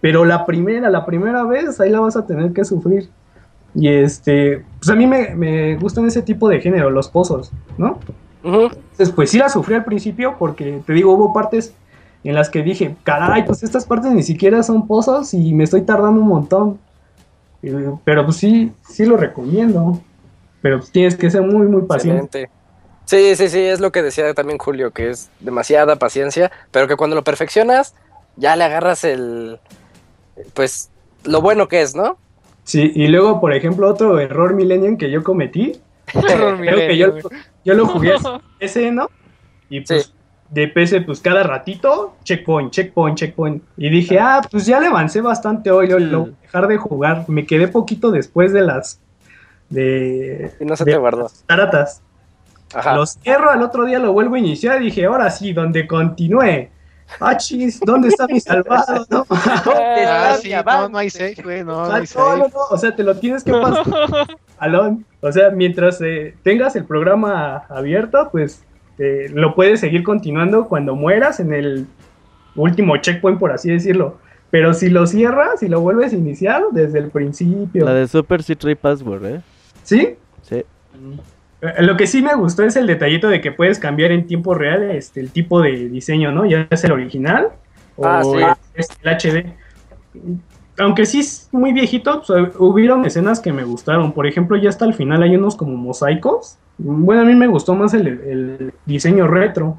[0.00, 3.08] Pero la primera, la primera vez, ahí la vas a tener que sufrir.
[3.74, 7.98] Y este, pues a mí me, me gustan ese tipo de género, los pozos, ¿no?
[8.44, 8.62] Ujú.
[8.66, 11.74] Entonces, pues sí la sufrí al principio porque, te digo, hubo partes
[12.28, 15.82] en las que dije, caray, pues estas partes ni siquiera son pozos y me estoy
[15.82, 16.78] tardando un montón.
[17.62, 20.00] Eh, Pero pues sí, sí lo recomiendo.
[20.60, 22.42] Pero pues, tienes que ser muy, muy paciente.
[22.42, 22.50] Excelente.
[23.06, 26.96] Sí, sí, sí, es lo que decía también Julio, que es demasiada paciencia, pero que
[26.96, 27.94] cuando lo perfeccionas,
[28.36, 29.58] ya le agarras el,
[30.54, 30.90] pues,
[31.24, 32.18] lo bueno que es, ¿no?
[32.62, 37.14] Sí, y luego, por ejemplo, otro error millennial que yo cometí, creo que yo,
[37.64, 38.14] yo lo jugué
[38.60, 39.08] PC, ¿no?
[39.68, 40.12] Y pues Sí.
[40.50, 43.62] De PC, pues cada ratito, checkpoint, checkpoint, checkpoint.
[43.76, 46.76] Y dije, ah, pues ya le avancé bastante hoy, lo, lo voy a dejar de
[46.76, 47.24] jugar.
[47.28, 49.00] Me quedé poquito después de las...
[49.68, 50.52] de...
[50.60, 51.30] Y no se de te guardó.
[51.46, 52.02] taratas.
[52.74, 52.94] Ajá.
[52.96, 56.68] Lo cierro, al otro día lo vuelvo a iniciar y dije, ahora sí, donde continúe.
[57.18, 59.06] Ah, chis, ¿dónde está mi salvado?
[59.10, 62.38] No, Ah, está sí, mi no, no hay safe, güey, no, sea, hay no, safe.
[62.38, 63.84] no, no, o sea, te lo tienes que pasar.
[64.58, 65.04] Alón.
[65.20, 68.62] O sea, mientras eh, tengas el programa abierto, pues
[69.00, 71.86] eh, lo puedes seguir continuando cuando mueras en el
[72.54, 74.18] último checkpoint, por así decirlo.
[74.50, 77.84] Pero si lo cierras y lo vuelves a iniciar desde el principio.
[77.86, 79.40] La de Super Citrus Password, ¿eh?
[79.84, 80.16] ¿Sí?
[80.42, 80.56] Sí.
[81.62, 84.54] Eh, Lo que sí me gustó es el detallito de que puedes cambiar en tiempo
[84.54, 86.44] real este, el tipo de diseño, ¿no?
[86.46, 87.48] Ya es el original
[87.96, 88.30] o Ah, sí.
[88.74, 89.52] es el HD.
[90.80, 94.12] Aunque sí es muy viejito, pues, hubieron escenas que me gustaron.
[94.12, 96.58] Por ejemplo, ya hasta el final hay unos como mosaicos.
[96.78, 99.78] Bueno, a mí me gustó más el, el diseño retro.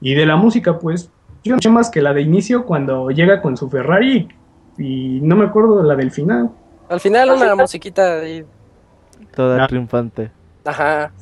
[0.00, 1.10] Y de la música, pues,
[1.44, 4.28] yo no sé más que la de inicio cuando llega con su Ferrari
[4.78, 6.50] y no me acuerdo de la del final.
[6.88, 8.44] Al final una musiquita ahí.
[9.34, 10.30] Toda triunfante.
[10.64, 11.12] Ajá.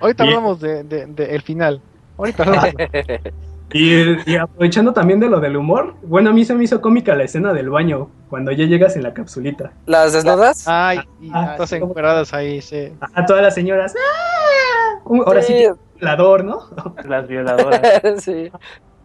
[0.00, 1.80] Ahorita hablamos de, de, de el final.
[2.16, 2.72] Ahorita hablamos.
[3.72, 7.14] Y, y aprovechando también de lo del humor, bueno, a mí se me hizo cómica
[7.14, 9.72] la escena del baño, cuando ya llegas en la capsulita.
[9.86, 10.66] Las desnudas.
[10.66, 12.92] Ay, y Ah, todas sí, como- encueradas ahí, sí.
[13.14, 15.00] A todas las señoras, ¡ah!
[15.26, 15.58] Ahora sí, Sí.
[15.64, 16.60] que violador, ¿no?
[17.06, 17.80] Las violadoras.
[18.24, 18.50] sí.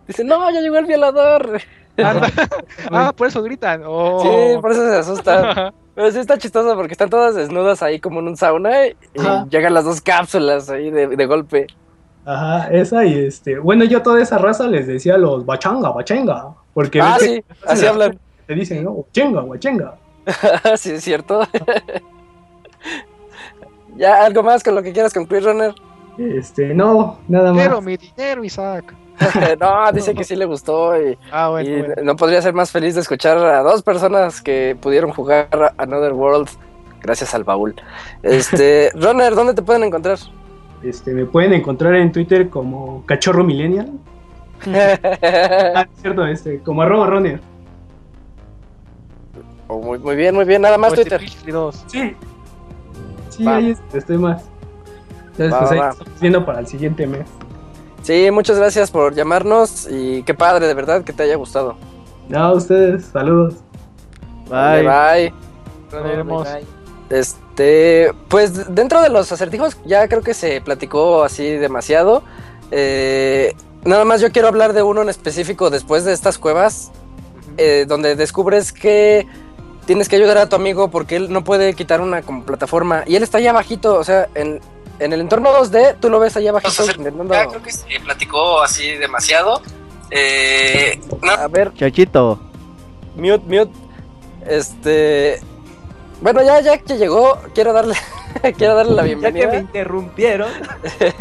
[0.08, 1.60] Dice, no, ya llegó el violador.
[2.92, 3.84] Ah, por eso gritan.
[3.86, 4.20] Oh.
[4.24, 5.72] Sí, por eso se asustan.
[5.96, 9.46] Pero sí está chistoso porque están todas desnudas ahí como en un sauna y Ajá.
[9.48, 11.68] llegan las dos cápsulas ahí de, de golpe.
[12.26, 13.60] Ajá, esa y este.
[13.60, 16.54] Bueno, yo toda esa raza les decía los bachanga, bachenga.
[16.74, 18.18] Porque ah, sí, que así hablan.
[18.48, 18.96] te dicen, ¿no?
[18.96, 19.96] Bachenga, bachenga.
[20.78, 21.46] sí, es cierto.
[23.98, 25.74] ya, algo más con lo que quieras concluir, Runner.
[26.18, 27.62] Este, no, nada más.
[27.62, 28.94] Quiero mi dinero, Isaac.
[29.60, 31.96] no, dice que sí le gustó y, Ah, bueno, y bueno.
[32.04, 35.48] no podría ser más feliz de escuchar a dos personas que pudieron jugar
[35.78, 36.50] a Another World
[37.02, 37.76] gracias al baúl.
[38.24, 40.18] Este, Runner, ¿dónde te pueden encontrar?
[40.84, 43.92] Este, me pueden encontrar en Twitter como cachorro millennial.
[44.66, 47.40] Ah, es cierto, este, como arroba runner.
[49.68, 51.20] Oh, muy, muy bien, muy bien, nada más Twitter.
[51.20, 51.84] Pilchli 2.
[51.88, 52.16] Sí.
[53.30, 53.56] Sí, Va.
[53.58, 54.44] ahí es- estoy más.
[55.32, 55.90] Entonces, Va, pues ahí va.
[55.90, 57.26] estamos viendo para el siguiente mes.
[58.04, 61.76] Sí, muchas gracias por llamarnos y qué padre, de verdad, que te haya gustado.
[62.30, 63.56] No, a ustedes, saludos.
[64.50, 64.84] Bye.
[64.84, 65.34] Bye.
[65.92, 66.48] Nos veremos.
[67.10, 67.42] Este,
[68.30, 72.24] pues dentro de los acertijos ya creo que se platicó así demasiado.
[72.72, 73.54] Eh,
[73.84, 76.92] nada más yo quiero hablar de uno en específico después de estas cuevas,
[77.58, 79.28] eh, donde descubres que
[79.86, 83.16] tienes que ayudar a tu amigo porque él no puede quitar una como plataforma y
[83.18, 84.60] él está allá abajito, o sea, en,
[85.00, 88.00] en el entorno 2D tú lo ves allá abajito Entonces, intentando- ya creo que se
[88.04, 89.62] platicó así demasiado.
[90.10, 92.40] Eh, no, A ver, Chachito.
[93.16, 93.72] mute, mute.
[94.48, 95.40] Este.
[96.24, 97.96] Bueno, ya, ya que llegó, quiero darle.
[98.58, 99.60] quiero darle la Ya que me bienvenida.
[99.60, 100.50] interrumpieron.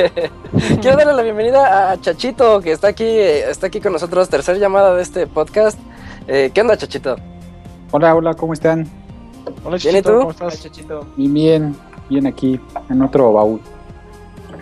[0.81, 4.59] quiero darle la bienvenida a Chachito, que está aquí, eh, está aquí con nosotros, tercer
[4.61, 5.77] llamada de este podcast.
[6.29, 7.17] Eh, ¿Qué onda, Chachito?
[7.91, 8.89] Hola, hola, ¿cómo están?
[9.65, 10.19] Hola, Bien, ¿y Chichito, tú?
[10.19, 10.63] ¿cómo estás?
[10.63, 11.07] Chachito.
[11.17, 11.77] Bien, bien,
[12.09, 13.61] bien aquí, en otro baúl.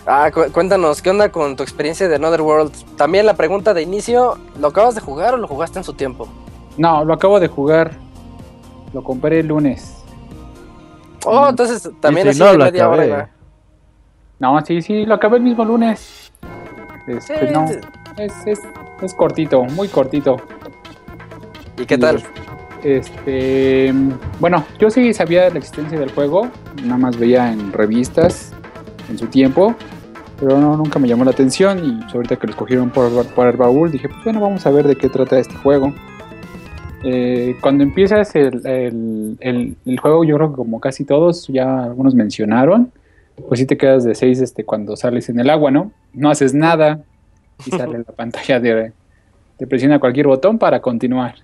[0.07, 2.73] Ah, cu- cuéntanos, ¿qué onda con tu experiencia de Another World?
[2.97, 6.27] También la pregunta de inicio, ¿lo acabas de jugar o lo jugaste en su tiempo?
[6.79, 7.93] No, lo acabo de jugar.
[8.95, 9.99] Lo compré el lunes.
[11.24, 11.48] Oh, Mm.
[11.51, 13.26] entonces también Y así si no, de lo media acabé.
[14.38, 16.32] No, sí, sí, lo acabé el mismo lunes.
[17.06, 17.66] Este, Sí, no,
[18.16, 18.32] es,
[19.02, 20.36] es cortito, muy cortito.
[21.78, 22.22] ¿Y qué tal?
[22.82, 23.92] Este,
[24.38, 26.48] bueno, yo sí sabía de la existencia del juego,
[26.82, 28.52] nada más veía en revistas
[29.10, 29.74] en su tiempo,
[30.38, 33.47] pero no, nunca me llamó la atención y pues, ahorita que lo escogieron por, por
[33.48, 35.92] el baúl dije, pues bueno, vamos a ver de qué trata este juego.
[37.05, 41.85] Eh, cuando empiezas el, el- el- el juego, yo creo que como casi todos, ya
[41.85, 42.93] algunos mencionaron,
[43.48, 45.93] pues sí te quedas de 6 este, cuando sales en el agua, ¿no?
[46.12, 47.01] No haces nada
[47.64, 48.93] y sale la pantalla de,
[49.56, 51.36] te presiona cualquier botón para continuar.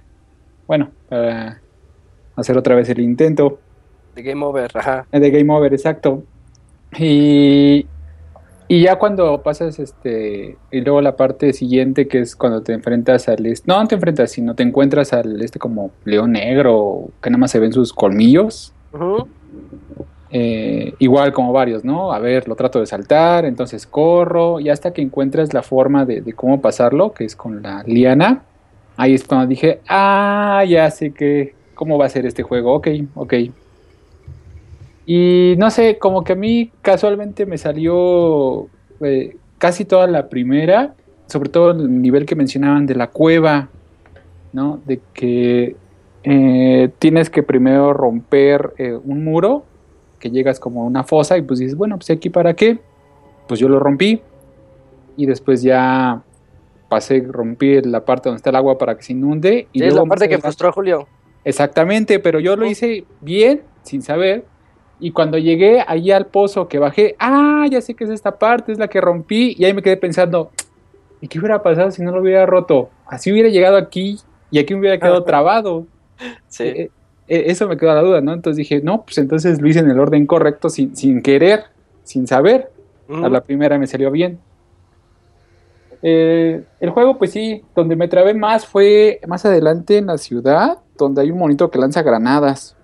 [0.67, 1.61] Bueno, para
[2.35, 3.59] hacer otra vez el intento
[4.15, 5.07] De Game Over, ajá.
[5.11, 6.23] de Game Over, exacto.
[6.99, 7.87] Y,
[8.69, 13.29] y ya cuando pasas este, y luego la parte siguiente que es cuando te enfrentas
[13.29, 17.31] al, este- no, no te enfrentas, sino te encuentras al este como león negro, que
[17.31, 18.75] nada más se ven sus colmillos.
[20.29, 22.13] Eh, igual como varios, ¿no?
[22.13, 26.21] A ver, lo trato de saltar, entonces corro, y hasta que encuentras la forma de,
[26.21, 28.49] de cómo pasarlo, que es con la liana,
[28.97, 32.89] ahí es cuando dije, ah, ya sé que, cómo va a ser este juego, ok,
[33.15, 33.35] ok.
[35.07, 38.67] Y no sé, como que a mí casualmente me salió
[39.01, 40.95] eh, casi toda la primera,
[41.27, 43.69] sobre todo el nivel que mencionaban de la cueva,
[44.53, 44.81] ¿no?
[44.85, 45.77] De que
[46.25, 49.65] eh, tienes que primero romper eh, un muro,
[50.19, 52.81] que llegas como a una fosa y pues dices, bueno, pues aquí para qué,
[53.47, 54.21] pues yo lo rompí
[55.17, 56.23] y después ya
[56.89, 59.95] pasé, rompí la parte donde está el agua para que se inunde y Sí, es
[59.95, 61.07] la parte que frustró a Julio.
[61.45, 64.45] Exactamente, pero yo lo hice bien, sin saber.
[64.99, 68.73] Y cuando llegué allí al pozo que bajé, ah, ya sé que es esta parte,
[68.73, 69.55] es la que rompí.
[69.59, 70.51] Y ahí me quedé pensando,
[71.21, 72.91] ¿y qué hubiera pasado si no lo hubiera roto?
[73.07, 74.19] Así hubiera llegado aquí
[74.51, 75.87] y aquí me hubiera quedado trabado.
[76.49, 76.65] Sí.
[76.65, 76.91] Eh,
[77.29, 78.33] eh, eso me quedó la duda, ¿no?
[78.33, 81.65] Entonces dije, no, pues entonces lo hice en el orden correcto, sin, sin querer,
[82.05, 82.71] sin saber.
[83.09, 84.41] A la primera me salió bien.
[86.03, 90.79] Eh, el juego, pues sí, donde me trabé más fue más adelante en la ciudad,
[90.97, 92.76] donde hay un monito que lanza granadas.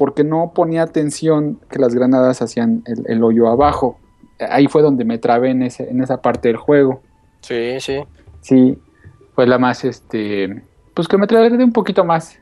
[0.00, 3.98] Porque no ponía atención que las granadas hacían el, el hoyo abajo.
[4.38, 7.02] Ahí fue donde me trabé en, ese, en esa parte del juego.
[7.42, 7.98] Sí, sí.
[8.40, 8.78] Sí,
[9.34, 10.62] fue la más, este,
[10.94, 12.38] pues que me trabé de un poquito más.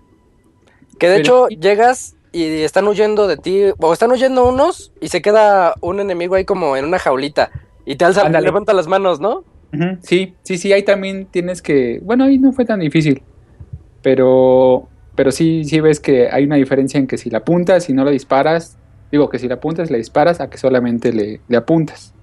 [1.01, 5.09] Que de Pero hecho llegas y están huyendo de ti, o están huyendo unos y
[5.09, 7.51] se queda un enemigo ahí como en una jaulita
[7.85, 9.43] y te alza, levanta las manos, ¿no?
[10.03, 13.23] Sí, sí, sí, ahí también tienes que, bueno, ahí no fue tan difícil,
[14.03, 14.89] pero,
[15.19, 18.05] pero sí, sí ves que hay una diferencia en que si la apuntas y no
[18.05, 18.77] la disparas,
[19.11, 22.15] digo que si la apuntas la disparas a que solamente le, le apuntas.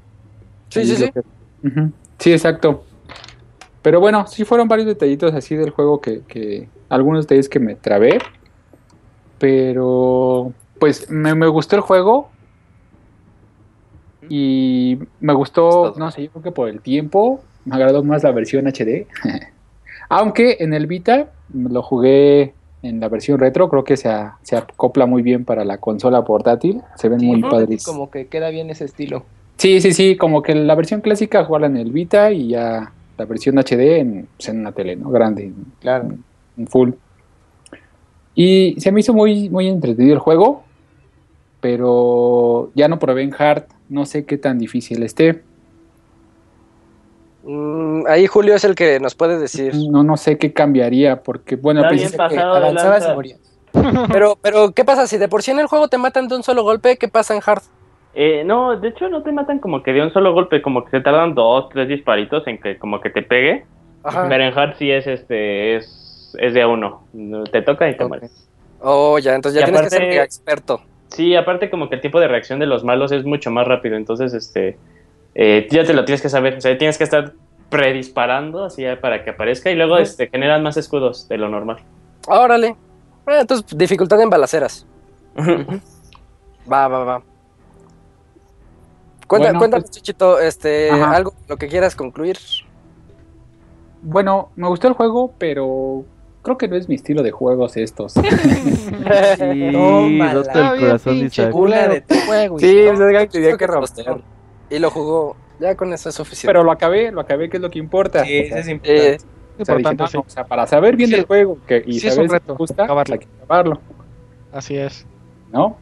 [0.70, 1.12] Sí, Ahí sí, sí.
[1.12, 1.90] que-
[2.20, 2.86] Sí, exacto.
[3.82, 7.76] Pero bueno, sí fueron varios detallitos así del juego que, que algunos detalles que me
[7.76, 8.18] trabé,
[9.40, 12.30] pero pues me, me gustó el juego
[14.30, 18.32] y me gustó, no sé, yo creo que por el tiempo me agradó más la
[18.32, 19.06] versión HD.
[20.10, 22.54] Aunque en el Vita lo jugué
[22.86, 26.24] en la versión retro, creo que se, a- se acopla muy bien para la consola
[26.24, 27.84] portátil, se ven muy Sí, padres.
[27.86, 29.24] Como que queda bien ese estilo.
[29.58, 33.26] Sí, sí, sí, como que la versión clásica jugarla en el Vita y ya la
[33.26, 35.10] versión HD en, pues, en una tele, ¿no?
[35.10, 36.10] Grande, Claro.
[36.58, 36.92] en full.
[38.36, 40.64] Y se me hizo muy, muy entretenido el juego,
[41.62, 45.42] pero ya no probé en hard, no sé qué tan difícil esté.
[47.46, 49.74] Mm, ahí Julio es el que nos puede decir.
[49.90, 53.40] No, no sé qué cambiaría, porque bueno, Está pues, bien que- Avanzabas y morías.
[54.12, 55.06] Pero, pero, ¿qué pasa?
[55.06, 57.36] Si de por sí en el juego te matan de un solo golpe, ¿qué pasa
[57.36, 57.62] en hard?
[58.16, 60.92] Eh, no, de hecho no te matan como que de un solo golpe, como que
[60.92, 63.66] se tardan dos, tres disparitos en que como que te pegue.
[64.04, 64.28] Ajá.
[64.30, 67.04] Pero en hard sí es este, es, es de a uno.
[67.14, 68.10] No, Te toca y te Ok.
[68.10, 68.48] mueres.
[68.82, 70.82] Oh, ya, entonces ya Y tienes que ser experto.
[71.10, 73.96] Sí, aparte como que el tiempo de reacción de los malos es mucho más rápido,
[73.98, 74.78] entonces este
[75.36, 77.34] eh, ya te lo tienes que saber, o sea, tienes que estar
[77.70, 81.78] predisparando así ya para que aparezca y luego este generan más escudos de lo normal.
[82.28, 82.76] Órale.
[83.28, 84.86] Ah, entonces, dificultad en balaceras.
[85.38, 87.22] Va, va, va.
[89.28, 91.16] Cuenta, Bueno, cuéntanos, pues- Chichito, este, Ajá.
[91.16, 92.38] algo, lo que quieras concluir.
[94.04, 96.06] Bueno, me gustó el juego, pero
[96.44, 98.14] creo que no es mi estilo de juegos estos.
[99.36, 100.42] Sí, Tómala.
[100.42, 101.30] el bien, corazón de
[102.02, 102.60] tu juego.
[102.60, 103.80] Sí, tenía Creo que te romper.
[104.06, 104.22] gustó.
[104.70, 105.36] Y lo jugó.
[105.60, 106.48] Ya con eso es suficiente.
[106.48, 108.26] pero lo acabé, lo acabé, que es lo que importa.
[108.26, 109.12] Sí, eso es importante.
[109.14, 109.18] Eh,
[109.58, 110.18] o sea, dije, importante, no, sí.
[110.18, 111.16] o sea, para saber bien Sí.
[111.16, 113.14] del juego que, y Sí, es saber si me gusta, acabarlo.
[113.14, 113.80] hay que acabarlo,
[114.52, 115.06] Así es.
[115.54, 115.78] ¿no?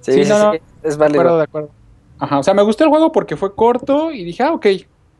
[0.00, 0.52] sí, sí, sí, no, no.
[0.54, 0.60] es
[0.98, 1.36] De acuerdo, válido.
[1.38, 1.70] de acuerdo.
[2.18, 4.66] Ajá, o sea, me gustó el juego porque fue corto y dije, ah, ok,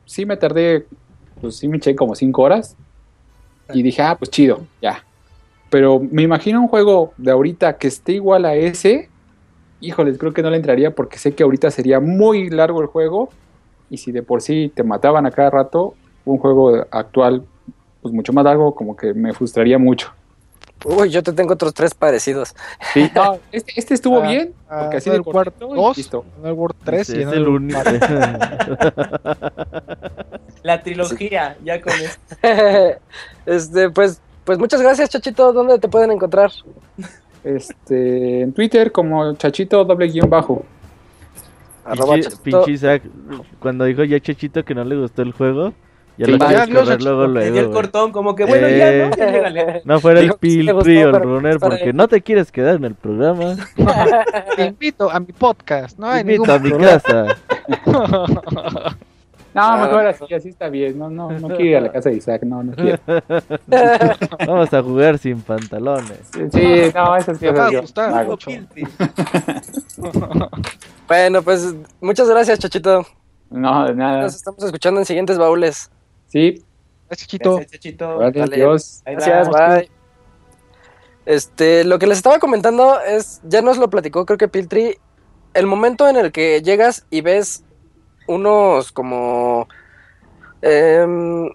[0.05, 0.87] sí me tardé,
[1.41, 2.77] pues sí me eché como cinco horas
[3.73, 5.05] y dije, ah, pues chido, ya.
[5.71, 9.09] Pero me imagino un juego de ahorita que esté igual a ese,
[9.83, 13.29] híjoles, creo que no le entraría porque sé que ahorita sería muy largo el juego
[13.91, 15.95] y si de por sí te mataban a cada rato,
[16.25, 17.45] un juego actual,
[18.01, 20.13] pues mucho más largo, como que me frustraría mucho.
[20.85, 22.55] Uy, yo te tengo otros tres parecidos.
[22.93, 25.77] Sí, no, este, este estuvo Ah, bien, ah, porque así de Another World cortito y
[25.77, 26.25] 2, listo.
[26.39, 27.81] Another World 3 Sí, y el único.
[27.83, 29.03] 4.
[30.63, 32.19] La trilogía, ya con eso.
[33.47, 35.53] este, pues, pues muchas gracias, Chachito.
[35.53, 36.51] ¿Dónde te pueden encontrar?
[37.45, 40.65] Este, en Twitter como chachito doble guion bajo.
[41.85, 42.43] Pinche, Chachito.
[42.43, 43.03] pinche Isaac,
[43.59, 45.75] cuando dijo ya Chechito que no le gustó el juego,
[46.17, 47.05] ya lo quieres correr Chachito.
[47.05, 47.59] luego, luego.
[47.59, 49.17] el cortón, como que bueno, ya, ¿no?
[49.17, 49.83] Ya llégale.
[49.85, 53.57] No fuera el Piltri o el Runner porque no te quieres quedar en el programa.
[54.57, 55.99] Te invito a mi podcast.
[55.99, 57.37] No Te hay invito ningún a mi casa.
[59.55, 60.99] No, mejor así, así está bien.
[60.99, 62.99] No, no, no quiero ir a la casa de Isaac, no, no quiero.
[64.47, 66.21] Vamos a jugar sin pantalones.
[66.33, 68.27] Sí, no, eso sí Te va a gustar.
[71.07, 73.05] Bueno, pues muchas gracias, Chachito.
[73.51, 74.23] No, de nada.
[74.23, 75.91] Nos estamos escuchando en siguientes baúles.
[76.29, 76.65] Sí,
[77.13, 77.57] Gracias, Chito.
[77.57, 78.23] Gracias, Chachito.
[78.23, 79.03] adiós.
[79.05, 79.77] Ahí Gracias, va.
[79.77, 79.91] bye.
[81.27, 84.97] Este, lo que les estaba comentando es, ya nos lo platicó, creo que Piltri,
[85.55, 87.65] el momento en el que llegas y ves
[88.27, 89.69] unos como
[90.63, 91.51] em,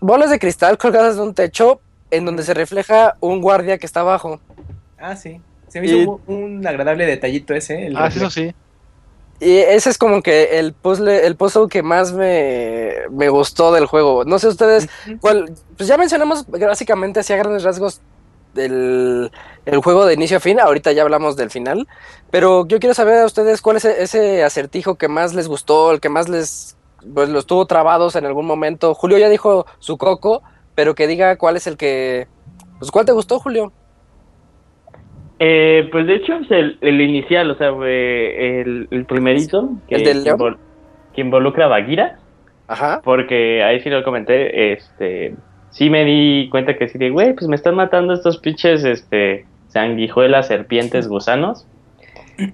[0.00, 1.80] bolas de cristal colgadas de un techo
[2.10, 4.40] en donde se refleja un guardia que está abajo.
[4.98, 5.40] Ah, sí.
[5.68, 7.86] Se me hizo Y- un, un agradable detallito ese.
[7.88, 8.26] el Ah, sí, reflejo.
[8.26, 8.54] eso sí.
[9.38, 13.84] Y ese es como que el puzzle, el puzzle que más me, me gustó del
[13.84, 14.24] juego.
[14.24, 14.88] No sé ustedes,
[15.20, 18.00] cuál, pues ya mencionamos básicamente así a grandes rasgos
[18.56, 19.30] del
[19.66, 20.58] el juego de inicio a fin.
[20.58, 21.86] Ahorita ya hablamos del final.
[22.32, 25.92] Pero yo quiero saber a ustedes cuál es e- ese acertijo que más les gustó,
[25.92, 26.76] el que más les
[27.14, 28.94] pues, los tuvo trabados en algún momento.
[28.94, 30.42] Julio ya dijo su coco,
[30.74, 32.26] pero que diga cuál es el que.
[32.80, 33.72] Pues cuál te gustó, Julio.
[35.38, 39.96] Eh, pues de hecho es el, el inicial, o sea, fue el, el primerito que,
[39.96, 40.38] ¿El del que león?
[40.38, 40.58] invol-
[41.14, 42.18] que involucra a Bagheera,
[42.68, 43.02] Ajá.
[43.04, 45.34] porque ahí sí lo comenté, este,
[45.76, 49.44] sí me di cuenta que sí de, güey, pues me están matando estos pinches, este,
[49.68, 51.66] sanguijuelas, serpientes, gusanos.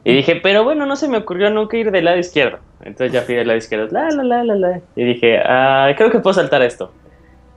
[0.04, 2.58] Y dije, pero bueno, no se me ocurrió nunca ir del lado izquierdo.
[2.84, 4.80] Entonces ya fui del lado izquierdo, la, la, la, la, la.
[4.96, 6.92] Y dije, ah, creo que puedo saltar esto.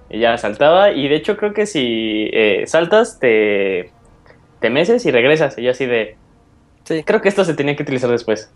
[0.09, 3.89] Y ya saltaba, y de hecho creo que si eh, saltas, te,
[4.59, 5.57] te meces y regresas.
[5.57, 6.15] Y yo así de,
[6.83, 7.03] Sí.
[7.03, 8.51] creo que esto se tenía que utilizar después.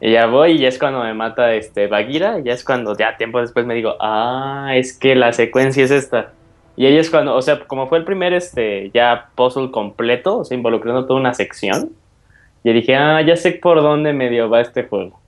[0.00, 2.96] Y ya voy, y ya es cuando me mata este Bagheera, y ya es cuando
[2.96, 6.32] ya tiempo después me digo, ah, es que la secuencia es esta.
[6.76, 10.44] Y ahí es cuando, o sea, como fue el primer este ya puzzle completo, o
[10.44, 11.90] sea, involucrando toda una sección,
[12.64, 15.20] y dije, ah, ya sé por dónde medio va este juego.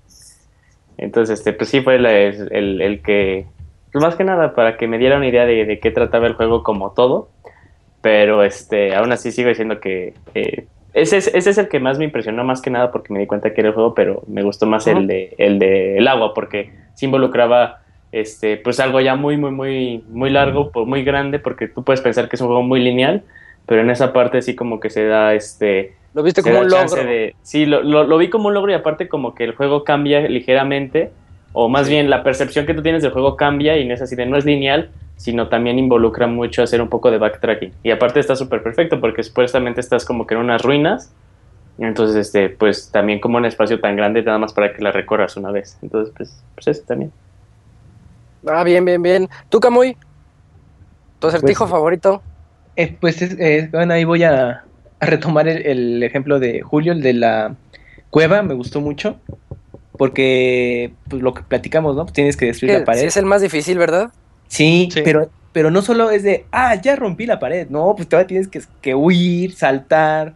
[0.97, 3.47] Entonces, este, pues sí fue el, el que,
[3.93, 6.35] pues más que nada, para que me diera una idea de, de qué trataba el
[6.35, 7.29] juego como todo.
[8.03, 11.99] Pero este, aún así sigo diciendo que eh, ese, es, ese es el que más
[11.99, 14.43] me impresionó, más que nada porque me di cuenta que era el juego, pero me
[14.43, 17.79] gustó más el de el de el agua, porque sí involucraba
[18.13, 22.01] este, pues algo ya muy, muy, muy, muy largo, por- muy grande, porque tú puedes
[22.03, 23.25] pensar que es un juego muy lineal,
[23.67, 26.71] pero en esa parte sí como que se da este Lo viste se como un
[26.71, 27.03] logro.
[27.03, 29.85] de- sí, lo, lo- lo vi como un logro y aparte como que el juego
[29.85, 31.13] cambia ligeramente,
[31.53, 34.17] o más bien la percepción que tú tienes del juego cambia y no es así
[34.17, 37.73] de no es lineal, sino también involucra mucho hacer un poco de backtracking.
[37.83, 41.13] Y aparte está súper perfecto porque supuestamente estás como que en unas ruinas,
[41.79, 45.37] entonces este, pues también como un espacio tan grande nada más para que la recorras
[45.37, 45.79] una vez.
[45.83, 47.13] Entonces, pues, pues eso también.
[48.47, 49.29] Ah, bien, bien, bien.
[49.49, 49.97] ¿Tú, Camuy?
[51.21, 52.23] ¿Tu acertijo Pues- favorito?
[52.75, 54.65] Eh, pues es- eh, bueno, ahí voy a,
[54.99, 57.55] a retomar el, el ejemplo de Julio, el de la
[58.11, 59.17] cueva, me gustó mucho,
[59.97, 62.05] porque pues lo que platicamos, ¿no?
[62.05, 63.05] Pues tienes que destruir la pared.
[63.05, 64.11] es el más difícil, ¿verdad?
[64.49, 65.01] Sí, Sí.
[65.05, 68.49] Pero, pero no solo es de, ah, ya rompí la pared, no, pues todavía tienes
[68.49, 70.35] que, que huir, saltar,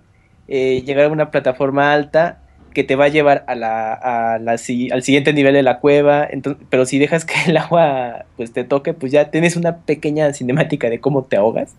[0.49, 2.43] eh, llegar a una plataforma alta
[2.75, 5.81] que te va a llevar a la, a la si- al siguiente nivel de la
[5.81, 9.79] cueva, entonces, pero si dejas que el agua pues te toque, pues ya tienes una
[9.79, 11.75] pequeña cinemática de cómo te ahogas,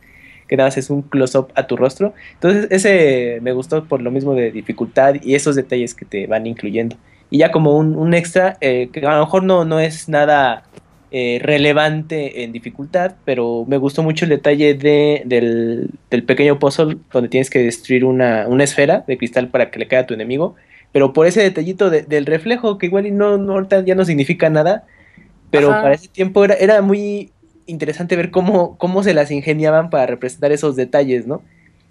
[0.48, 2.14] que nada más es un close-up a tu rostro.
[2.34, 6.48] Entonces ese me gustó por lo mismo de dificultad y esos detalles que te van
[6.48, 6.96] incluyendo.
[7.30, 10.64] Y ya como un, un extra, eh, que a lo mejor no, no es nada
[11.12, 16.98] eh, relevante en dificultad, pero me gustó mucho el detalle de, del, del pequeño puzzle
[17.12, 20.14] donde tienes que destruir una, una esfera de cristal para que le caiga a tu
[20.14, 20.56] enemigo.
[20.94, 24.06] Pero por ese detallito de- del reflejo, que igual y no, no ahorita ya no
[24.06, 24.86] significa nada,
[25.52, 25.82] pero Ajá.
[25.82, 27.32] para ese tiempo era, era muy
[27.66, 31.44] interesante ver cómo, cómo se las ingeniaban para representar esos detalles, ¿no?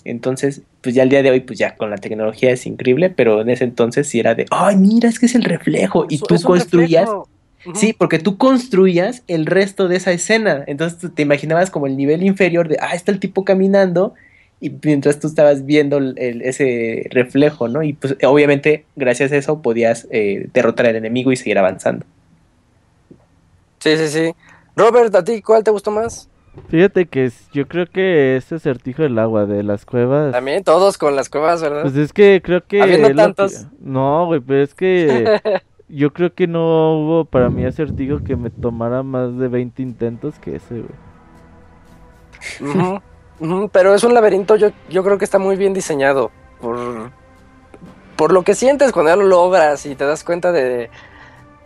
[0.06, 3.40] Entonces, pues ya el día de hoy, pues ya con la tecnología es increíble, pero
[3.40, 6.06] en ese entonces sí era de, ay, mira, es que es el reflejo.
[6.08, 7.08] Y tú construías,
[7.74, 10.64] sí, porque tú construías el resto de esa escena.
[10.66, 14.14] Entonces tú te imaginabas como el nivel inferior de, ah, está el tipo caminando,
[14.58, 17.82] y mientras tú estabas viendo el- el- ese reflejo, ¿no?
[17.82, 22.06] Y pues obviamente, gracias a eso, podías eh, derrotar al enemigo y seguir avanzando.
[23.80, 24.32] Sí, sí, sí.
[24.74, 26.28] Robert, ¿a ti cuál te gustó más?
[26.68, 30.32] Fíjate que es- yo creo que ese acertijo del agua de las cuevas.
[30.32, 31.82] También todos con las cuevas, ¿verdad?
[31.82, 32.82] Pues es que creo que.
[32.82, 33.66] Habiendo lo que- tantos.
[33.80, 35.40] No, güey, pero es que.
[35.88, 40.38] yo creo que no hubo para mí acertijo que me tomara más de 20 intentos
[40.40, 40.90] que ese, güey.
[43.72, 46.30] Pero es un laberinto, yo, yo creo que está muy bien diseñado.
[46.60, 46.78] Por,
[48.16, 50.88] por lo que sientes cuando ya lo logras y te das cuenta de,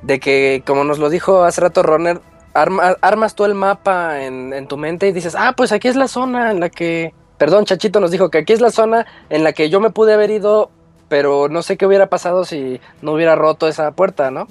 [0.03, 2.21] de que, como nos lo dijo hace rato Runner,
[2.55, 5.97] arma- armas tú el mapa en, en tu mente y dices, ah, pues aquí es
[5.97, 7.15] la zona en la que...
[7.39, 10.13] Perdón, Chachito nos dijo que aquí es la zona en la que yo me pude
[10.13, 10.71] haber ido,
[11.09, 14.47] pero no sé qué hubiera pasado si no hubiera roto esa puerta, ¿no?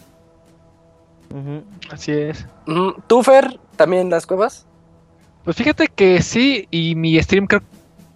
[1.92, 2.48] Así es.
[3.08, 4.66] ¿Tú, Fer, también las cuevas?
[5.44, 7.62] Pues fíjate que sí, y mi stream creo,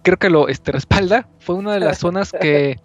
[0.02, 1.26] creo que lo este, respalda.
[1.38, 2.80] Fue una de las zonas que,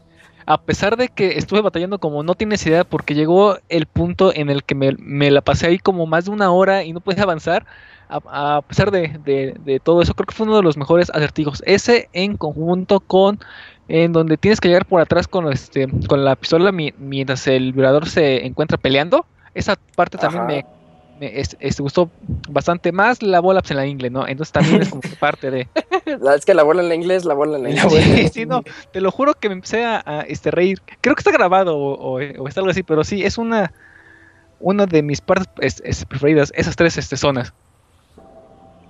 [0.49, 4.49] a pesar de que estuve batallando como no tienes idea, porque llegó el punto en
[4.49, 7.21] el que me, me la pasé ahí como más de una hora y no pude
[7.21, 7.65] avanzar,
[8.09, 11.11] a, a pesar de, de- de todo eso, creo que fue uno de los mejores
[11.11, 11.61] acertijos.
[11.67, 13.39] Ese en conjunto con
[13.87, 17.73] en donde tienes que llegar por atrás con este con la pistola mi- mientras el
[17.73, 19.27] violador se encuentra peleando.
[19.53, 20.47] Esa parte también Ajá.
[20.47, 20.65] me
[21.21, 22.09] es- este, gustó
[22.49, 24.27] bastante más la bola pues, en la ingle, ¿no?
[24.27, 25.67] Entonces también es como que parte de...
[26.21, 28.45] La- Es que la bola en la inglés, la bola en la bola- Sí, sí,
[28.45, 30.81] no, te lo juro que me empecé a, a, este, reír.
[31.01, 33.71] Creo que está grabado o, o- o está algo así, pero sí, es una,
[34.59, 37.53] una de mis partes es- es preferidas, esas tres este, zonas.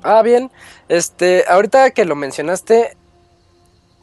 [0.03, 0.49] Ah, bien.
[0.87, 2.95] Este, ahorita que lo mencionaste,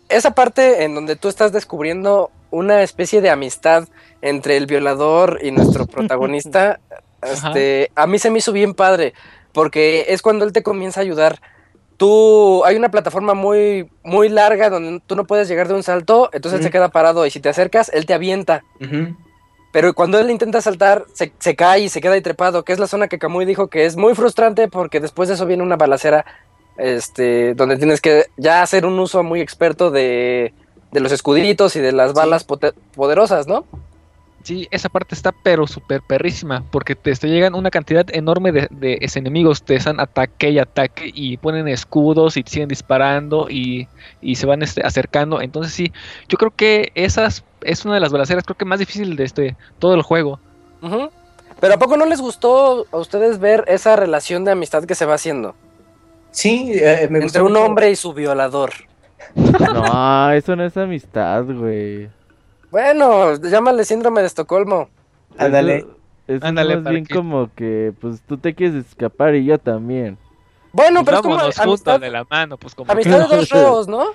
[0.08, 3.88] esa parte en donde tú estás descubriendo una especie de amistad
[4.22, 6.80] entre el violador y nuestro protagonista,
[7.22, 9.14] este, a mí se me hizo bien padre,
[9.52, 11.40] porque es cuando él te comienza a ayudar.
[11.96, 16.28] Tú, hay una plataforma muy, muy larga donde tú no puedes llegar de un salto,
[16.32, 18.64] entonces él se queda parado y si te acercas, él te avienta.
[19.72, 22.78] Pero cuando él intenta saltar, se, se cae y se queda ahí trepado, que es
[22.78, 25.76] la zona que Kamui dijo que es muy frustrante porque después de eso viene una
[25.76, 26.24] balacera
[26.78, 30.52] este, donde tienes que ya hacer un uso muy experto de,
[30.92, 33.64] de los escuditos y de las balas poderosas, ¿no?
[34.46, 38.68] Sí, esa parte está pero súper perrísima, porque te, te llegan una cantidad enorme de,
[38.70, 43.48] de ese enemigos, te están ataque y ataque y ponen escudos y te siguen disparando
[43.50, 43.88] y,
[44.20, 45.40] y se van este, acercando.
[45.40, 45.92] Entonces sí,
[46.28, 49.56] yo creo que esas es una de las balaceras creo que más difícil de este
[49.80, 50.38] todo el juego.
[50.80, 51.10] Ujú.
[51.58, 55.06] Pero ¿a poco no les gustó a ustedes ver esa relación de amistad que se
[55.06, 55.56] va haciendo?
[56.30, 57.64] Sí, eh, me gustó Entre un mucho.
[57.64, 58.70] hombre y su violador.
[59.34, 62.08] No, eso no es amistad, güey.
[62.70, 64.88] Bueno, llámale síndrome de Estocolmo.
[65.38, 65.86] Ándale.
[66.26, 69.44] Eso Ándale, es más para bien que- como que, pues tú te quieres escapar y
[69.44, 70.18] yo también.
[70.72, 71.16] Bueno, Pues pero
[71.48, 74.06] es como amistad, de la mano, pues como amistad de dos reos, ¿no?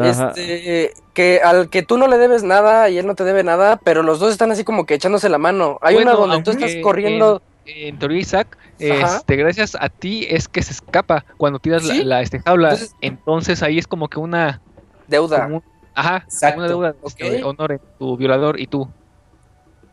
[0.00, 0.30] Ajá.
[0.36, 3.76] Este, que al que tú no le debes nada y él no te debe nada,
[3.82, 5.78] pero los dos están así como que echándose la mano.
[5.82, 7.42] Hay Bueno, una donde tú estás corriendo.
[7.66, 9.16] en teoría Isaac, Ajá.
[9.16, 12.04] este, gracias a ti es que se escapa cuando tiras la- ¿Sí?
[12.04, 12.70] la, este, jaula.
[12.70, 14.60] Entonces- Entonces, ahí es como que una,
[15.08, 15.42] Deuda.
[15.44, 15.62] como un-
[15.96, 16.58] ajá, Exacto.
[16.60, 17.44] una deuda de Ok.
[17.46, 18.88] honor en tu violador y tú.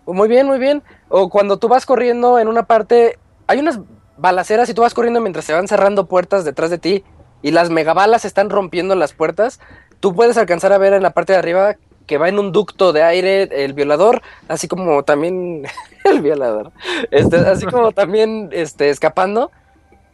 [0.06, 0.84] Muy bien, muy bien.
[1.10, 3.18] O cuando tú vas corriendo en una parte,
[3.48, 3.80] hay unas
[4.18, 7.04] balaceras y tú vas corriendo mientras se van cerrando puertas detrás de ti
[7.42, 9.60] y las megabalas están rompiendo las puertas.
[10.00, 11.76] Tú puedes alcanzar a ver en la parte de arriba
[12.06, 15.64] que va en un ducto de aire el violador, así como también
[16.04, 16.72] el violador,
[17.12, 19.52] este, así como también este, escapando.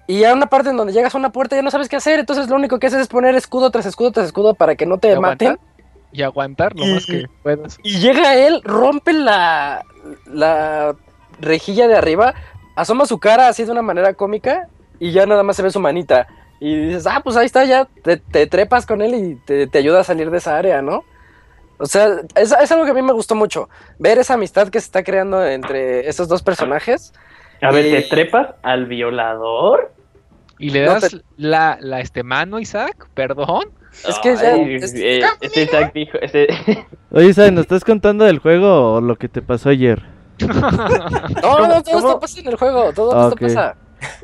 [0.06, 1.96] Y hay una parte en donde llegas a una puerta y ya no sabes qué
[1.96, 4.86] hacer, entonces lo único que haces es poner escudo tras escudo tras escudo para que
[4.88, 5.69] no te aguantar, maten.
[6.12, 7.78] Y aguantar lo Y- más que puedas.
[7.84, 9.84] Y llega él, rompe la,
[10.26, 10.96] la
[11.40, 12.34] rejilla de arriba,
[12.76, 14.68] asoma su cara así de una manera cómica
[15.00, 16.28] y ya nada más se ve su manita.
[16.60, 19.78] Y dices, ah, pues ahí está, ya te, te trepas con él y te, te
[19.78, 21.04] ayuda a salir de esa área, ¿no?
[21.78, 23.70] O sea, es, es algo que a mí me gustó mucho.
[24.00, 27.14] Ver esa amistad que se está creando entre esos dos personajes.
[27.62, 29.94] A ver, Y- ¿te trepas al violador?
[30.58, 33.70] y le No das te- la, la este mano, Isaac, perdón.
[34.08, 34.54] Es que ya.
[34.54, 36.48] Ay, es- eh, ese Isaac dijo, ese...
[37.12, 37.52] Oye, ¿sabes?
[37.52, 40.02] ¿Nos estás contando del juego o lo que te pasó ayer?
[40.40, 42.94] No, no, todo esto pasa en el juego.
[42.94, 43.76] Todo Ah, esto pasa.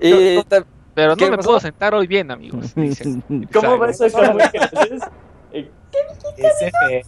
[0.01, 0.63] Y ta-
[0.93, 1.47] Pero ¿Qué no me pasó?
[1.49, 2.73] puedo sentar hoy bien, amigos.
[2.75, 3.03] dice
[3.53, 3.81] ¿Cómo Isaac.
[3.81, 5.01] va eso, Kamui, que haces?
[5.51, 5.69] Eh,
[6.37, 7.05] SF.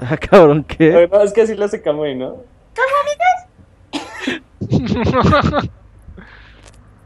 [0.00, 1.08] ah, cabrón, ¿qué?
[1.10, 2.38] No, es que así lo hace Kamui, ¿no?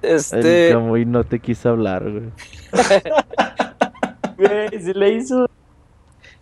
[0.03, 0.69] El este.
[0.73, 2.31] Camuy no te quiso hablar, güey.
[4.37, 5.49] Güey, se le hizo...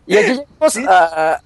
[0.07, 1.41] Y aquí llegamos a,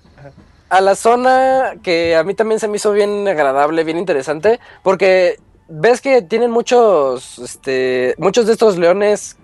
[0.68, 5.38] a la zona que a mí también se me hizo bien agradable, bien interesante, porque
[5.68, 9.36] ves que tienen muchos, este, muchos de estos leones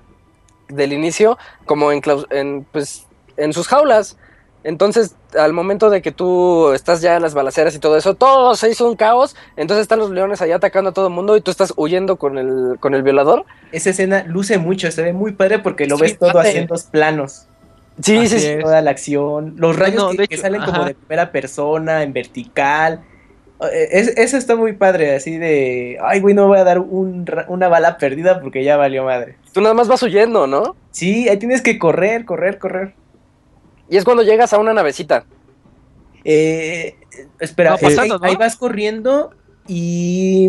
[0.69, 3.07] del inicio como en, en, pues,
[3.37, 4.17] en sus jaulas.
[4.65, 8.57] Entonces, al momento de que tú estás ya en las balaceras y todo eso, todo
[8.57, 9.37] se hizo un caos.
[9.57, 12.39] Entonces están los leones allá atacando a todo el mundo y tú estás huyendo con
[12.39, 13.45] el, con el violador.
[13.73, 16.33] Esa escena luce mucho, se ve muy padre porque lo Sí, ves todo
[16.67, 17.47] dos planos.
[18.03, 21.31] Sí, Así sí, es, Toda la acción, los rayos No, que, salen como de primera
[21.31, 23.03] persona, en vertical.
[23.73, 27.25] Eh, es- eso está muy padre, así de, ay, güey, no voy a dar un
[27.49, 29.37] una bala perdida porque ya valió madre.
[29.53, 30.75] Tú nada más vas huyendo, ¿no?
[30.91, 32.95] Sí, ahí tienes que correr, correr, correr.
[33.89, 35.25] Y es cuando llegas a una navecita.
[36.25, 36.97] Eh,
[37.39, 38.27] espera, eh, pasando, ahí, ¿no?
[38.27, 39.33] ahí vas corriendo
[39.67, 40.49] y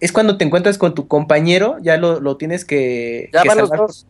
[0.00, 3.58] es cuando te encuentras con tu compañero, ya lo, lo tienes que, Ya que van
[3.58, 4.06] los dos.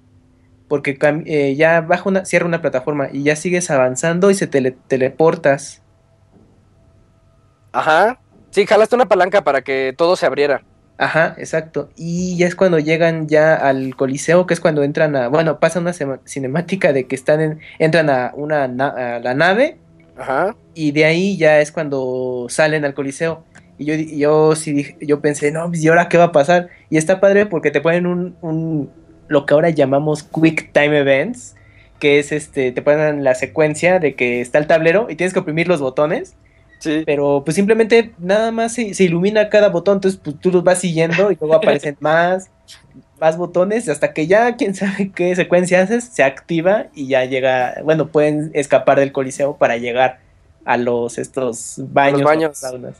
[0.69, 4.77] porque eh, ya baja una, cierra una plataforma y ya sigues avanzando y se tele-
[4.87, 5.83] teleportas.
[7.73, 8.21] Ajá.
[8.51, 10.63] Sí, jalaste una palanca para que todo se abriera.
[10.99, 11.91] Ajá, exacto.
[11.97, 15.79] Y ya es cuando llegan ya al Coliseo, que es cuando entran a, bueno, pasa
[15.79, 15.93] una
[16.25, 19.77] cinemática de que están en, entran a una na- a la nave
[20.17, 20.57] Ajá.
[20.75, 23.45] y de ahí ya es cuando salen al Coliseo.
[23.79, 26.69] Y yo, yo sí dije- yo pensé, no, pues, ¿y ahora qué va a pasar?
[26.91, 28.91] Y está padre porque te ponen un, un
[29.29, 31.55] lo que ahora llamamos Quick Time Events,
[32.01, 35.39] que es este, te ponen la secuencia de que está el tablero y tienes que
[35.41, 36.35] oprimir los botones,
[36.79, 37.03] Sí.
[37.05, 40.79] pero pues simplemente nada más se, se ilumina cada botón, entonces pues tú los vas
[40.79, 42.51] siguiendo y luego aparecen más,
[43.21, 47.81] más botones, hasta que ya quién sabe qué secuencia haces, se activa y ya llega,
[47.85, 50.21] bueno, pueden escapar del coliseo para llegar
[50.65, 52.23] a los estos baños.
[52.23, 52.51] baños.
[52.51, 52.97] o saunas.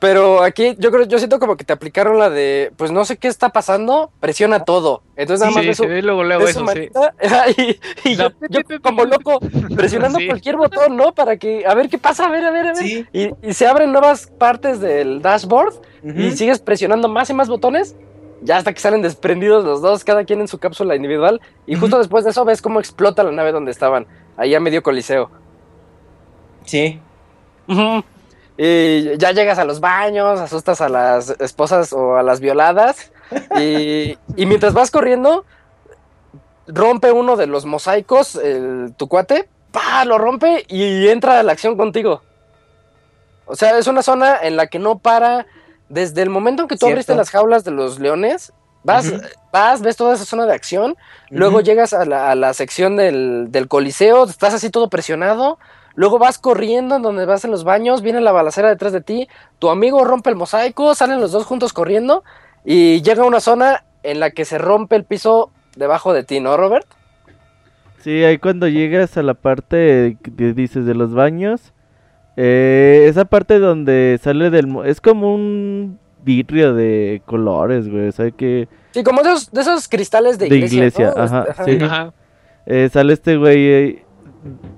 [0.00, 3.16] Pero aquí yo creo, yo siento como que te aplicaron la de, pues no sé
[3.18, 5.02] qué está pasando, presiona todo.
[5.14, 6.90] Entonces nada más Sí, ves ve luego, luego ves su eso, sí.
[8.04, 9.38] y, y yo, La- yo como loco
[9.76, 10.26] presionando Sí.
[10.26, 11.12] cualquier botón, ¿no?
[11.12, 12.76] Para que, a ver qué pasa, a ver, a ver, a ver.
[12.82, 13.06] Sí.
[13.12, 17.94] Y, y se abren nuevas partes del dashboard y sigues presionando más y más botones,
[18.42, 21.40] ya hasta que salen desprendidos los dos, cada quien en su cápsula individual.
[21.66, 24.06] Y justo después de eso ves cómo explota la nave donde estaban,
[24.38, 25.30] ahí a medio coliseo.
[26.64, 26.98] Sí.
[28.56, 33.10] Y ya llegas a los baños, asustas a las esposas o a las violadas.
[33.58, 35.44] Y, y mientras vas corriendo,
[36.66, 40.04] rompe uno de los mosaicos, el, tu cuate, ¡pa!
[40.04, 42.22] lo rompe y entra a la acción contigo.
[43.46, 45.46] O sea, es una zona en la que no para.
[45.88, 46.92] Desde el momento en que tú Cierto.
[46.92, 48.52] abriste las jaulas de los leones,
[48.84, 49.12] vas,
[49.52, 50.96] vas, ves toda esa zona de acción.
[51.30, 55.58] Luego llegas a la, a la sección del, del coliseo, estás así todo presionado.
[55.94, 59.28] Luego vas corriendo en donde vas en los baños, viene la balacera detrás de ti,
[59.58, 62.22] tu amigo rompe el mosaico, salen los dos juntos corriendo
[62.64, 66.40] y llega a una zona en la que se rompe el piso debajo de ti,
[66.40, 66.86] ¿no, Robert?
[67.98, 71.72] Sí, ahí cuando llegas a la parte que dices de los baños,
[72.36, 74.74] eh, esa parte donde sale del...
[74.86, 78.68] Es como un vidrio de colores, güey, o sea que...
[78.92, 80.76] Sí, como de esos, de esos cristales de De iglesia.
[80.78, 81.22] iglesia, ¿no?
[81.22, 81.84] ajá, Este, sí.
[81.84, 82.12] Ajá.
[82.66, 84.04] eh, sale este güey eh,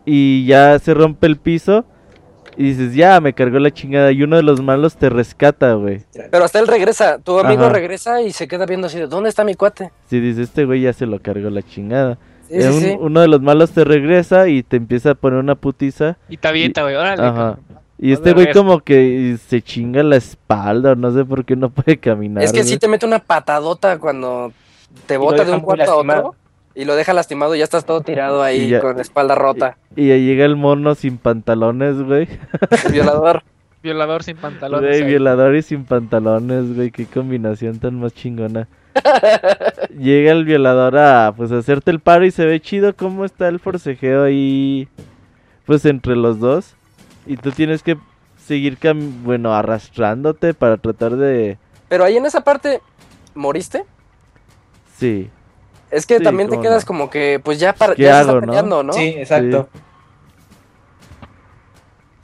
[0.05, 1.85] y ya se rompe el piso
[2.57, 6.03] y dices, ya, me cargó la chingada y uno de los malos te rescata, güey.
[6.31, 7.73] Pero hasta él regresa, tu amigo Ajá.
[7.73, 9.91] regresa y se queda viendo así de, ¿dónde está mi cuate?
[10.09, 12.19] Si dices, este güey ya se lo cargó la chingada.
[12.49, 12.97] Sí, Eh, sí, un- sí.
[13.01, 16.19] Uno de los malos te regresa y te empieza a poner una putiza.
[16.29, 17.23] Y te avienta, güey, órale.
[17.23, 17.59] Ajá.
[17.99, 21.55] Y No este güey como que se chinga la espalda, o no sé por qué
[21.57, 22.43] no puede caminar.
[22.43, 22.79] Es que sí güey.
[22.81, 24.53] te mete una patadota cuando
[25.07, 26.35] te bota de un cuarto a otro.
[26.75, 29.77] Y lo deja lastimado y ya estás todo tirado ahí ya- con la espalda rota.
[29.97, 32.29] Y ya llega el mono sin pantalones, güey.
[32.87, 33.43] El violador.
[33.83, 34.89] Violador sin pantalones.
[34.91, 35.09] Güey, ahí.
[35.09, 36.93] violador y sin pantalones, güey.
[36.93, 38.69] Qué combinación tan más chingona.
[39.99, 43.49] Llega el violador a pues a hacerte el paro y se ve chido cómo está
[43.49, 44.87] el forcejeo ahí
[45.67, 46.75] pues entre los dos.
[47.27, 47.97] Y tú tienes que
[48.39, 51.59] seguir cam- bueno, arrastrándote para tratar de
[51.89, 52.81] Pero ahí en esa parte,
[53.35, 53.85] ¿moriste?
[54.97, 55.29] sí.
[55.93, 56.87] Es que Sí, también te quedas no.
[56.87, 58.41] como que, pues ya para ¿Qué ya se está no?
[58.41, 58.93] peleando, ¿no?
[58.93, 59.69] Sí, exacto.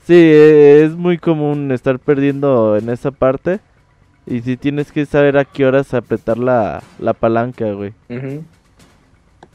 [0.05, 3.59] Sí, eh, es muy común estar perdiendo en esa parte.
[4.25, 7.93] Y sí tienes que saber a qué horas apretar la, la palanca, güey.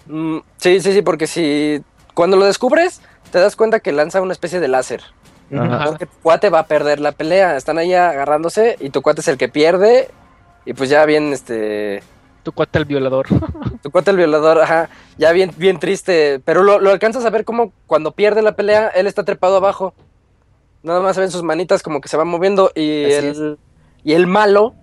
[0.06, 1.82] Mm, sí, sí, sí, porque si
[2.14, 3.00] cuando lo descubres,
[3.30, 5.02] te das cuenta que lanza una especie de láser.
[5.56, 5.84] Ajá.
[5.86, 7.56] Porque tu cuate va a perder la pelea.
[7.56, 10.08] Están ahí agarrándose y tu cuate es el que pierde.
[10.64, 12.02] Y pues ya bien, este.
[12.44, 13.26] Tu cuate el violador.
[13.82, 14.88] Tu cuate el violador, ajá.
[15.18, 16.40] Ya bien, bien triste.
[16.44, 19.94] Pero lo, lo alcanzas a ver como cuando pierde la pelea, él está trepado abajo.
[20.82, 22.70] Nada más se ven sus manitas como que se van moviendo.
[22.74, 23.58] Y el,
[24.04, 24.74] y el malo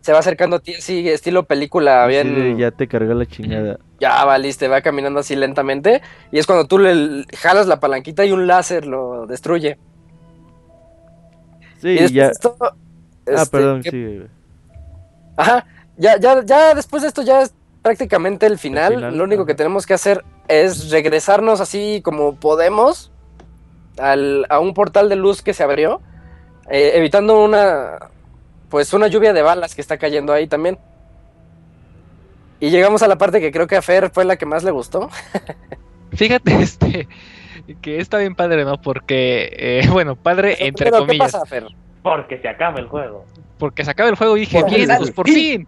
[0.00, 2.34] se va acercando a ti así, estilo película, bien.
[2.34, 3.78] de, ya te cargó la chingada.
[4.00, 6.00] ya valiste, va caminando así lentamente.
[6.32, 9.78] Y es cuando tú le jalas la palanquita y un láser lo destruye.
[11.80, 12.28] Sí, y ya.
[12.28, 12.72] esto, Ah,
[13.26, 14.22] este, perdón, ¿qué- sí.
[15.36, 15.66] Ajá,
[15.98, 17.52] ya, ya, ya después de esto ya es
[17.82, 18.94] prácticamente el final.
[18.94, 23.12] final, Lo único que tenemos que hacer es regresarnos así como podemos
[23.98, 26.00] al- a un portal de luz que se abrió,
[26.70, 27.98] eh, evitando una,
[28.70, 30.78] pues una lluvia de balas que está cayendo ahí también.
[32.60, 34.70] Y llegamos a la parte que creo que a Fer fue la que más le
[34.72, 35.08] gustó.
[36.12, 37.08] Fíjate, este,
[37.80, 38.80] que está bien padre, ¿no?
[38.80, 41.32] Porque, eh, bueno, padre entre Pero, ¿qué comillas.
[41.32, 41.66] pasa, Fer?
[42.02, 43.24] Porque se acaba el juego.
[43.58, 45.66] Porque se acaba el juego y dije, bien, pues por fin.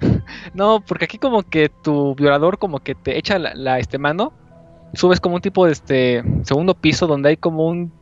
[0.54, 4.32] no, porque aquí como que tu violador como que te echa la, la, este mano,
[4.94, 7.92] subes como un tipo de este segundo piso donde hay como un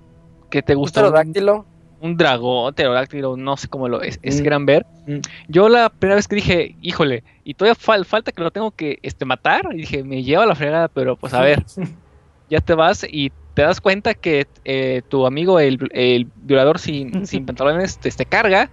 [0.51, 1.67] que te gusta un, pterodáctilo.
[2.01, 4.45] un dragón, pterodáctilo, no sé cómo lo es, es Mm.
[4.45, 4.87] gran ver.
[5.07, 5.19] Mm.
[5.49, 8.99] Yo la primera vez que dije, híjole, y todavía fal- falta que lo tengo que
[9.03, 11.65] este matar, y dije, me lleva la fregada, pero pues a ver,
[12.51, 17.27] ya te vas y te das cuenta que eh, tu amigo, el, el violador sin,
[17.27, 18.71] sin pantalones, te, te carga.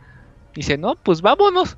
[0.56, 1.78] Dice, no, pues vámonos.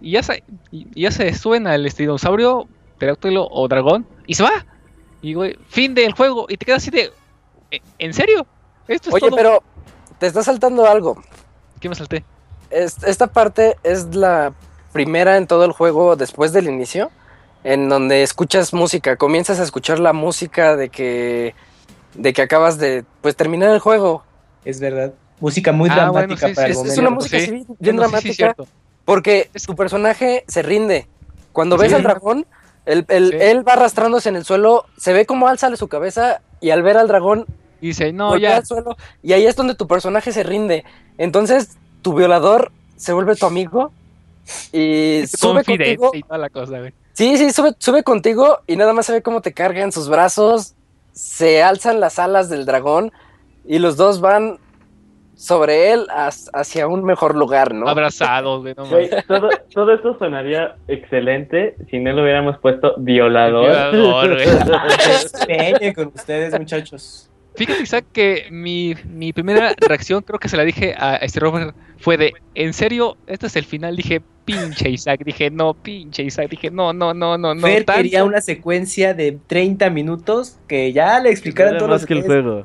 [0.00, 2.66] Y ya se, y ya se suben al este dinosaurio,
[2.98, 4.64] pterodáctilo o dragón, y se va.
[5.22, 6.46] Y güey, fin del juego.
[6.48, 7.10] Y te quedas así de,
[7.70, 8.46] "¿E- ¿en serio?
[8.88, 9.36] Esto es Oye, todo?".
[9.36, 9.62] pero
[10.18, 11.22] te está saltando algo.
[11.80, 12.24] ¿Qué me salté?
[12.70, 14.52] Es- esta parte es la
[14.92, 17.10] primera en todo el juego después del inicio,
[17.64, 21.54] en donde escuchas música, comienzas a escuchar la música de que
[22.14, 24.24] de que acabas de pues terminar el juego.
[24.64, 25.12] Es verdad.
[25.38, 27.00] Música muy Ah, bueno, dramática sí, para sí, el Es, es momento.
[27.02, 27.50] una música Sí.
[27.50, 28.66] bien Bueno, sí, sí, dramática cierto.
[29.10, 31.08] Porque tu personaje se rinde.
[31.52, 31.82] Cuando Sí.
[31.82, 32.46] ves al dragón,
[32.86, 33.36] el- el- Sí.
[33.40, 36.96] él va arrastrándose en el suelo, se ve cómo alza su cabeza y al ver
[36.96, 37.44] al dragón
[37.80, 38.58] Y dice, no, ya.
[38.58, 40.84] al suelo y ahí es donde tu personaje se rinde.
[41.18, 41.70] Entonces
[42.02, 43.90] tu violador se vuelve tu amigo
[44.72, 46.94] y sube contigo y toda la cosa, güey.
[47.12, 50.08] Sí, sí, sube, sube contigo y nada más se ve cómo te carga en sus
[50.08, 50.74] brazos,
[51.14, 53.10] se alzan las alas del dragón
[53.64, 54.60] y los dos van
[55.40, 57.88] sobre él as- hacia un mejor lugar, ¿no?
[57.88, 63.64] Abrazados, güey, no Güey, todo, todo esto sonaría excelente si no le hubiéramos puesto violador.
[63.92, 65.94] Violador, güey.
[65.94, 67.30] Con ustedes, muchachos.
[67.54, 71.74] Fíjate, Isaac, que mi, mi primera reacción, creo que se la dije a este Robert,
[71.98, 73.16] fue de, ¿en serio?
[73.26, 73.96] ¿Este es el final?
[73.96, 75.22] Dije, pinche Isaac.
[75.24, 76.48] Dije, no, pinche Isaac.
[76.50, 77.66] Dije, no, no, no, no, no.
[77.66, 78.02] Fer tanto".
[78.02, 82.62] quería una secuencia de 30 minutos que ya le explicaran más los que el juego.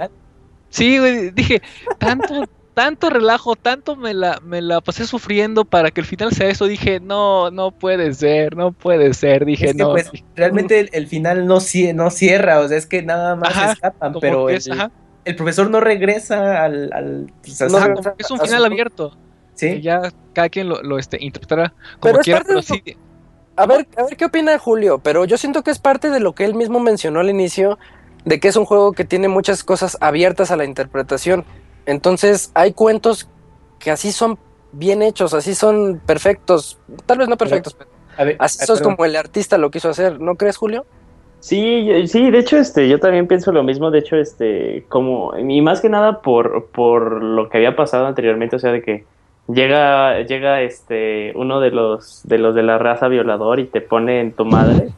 [0.69, 1.61] Sí, güey, dije,
[1.97, 2.43] tanto,
[2.75, 6.65] tanto relajo, tanto me la, me la pasé sufriendo para que el final sea eso.
[6.67, 9.45] Dije, no, no puede ser, no puede ser.
[9.45, 9.91] Dije, Es que, no.
[9.93, 11.59] pues, realmente el, el final no,
[11.95, 14.91] no cierra, o sea, es que nada más Ajá, escapan, pero el, es, ajá,
[15.23, 16.91] el profesor no regresa al...
[16.93, 19.17] al pues, a No su- ajá, regresa como que es un su final abierto.
[19.67, 19.81] Que ¿sí?
[19.81, 20.01] ya
[20.33, 22.83] cada quien lo, lo este, interpretará como Pero es quiera, parte pero sí.
[23.57, 26.33] A ver, a ver qué opina Julio, pero yo siento que es parte de lo
[26.35, 27.79] que él mismo mencionó al inicio,
[28.25, 31.45] de que es un juego que tiene muchas cosas abiertas a la interpretación.
[31.85, 33.29] Entonces, hay cuentos
[33.79, 34.37] que así son
[34.71, 38.79] bien hechos, así son perfectos, tal vez no perfectos, pero A ver, así ah, sos
[38.79, 38.95] perdón.
[38.95, 40.85] como el artista lo quiso hacer, ¿no crees, Julio?
[41.39, 45.61] Sí, sí, de hecho, este, yo también pienso lo mismo, de hecho, este, como, y
[45.61, 49.05] más que nada por, por lo que había pasado anteriormente, o sea, de que
[49.47, 54.21] llega, llega este, uno de los, de los de la raza violador y te pone
[54.21, 54.89] en tu madre,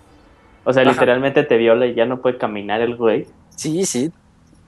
[0.63, 0.91] o sea, Ajá.
[0.91, 3.27] literalmente te viola y ya no puede caminar el güey.
[3.49, 4.11] Sí, sí.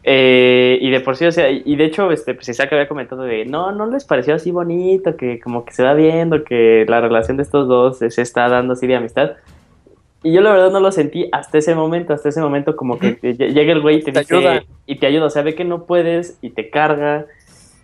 [0.04, 3.24] Eh, y de por sí, o sea, y de hecho, este, pues Isaac había comentado
[3.24, 7.02] de, no, no les pareció así bonito, que como que se va viendo que la
[7.02, 9.32] relación de estos dos se está dando así de amistad.
[10.24, 13.14] Y yo la verdad no lo sentí hasta ese momento, hasta ese momento como que
[13.14, 14.64] te- llega el güey y te, Te dice, ayuda.
[14.86, 17.26] y te ayuda, o sea, ve que no puedes y te carga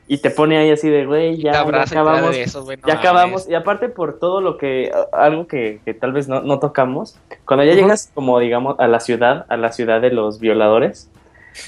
[0.08, 3.50] y te pone ahí así de, güey, ya, acabamos, de esos, güey, no ya acabamos.
[3.50, 7.64] Y aparte por todo lo que, algo que, que tal vez no, no tocamos, cuando
[7.66, 11.10] ya llegas como digamos a la ciudad, a la ciudad de los violadores,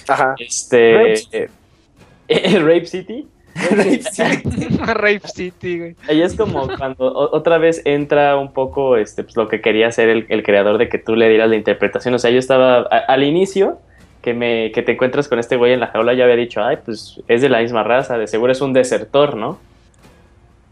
[0.07, 0.35] Ajá.
[0.39, 0.93] este.
[0.93, 1.49] Rape
[2.27, 3.27] eh, Rape City.
[4.85, 5.95] Rape City, güey.
[6.07, 10.09] Ahí es como cuando otra vez entra un poco este, pues, lo que quería hacer
[10.09, 12.13] el, el creador de que tú le dieras la interpretación.
[12.13, 13.79] O sea, yo estaba a- al inicio
[14.21, 16.77] que, me, que te encuentras con este güey en la jaula, ya había dicho, ay,
[16.83, 19.59] pues es de la misma raza, de seguro es un desertor, ¿no?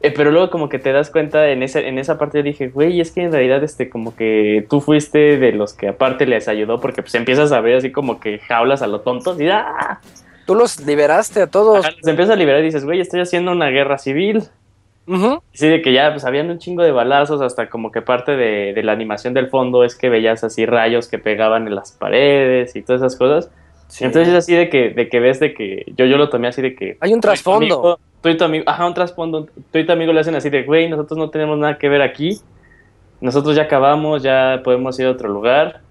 [0.06, 2.68] Eh, pero luego como que te das cuenta en esa, en esa parte, yo dije,
[2.68, 6.48] güey, es que en realidad este como que tú fuiste de los que aparte les
[6.48, 10.00] ayudó porque pues empiezas a ver así como que jaulas a lo tonto y ¡ah!
[10.46, 11.84] Tú los liberaste a todos.
[11.84, 14.44] Ajá, los empiezas a liberar y dices, güey, estoy haciendo una guerra civil.
[15.54, 18.74] Sí, de que ya pues habían un chingo de balazos, hasta como que parte de,
[18.74, 22.76] de la animación del fondo es que veías así rayos que pegaban en las paredes
[22.76, 23.50] y todas esas cosas.
[24.00, 26.62] Entonces es así de que, de que ves de que yo, yo lo tomé así
[26.62, 26.98] de que...
[27.00, 28.00] Hay un trasfondo.
[28.22, 29.48] Tú y tu amigo, ajá, un trasfondo.
[29.72, 32.02] Tú y tu amigo le hacen así de, güey, nosotros no tenemos nada que ver
[32.02, 32.40] aquí.
[33.22, 35.82] Nosotros ya acabamos, ya podemos ir a otro lugar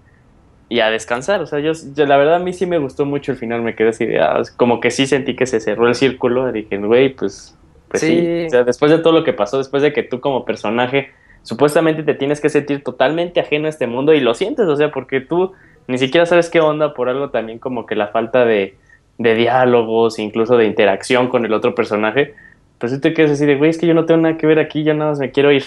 [0.67, 1.41] y a descansar.
[1.41, 3.61] O sea, yo, yo- la verdad a mí sí me gustó mucho el final.
[3.61, 6.51] Me quedé así de, ah, como que sí sentí que se cerró el círculo.
[6.51, 7.57] Dije, güey, pues,
[7.87, 8.19] pues sí.
[8.19, 8.45] Sí.
[8.47, 11.11] O sea, después de todo lo que pasó, después de que tú como personaje
[11.43, 14.89] supuestamente te tienes que sentir totalmente ajeno a este mundo y lo sientes, o sea,
[14.91, 15.53] porque tú
[15.87, 18.77] ni siquiera sabes qué onda por algo también como que la falta de,
[19.17, 22.35] de diálogos, incluso de interacción con el otro personaje,
[22.77, 24.59] pues tú te quedas así de, güey, es que yo no tengo nada que ver
[24.59, 25.63] aquí, ya nada más me quiero ir.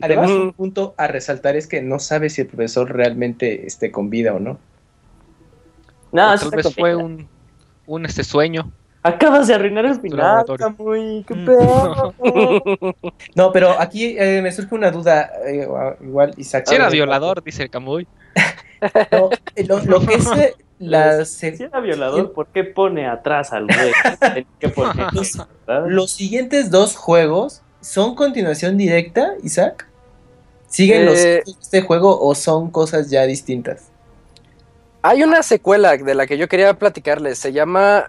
[0.00, 0.40] Además, Ujú.
[0.42, 4.34] un punto a resaltar es que no sabes si el profesor realmente esté con vida
[4.34, 4.58] o no.
[6.12, 7.28] Nada, O eso tal vez fue un,
[7.86, 8.72] un este sueño.
[9.02, 10.44] Acabas de arruinar el final.
[10.58, 11.44] Camuy, qué Mm.
[11.46, 12.14] pedo.
[13.34, 15.66] No, pero aquí eh, me surge una duda, eh,
[16.00, 16.64] igual Isaac.
[16.66, 18.06] Si era violador, dice el Camuy.
[19.12, 23.52] no, eh, lo, lo que es eh, la Si era violador, ¿por qué pone atrás
[23.52, 23.92] al güey?
[25.86, 29.86] Los siguientes dos juegos son continuación directa, Isaac.
[30.66, 33.88] ¿Siguen los Eh, de este juego o son cosas ya distintas?
[35.02, 37.38] Hay una secuela de la que yo quería platicarles.
[37.38, 38.04] Se llama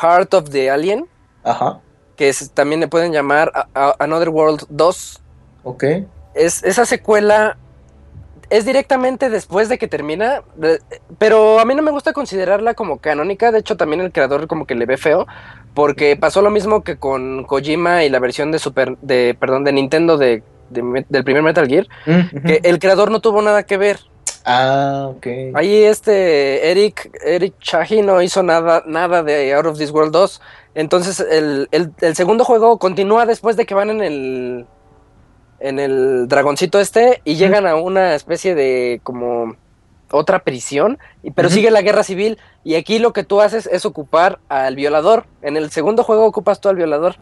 [0.00, 1.06] Heart of the Alien.
[1.42, 1.80] Ajá,
[2.16, 5.20] Que es- también le pueden llamar a- a- Another World 2.
[5.64, 5.84] ok.
[6.34, 7.56] Es, esa secuela
[8.50, 10.42] es directamente después de que termina.
[11.18, 13.50] pero a mí no me gusta considerarla como canónica.
[13.52, 15.26] De hecho, también el creador como que le ve feo.
[15.74, 18.96] Porque pasó lo mismo que con Kojima y la versión de Super.
[19.02, 21.86] de, perdón, de Nintendo de, del primer Metal Gear.
[22.06, 22.46] Mm.
[22.46, 24.00] Que el creador no tuvo nada que ver.
[24.44, 25.26] Ah, ok.
[25.54, 30.40] Ahí este Eric, Eric Chahi no hizo nada, nada de Out of This World 2.
[30.74, 34.66] Entonces el, el- el segundo juego continúa después de que van en el
[35.60, 39.56] en el dragoncito este y llegan a una especie de como
[40.10, 43.84] otra prisión, y- pero sigue la guerra civil y aquí lo que tú haces es
[43.86, 45.26] ocupar al violador.
[45.42, 47.14] En el segundo juego ocupas tú al violador.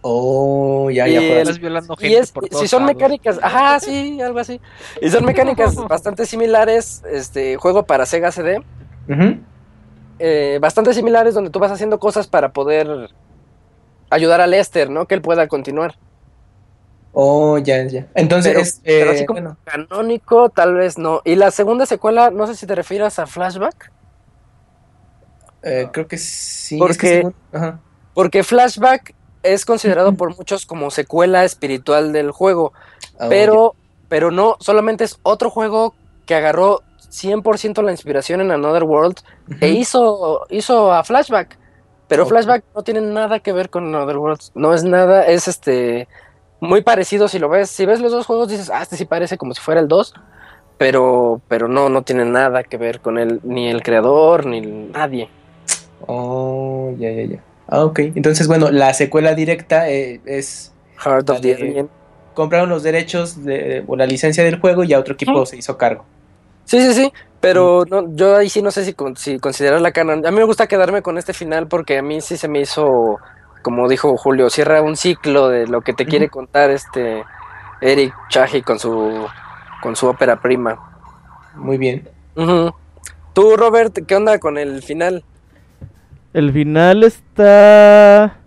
[0.00, 1.20] Oh, ya, Y ya.
[1.20, 1.42] el- juegas.
[1.42, 2.94] Estás violando Y es, por si son lados.
[2.96, 4.60] mecánicas, ajá, sí, algo así.
[5.02, 8.62] Y son mecánicas bastante similares, este juego para Sega CD.
[10.20, 13.10] Eh, bastante similares donde tú vas haciendo cosas para poder
[14.10, 15.06] ayudar a Lester, ¿no?
[15.06, 15.94] Que él pueda continuar.
[17.12, 18.06] Oh, ya, ya.
[18.14, 21.20] Entonces, Pero- es, pero así como bueno, canónico, tal vez no.
[21.24, 23.90] Y la segunda secuela, no sé si te refieras a Flashback,
[25.62, 26.76] eh, creo que sí.
[26.76, 27.80] es Porque- que según- ajá.
[28.14, 32.72] porque Flashback es considerado por muchos como secuela espiritual del juego,
[33.18, 33.74] Ah, pero,
[34.08, 35.94] pero no, solamente es otro juego
[36.26, 39.16] que agarró 100% la inspiración en Another World
[39.60, 41.58] e hizo, hizo a Flashback.
[42.06, 42.24] Pero.
[42.26, 44.52] Flashback no tiene nada que ver con Another Worlds.
[44.54, 46.08] No es nada, es este
[46.60, 47.70] muy parecido si lo ves.
[47.70, 50.14] Si ves los dos juegos dices, ah, este sí parece como si fuera el 2.
[50.78, 55.28] Pero, pero no, no tiene nada que ver con él, ni el creador, ni nadie.
[56.00, 57.44] Oh, ya, ya, ya.
[57.66, 57.98] Ah, ok.
[58.14, 60.72] Entonces, bueno, la secuela directa eh, es
[61.04, 61.54] Heart of the.
[61.54, 61.90] Alien.
[62.34, 65.76] compraron los derechos de, o la licencia del juego y ya otro equipo se hizo
[65.76, 66.04] cargo.
[66.64, 67.12] Sí, sí, sí.
[67.40, 70.26] Pero no, yo ahí sí no sé si, con- si considerar la canon.
[70.26, 73.20] A mí me gusta quedarme con este final porque a mí sí se me hizo,
[73.68, 77.22] como dijo Julio, cierra un ciclo de lo que te quiere contar este
[77.82, 79.26] Eric Chahi con su,
[79.82, 80.78] con su ópera prima.
[81.54, 82.08] Muy bien.
[83.34, 85.22] Tú, Robert, ¿qué onda con el final?
[86.32, 88.38] El final está...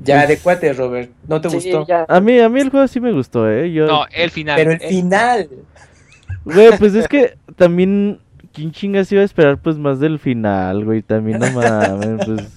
[0.00, 1.12] Ya, de cuate, Robert.
[1.28, 1.86] ¿No te Sí, gustó?
[1.86, 2.04] ya.
[2.08, 3.70] A mí, a mí el juego sí me gustó, ¿eh?
[3.72, 3.86] Yo...
[3.86, 4.56] No, el final.
[4.56, 5.48] Pero el el- final.
[6.44, 8.18] Güey, pues es que también...
[8.52, 11.00] ¿Quién chingas iba a esperar pues más del final, güey?
[11.02, 12.52] También no mames, pues...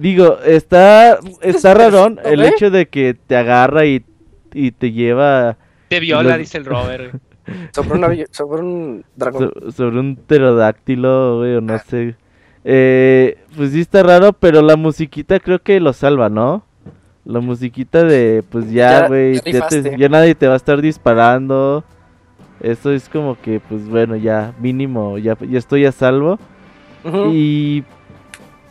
[0.00, 4.04] Digo, está, está rarón el hecho de que te agarra y,
[4.54, 5.56] y te lleva
[5.88, 7.14] Te viola, Los- dice el Robert.
[7.74, 9.52] Sobre, una sobre un dragón.
[9.60, 12.14] so- sobre un pterodáctilo, güey, o no sé.
[12.64, 16.64] Eh, pues sí está raro, pero la musiquita creo que lo salva, ¿no?
[17.24, 19.66] La musiquita de, pues ya, güey, ya
[19.96, 21.82] ya, nadie te va a estar disparando.
[22.60, 26.38] Eso es como que, pues bueno, ya mínimo, ya, ya estoy a salvo.
[27.32, 27.82] Y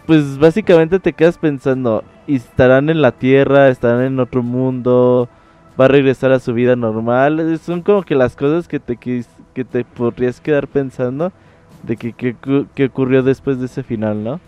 [0.09, 3.69] pues básicamente te quedas pensando, ¿y estarán en la Tierra?
[3.69, 5.29] ¿Estarán en otro mundo?
[5.79, 7.59] ¿Va a regresar a su vida normal?
[7.59, 11.31] Son como que las cosas que te, quis- que te podrías quedar pensando
[11.83, 12.35] de que, que,
[12.73, 14.41] que ocurrió después de ese final, ¿no?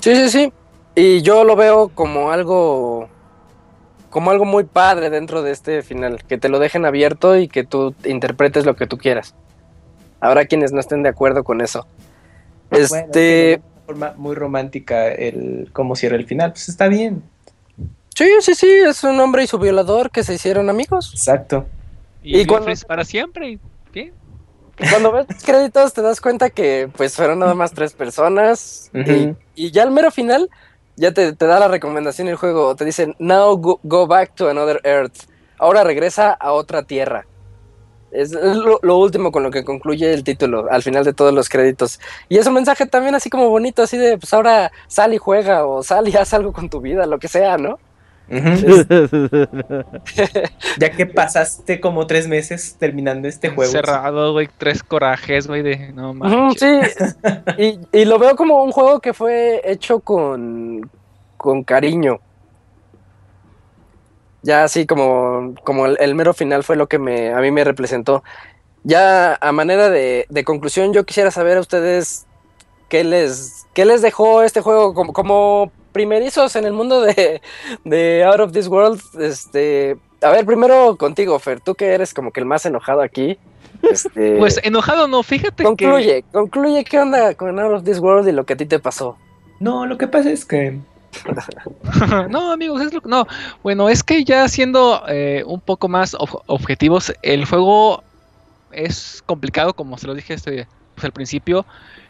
[0.00, 0.52] Sí, sí, sí.
[0.94, 3.08] Y yo lo veo como algo
[4.10, 7.64] como algo muy padre dentro de este final, que te lo dejen abierto y que
[7.64, 9.34] tú interpretes lo que tú quieras.
[10.20, 11.86] Habrá quienes no estén de acuerdo con eso.
[12.70, 17.22] Bueno, Este, forma muy romántica el cómo cierra el final, pues está bien.
[18.14, 21.10] sí, sí, sí, es un hombre y su violador que se hicieron amigos.
[21.14, 21.66] Exacto.
[22.22, 23.58] Y, Y cuando- para siempre.
[23.92, 24.12] ¿Qué?
[24.90, 28.90] Cuando ves los créditos te das cuenta que pues fueron nada más tres personas
[29.54, 30.50] y ya al mero final
[30.96, 34.48] ya te, te da la recomendación el juego, te dicen now go, go back to
[34.50, 35.20] another earth,
[35.58, 37.26] ahora regresa a otra tierra.
[38.16, 41.48] Es lo, lo último con lo que concluye el título al final de todos los
[41.48, 42.00] créditos.
[42.28, 45.66] Y es un mensaje también así como bonito, así de pues ahora sal y juega
[45.66, 47.78] o sal y haz algo con tu vida, lo que sea, ¿no?
[50.78, 53.70] Ya que pasaste como tres meses terminando este juego.
[53.70, 56.92] Cerrado, güey, tres corajes, güey, de no manches.
[56.96, 57.06] sí,
[57.92, 60.90] y, y lo veo como un juego que fue hecho con,
[61.36, 62.18] con cariño.
[64.46, 67.64] Ya así como, como el, el mero final fue lo que me, a mí me
[67.64, 68.22] representó.
[68.84, 72.26] Ya a manera de, de conclusión, yo quisiera saber a ustedes
[72.88, 77.42] qué les, qué les dejó este juego como, como primerizos en el mundo de,
[77.84, 79.00] de Out of This World.
[79.18, 83.40] Este, a ver, primero contigo, Fer, tú que eres como que el más enojado aquí.
[83.82, 85.64] Este, Pues enojado no, fíjate que...
[85.64, 88.78] Concluye, concluye qué onda con Out of This World y lo que a ti te
[88.78, 89.18] pasó.
[89.58, 90.78] No, lo que pasa es que
[92.30, 93.08] no, amigos, es lo que...
[93.08, 93.26] No,
[93.62, 98.02] bueno, es que ya siendo eh, un poco más ob- objetivos, el juego
[98.72, 101.66] es complicado, como se lo dije este, pues, al principio,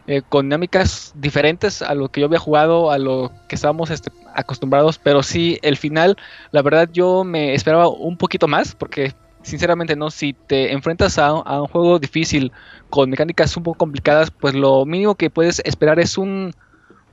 [0.07, 4.11] eh, con dinámicas diferentes a lo que yo había jugado, a lo que estábamos este,
[4.35, 6.17] acostumbrados, pero sí, el final,
[6.51, 9.13] la verdad yo me esperaba un poquito más, porque
[9.43, 12.51] sinceramente no, si te enfrentas a un juego difícil,
[12.89, 16.53] con mecánicas un poco complicadas, pues lo mínimo que puedes esperar es un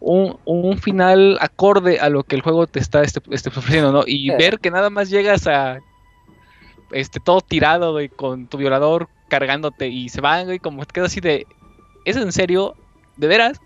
[0.06, 4.02] un, un final acorde a lo que el juego te está este, este, ofreciendo, ¿no?
[4.06, 5.78] Y ver que nada más llegas a
[6.92, 11.10] este todo tirado, güey, con tu violador cargándote y se van, güey, como te quedas
[11.10, 11.46] así de
[12.04, 12.74] ¿Es en serio?
[13.16, 13.58] ¿De veras?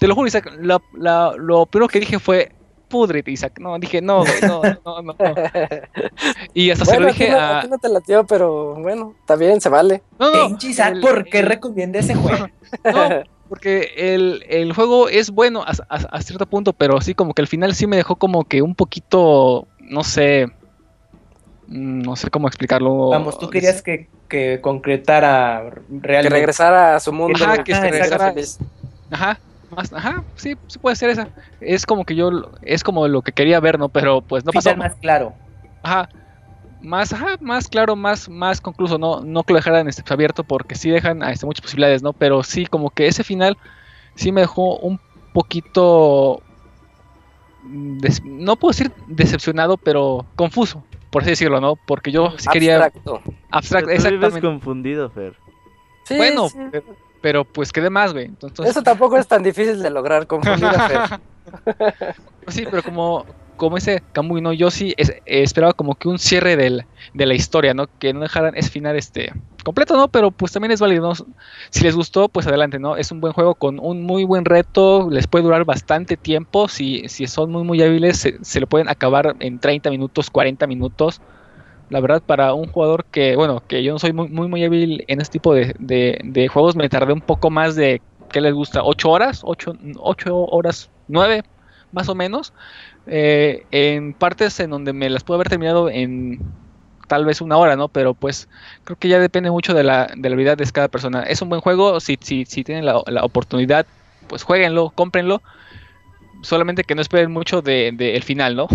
[0.00, 2.50] Te lo juro, Isaac, la- la- lo primero que dije fue
[2.88, 3.58] púdrete, Isaac.
[3.60, 5.16] No, dije, no, güey, no, no, no, no.
[6.54, 7.62] Y hasta se lo dije no, a...
[7.62, 10.02] no te latió, pero bueno, está bien, se vale.
[10.18, 12.48] No, no, Pinche Isaac, el- ¿por qué el- recomienda ese juego?
[12.84, 17.32] No, porque el, el juego es bueno a, a- a cierto punto, pero sí como
[17.34, 20.46] que al final sí me dejó como que un poquito, no sé,
[21.68, 23.08] mm, no sé cómo explicarlo.
[23.10, 26.28] Vamos, tú querías que, que concretara Que realmente.
[26.36, 27.38] regresara a su mundo.
[27.42, 28.58] Ajá, que fuera regresara- feliz.
[29.10, 29.38] Ajá,
[29.70, 31.28] más, ajá, sí, sí puede ser esa.
[31.60, 32.30] Es como que yo,
[32.62, 33.88] es como lo que quería ver, ¿no?
[33.88, 34.70] Pero pues no pasó.
[34.70, 35.32] Final más claro.
[35.82, 36.08] Ajá.
[36.80, 40.44] Más, ajá, más claro, más, más concluso, no, no que lo dejaran este, pues, abierto
[40.44, 42.12] porque sí dejan este, muchas posibilidades, ¿no?
[42.12, 43.56] Pero sí, como que ese final
[44.14, 44.98] sí me dejó un
[45.32, 46.40] poquito,
[47.62, 51.76] mm, des- no puedo decir decepcionado, pero confuso, por así decirlo, ¿no?
[51.86, 53.22] Porque yo sí quería Abstracto.
[53.50, 54.40] abstracto, vives exactamente.
[54.40, 55.34] confundido, Fer.
[56.04, 56.58] Sí, bueno, sí.
[56.70, 56.96] pero,
[57.26, 58.26] pero, pues quedé más, güey.
[58.26, 61.00] Entonces, Eso tampoco es tan difícil de lograr confundir a Fer.
[62.44, 63.24] Pues sí, pero como,
[63.56, 64.52] como ese Kamui, ¿no?
[64.52, 66.84] Yo sí es- esperaba como que un cierre del-
[67.14, 67.86] de la historia, ¿no?
[67.98, 69.32] Que no dejaran ese final este,
[69.64, 70.06] completo, ¿no?
[70.06, 71.14] Pero pues también es válido, ¿no?
[71.72, 72.96] Si les gustó, pues adelante, ¿no?
[72.96, 77.08] Es un buen juego con un muy buen reto, les puede durar bastante tiempo, si,
[77.08, 81.20] si son muy, muy hábiles, se, se lo pueden acabar en 30 minutos, 40 minutos.
[81.88, 85.04] La verdad, para un jugador que, bueno, que yo no soy muy, muy, muy hábil
[85.06, 88.52] en este tipo de, de- de juegos, me tardé un poco más de, ¿qué les
[88.54, 88.82] gusta?
[88.82, 89.40] ¿8 horas?
[89.44, 90.90] ¿8, ocho horas?
[91.06, 91.42] ¿9?
[91.92, 92.52] Más o menos.
[93.06, 96.38] Eh, en partes en donde me las puedo haber terminado en
[97.08, 97.88] tal vez una hora, ¿no?
[97.90, 98.48] Pero pues
[98.84, 101.22] creo que ya depende mucho de la, de la habilidad de cada persona.
[101.24, 103.86] Es un buen juego, si, si, si tienen la, la oportunidad,
[104.28, 105.42] pues jueguenlo, cómprenlo.
[106.42, 108.68] Solamente que no esperen mucho del de, el final, ¿no?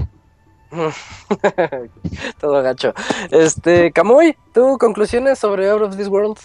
[2.40, 2.94] Todo gacho.
[3.32, 6.38] Este, Kamui, ¿tú conclusiones sobre Out of This World?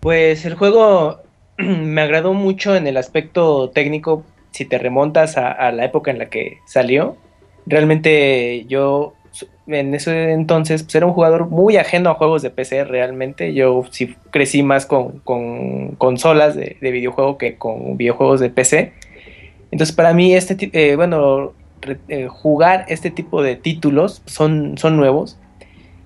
[0.00, 1.20] Pues el juego
[1.58, 4.24] me agradó mucho en el aspecto técnico.
[4.50, 7.16] Si te remontas a, la época en la que salió,
[7.66, 9.12] realmente yo
[9.68, 13.54] en ese entonces pues, era un jugador muy ajeno a juegos de PC realmente.
[13.54, 18.94] Yo sí crecí más con, con consolas de, de, videojuego que con videojuegos de PC.
[19.70, 21.52] Entonces para mí este eh, bueno
[22.08, 25.38] eh, jugar este tipo de títulos son, son nuevos.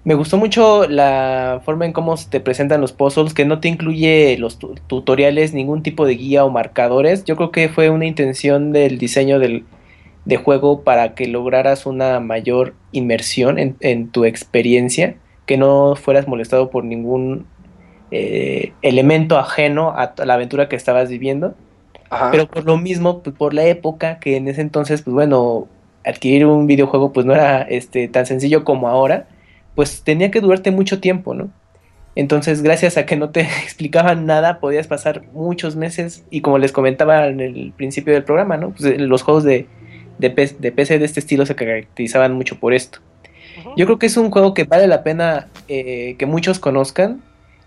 [0.05, 4.37] Me gustó mucho la forma en cómo te presentan los puzzles, que no te incluye
[4.39, 7.25] los tu tutoriales, ningún tipo de guía o marcadores.
[7.25, 9.65] Yo creo que fue una intención del diseño del,
[10.25, 15.17] de juego para que lograras una mayor inmersión en, en tu experiencia,
[15.47, 17.47] que no fueras molestado por ningún
[18.15, 21.55] eh, elemento ajeno a la aventura que estabas viviendo.
[22.13, 22.31] Ajá.
[22.31, 25.67] Pero por lo mismo, pues por la época que en ese entonces, pues bueno,
[26.05, 29.27] adquirir un videojuego pues no era este tan sencillo como ahora,
[29.75, 31.51] pues tenía que durarte mucho tiempo, ¿no?
[32.15, 36.73] Entonces, gracias a que no te explicaban nada, podías pasar muchos meses y como les
[36.73, 38.71] comentaba en el principio del programa, ¿no?
[38.71, 39.67] Pues eh, los juegos de,
[40.19, 43.01] de PC de este estilo se caracterizaban mucho por esto.
[43.77, 47.23] Yo creo que es un juego que vale la pena eh, que muchos conozcan.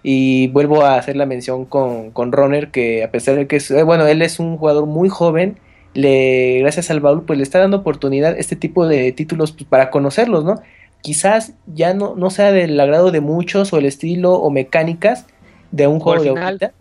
[0.08, 3.72] Y vuelvo a hacer la mención con, con Runner, que a pesar de que es,
[3.72, 5.58] eh, bueno, él es un jugador muy joven,
[5.96, 9.90] le, gracias al baúl, pues le está dando oportunidad este tipo de títulos pues, para
[9.90, 10.62] conocerlos, ¿no?
[11.02, 15.26] Quizás ya no, no sea del agrado de muchos o el estilo o mecánicas
[15.72, 16.72] de un juego de ahorita.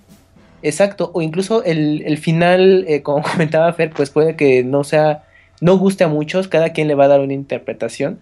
[0.62, 5.24] Exacto, o incluso el, el final, eh, como comentaba Fer, pues puede que no sea,
[5.62, 8.20] no guste a muchos, cada quien le va a dar una interpretación,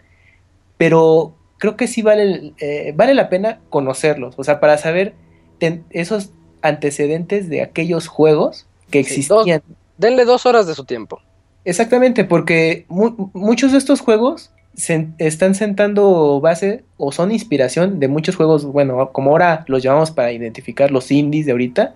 [0.77, 5.15] pero creo que sí vale, eh, vale la pena conocerlos, o sea, para saber
[5.61, 9.63] ten- esos antecedentes de aquellos juegos que Sí, dos- existían.
[9.97, 11.21] Denle dos horas de su tiempo.
[11.65, 18.09] Exactamente, porque mu- muchos de estos juegos se están sentando base o son inspiración de
[18.09, 21.95] muchos juegos, bueno, como ahora los llamamos para identificar los indies de ahorita,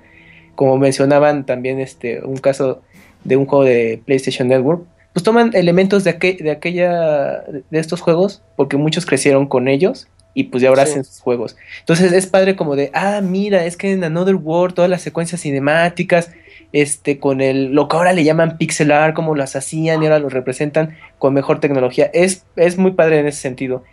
[0.55, 2.83] como mencionaban también este un caso
[3.25, 4.85] de un juego de PlayStation Network,
[5.17, 7.41] pues toman elementos de, aquel- de aquella
[7.71, 10.91] de estos juegos porque muchos crecieron con ellos y pues ya ahora Sí.
[10.91, 11.57] hacen sus juegos.
[11.81, 15.41] Entonces es padre como de, ah, mira, es que en Another World todas las secuencias
[15.41, 16.33] cinemáticas
[16.75, 20.19] este, con el, lo que ahora le llaman pixel art, como las hacían y ahora
[20.19, 22.11] los representan con mejor tecnología.
[22.13, 23.85] Es, es muy padre en ese sentido.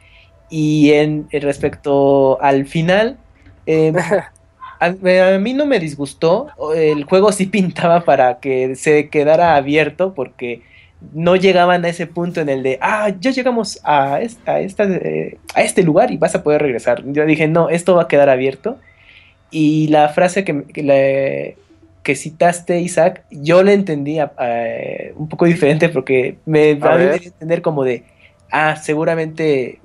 [0.50, 3.16] Y en, en respecto al final,
[3.66, 3.94] eh,
[4.82, 6.48] a, a mí no me disgustó.
[6.76, 10.62] El juego sí pintaba para que se quedara abierto porque
[11.14, 14.22] no llegaban a ese punto en el de, ah, ya llegamos a, a,
[14.62, 17.04] esta, eh, a este lugar y vas a poder regresar.
[17.06, 18.80] Yo dije, no, esto va a quedar abierto.
[19.52, 21.58] Y la frase que, que, le-
[22.04, 27.06] que citaste, Isaac, yo la entendí eh, un poco diferente porque me A a mí
[27.26, 28.06] entender como de,
[28.52, 29.82] ah, seguramente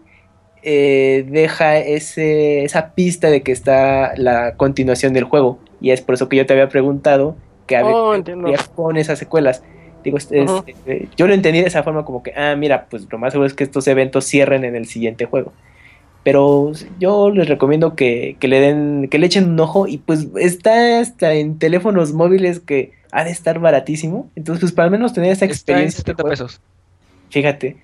[0.63, 5.59] eh, deja ese, esa pista de que está la continuación del juego.
[5.81, 7.37] Y es por eso que yo te había preguntado
[7.67, 9.63] que a Oh, ocurría con esas secuelas.
[10.05, 13.19] Digo, es- eh, yo lo entendí de esa forma como que, ah, mira, pues lo
[13.19, 15.53] más seguro es que estos eventos cierren en el siguiente juego.
[16.25, 20.29] Pero yo les recomiendo que, que le den, que le echen un ojo y pues
[20.37, 24.29] está hasta en teléfonos móviles que ha de estar baratísimo.
[24.37, 25.97] Entonces, pues para al menos tener esa Está en experiencia.
[25.99, 26.31] de 70 juego.
[26.31, 26.61] pesos.
[27.31, 27.77] Fíjate.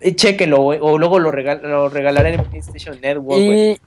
[0.00, 3.40] Eh, chéquenlo, güey, o luego lo, regal- lo regalarán en PlayStation Network.
[3.40, 3.78] Y,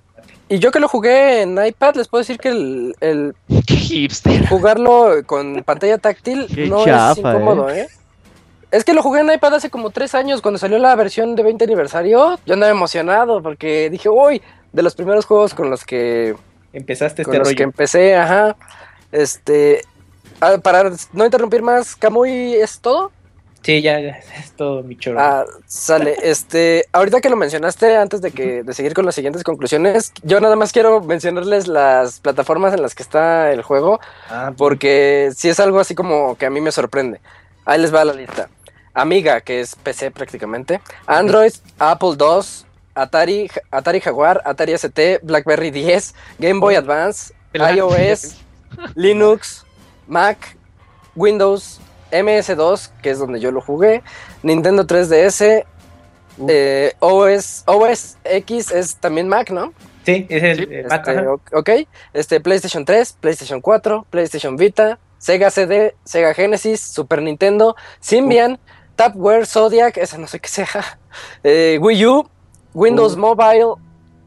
[0.50, 3.36] y yo que lo jugué en iPad, les puedo decir que el, el
[3.66, 4.48] Qué hipster.
[4.48, 7.88] jugarlo con pantalla táctil no es incómodo, ¿eh?
[8.72, 11.42] Es que lo jugué en iPad hace como tres años, cuando salió la versión de
[11.44, 12.38] 20 aniversario.
[12.46, 14.42] Yo andaba emocionado porque dije, uy,
[14.74, 16.36] de los primeros juegos con los que,
[16.72, 17.58] Empezaste con este los rollo.
[17.58, 18.56] que empecé, ajá.
[19.12, 19.82] Este,
[20.40, 23.12] ah, para no interrumpir más, Kamui, ¿es todo?
[23.62, 25.20] Sí, ya, ya, es todo mi choro.
[25.20, 26.16] Ah, sale.
[26.24, 30.40] Este, ahorita que lo mencionaste, antes de que de seguir con las siguientes conclusiones, yo
[30.40, 34.00] nada más quiero mencionarles las plataformas en las que está el juego,
[34.30, 37.20] Ah, porque si es algo así como que a mí me sorprende.
[37.66, 38.50] Ahí les va la lista.
[38.94, 42.42] Amiga, que es PC prácticamente, Android, Apple II,
[42.96, 48.36] Atari, Atari Jaguar, Atari ST, BlackBerry 10, Game Boy Advance, iOS,
[48.96, 49.66] Linux,
[50.08, 50.58] Mac,
[51.16, 51.80] Windows,
[52.12, 54.04] MS2, que es donde yo lo jugué,
[54.44, 55.66] Nintendo 3DS,
[56.48, 59.74] eh, OS, OS X es también Mac, ¿no?
[60.06, 61.70] sí, es el Sí, eh, Mac, Este, ok,
[62.14, 68.58] este, PlayStation 3, PlayStation 4, PlayStation Vita, Sega CD, Sega Genesis, Super Nintendo, Symbian,
[68.96, 70.68] Tapware, Zodiac, esa no sé qué sea,
[71.44, 72.30] eh, Wii U,
[72.74, 73.20] Windows Uh.
[73.20, 73.74] Mobile,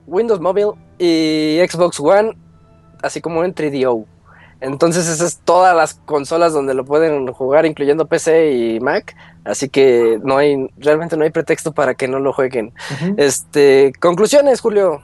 [0.06, 2.36] Windows Mobile y Xbox One,
[3.02, 4.04] así como en 3DO.
[4.62, 9.14] Entonces esas es todas las consolas donde lo pueden jugar, incluyendo PC y Mac.
[9.44, 12.72] Así que no hay, realmente no hay pretexto para que no lo jueguen.
[13.16, 15.02] Este, conclusiones, Julio.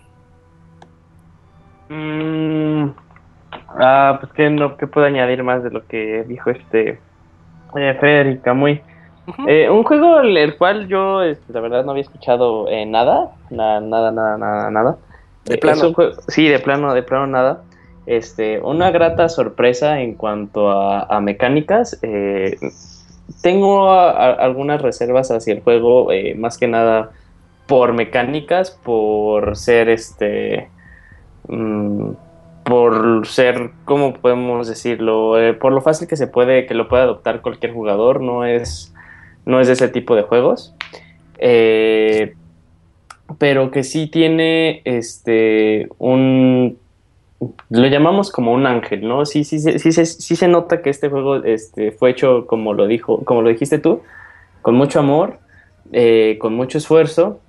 [1.88, 2.90] Mm,
[3.80, 7.00] ah, pues que no, que puedo añadir más de lo que dijo este
[7.76, 8.80] eh, Fer y Camuy.
[9.26, 9.48] Ujú.
[9.48, 13.80] Eh, un juego el, cual yo, este, la verdad, no había escuchado eh, nada, na-
[13.80, 14.96] nada, nada, nada, nada.
[15.44, 15.76] De Eh, plano.
[15.78, 17.62] es un juego- sí, de plano, de plano nada.
[18.08, 21.98] Este, una grata sorpresa en cuanto a, mecánicas.
[22.00, 22.56] eh,
[23.42, 27.10] tengo algunas reservas hacia el juego, eh, más que nada
[27.66, 30.70] por mecánicas, por ser este,
[31.48, 32.12] mm,
[32.64, 35.38] por ser, ¿cómo podemos decirlo?
[35.38, 38.94] Eh, por lo fácil que se puede, que lo puede adoptar cualquier jugador, no es,
[39.44, 40.74] no es de ese tipo de juegos.
[43.38, 46.78] Pero que sí tiene este un
[47.70, 49.24] lo llamamos como un ángel, ¿no?
[49.24, 52.74] Sí, sí, sí, sí, se- sí se nota que este juego este, fue hecho como
[52.74, 54.02] lo dijo, como lo dijiste tú,
[54.62, 55.38] con mucho amor,
[55.92, 57.40] eh, con mucho esfuerzo,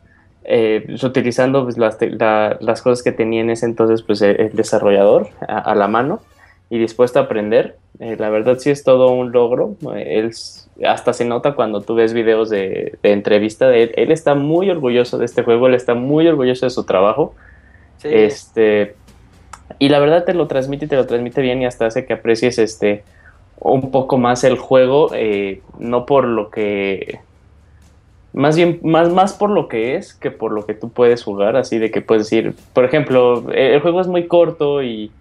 [0.44, 5.30] eh, pues, utilizando pues, las, cosas que tenía en ese entonces pues, el, el desarrollador
[5.48, 6.22] a, la mano
[6.70, 7.78] y dispuesto a aprender.
[8.00, 9.76] Eh, la verdad sí es todo un logro.
[10.86, 13.92] Hasta se nota cuando tú ves videos de, entrevista de él.
[13.96, 17.36] Él está muy orgulloso de este juego, él está muy orgulloso de su trabajo.
[17.98, 18.08] Sí.
[18.12, 18.96] Este,
[19.78, 22.14] y la verdad te lo transmite y te lo transmite bien y hasta hace que
[22.14, 23.04] aprecies este
[23.60, 27.20] un poco más el juego, eh, no por lo que
[28.32, 31.58] más bien más, más por lo que es que por lo que tú puedes jugar,
[31.58, 35.12] así de que puedes decir, por ejemplo, el juego es muy corto y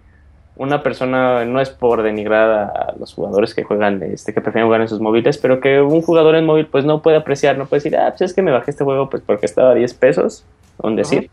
[0.59, 4.81] una persona no es por denigrar a, los jugadores que juegan, este, que prefieren jugar
[4.81, 7.81] en sus móviles, pero que un jugador en móvil pues no puede apreciar, no puede
[7.81, 10.43] decir, ah, pues es que me bajé este juego pues porque estaba a 10 pesos,
[10.81, 11.29] un decir.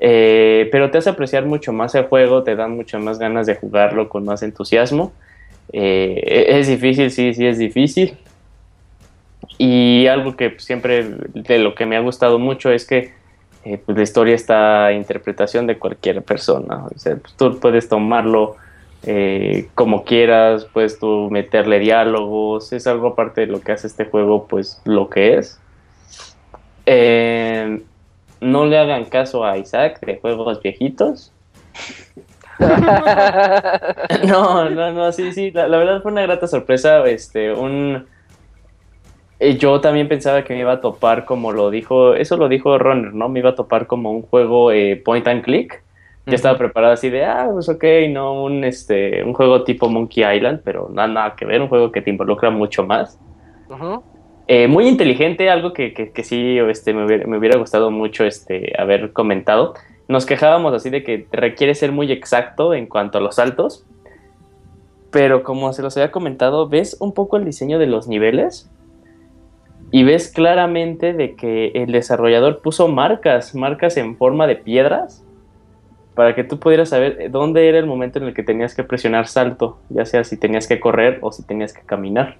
[0.00, 3.56] Eh, pero te hace apreciar mucho más el juego, te dan mucho más ganas de
[3.56, 5.12] jugarlo con más entusiasmo.
[5.72, 8.16] Eh, es difícil, sí, sí es difícil.
[9.58, 11.04] Y algo que siempre
[11.34, 13.12] de lo que me ha gustado mucho es que
[13.64, 16.86] eh, pues la historia está a interpretación de cualquier persona.
[16.86, 18.56] O sea, pues tú puedes tomarlo
[19.02, 24.06] eh, como quieras, puedes tú meterle diálogos, es algo aparte de lo que hace este
[24.06, 25.60] juego, pues lo que es.
[26.86, 27.82] Eh,
[28.40, 31.32] no le hagan caso a Isaac de juegos viejitos.
[34.26, 38.06] No, no, no, sí, sí, la, la verdad fue una grata sorpresa, este, un...
[39.38, 42.78] eh, Yo también pensaba que me iba a topar como lo dijo, eso lo dijo
[42.78, 43.28] Runner, ¿no?
[43.28, 45.84] Me iba a topar como un juego eh, point and click.
[46.28, 50.22] Ya estaba preparado así de, ah, pues ok, no, un, este, un juego tipo Monkey
[50.36, 53.20] Island, pero nada, nada que ver, un juego que te involucra mucho más.
[53.68, 54.04] Ujú.
[54.52, 58.24] Eh, muy inteligente, algo que, que, que sí este, me, hubiera, me hubiera gustado mucho
[58.24, 59.74] este, haber comentado.
[60.08, 63.86] Nos quejábamos así de que requiere ser muy exacto en cuanto a los saltos,
[65.12, 68.68] pero como se los había comentado, ves un poco el diseño de los niveles
[69.92, 75.24] y ves claramente de que el desarrollador puso marcas, marcas en forma de piedras,
[76.16, 79.28] para que tú pudieras saber dónde era el momento en el que tenías que presionar
[79.28, 82.36] salto, ya sea si tenías que correr o si tenías que caminar.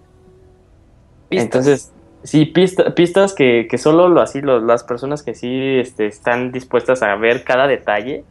[1.29, 1.45] Pistas.
[1.45, 6.07] Entonces, sí, pista- pistas que, que solo lo, así lo- las personas que sí este,
[6.07, 8.25] están dispuestas a ver cada detalle,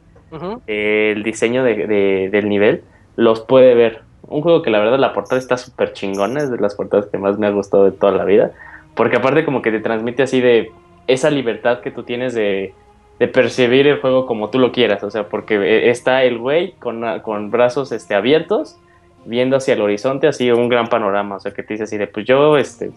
[0.68, 2.84] eh, el diseño de- de- del nivel,
[3.16, 4.02] los puede ver.
[4.28, 7.18] Un juego que la verdad la portada está súper chingona, es de las portadas que
[7.18, 8.52] más me ha gustado de toda la vida,
[8.96, 10.72] porque aparte como que te transmite así de
[11.08, 12.74] esa libertad que tú tienes de,
[13.18, 16.74] de percibir el juego como tú lo quieras, o sea, porque eh, está el güey
[16.74, 18.78] con, con brazos este, abiertos,
[19.26, 22.06] viendo hacia el horizonte, así un gran panorama, o sea, que te dice así de,
[22.06, 22.92] pues yo, este,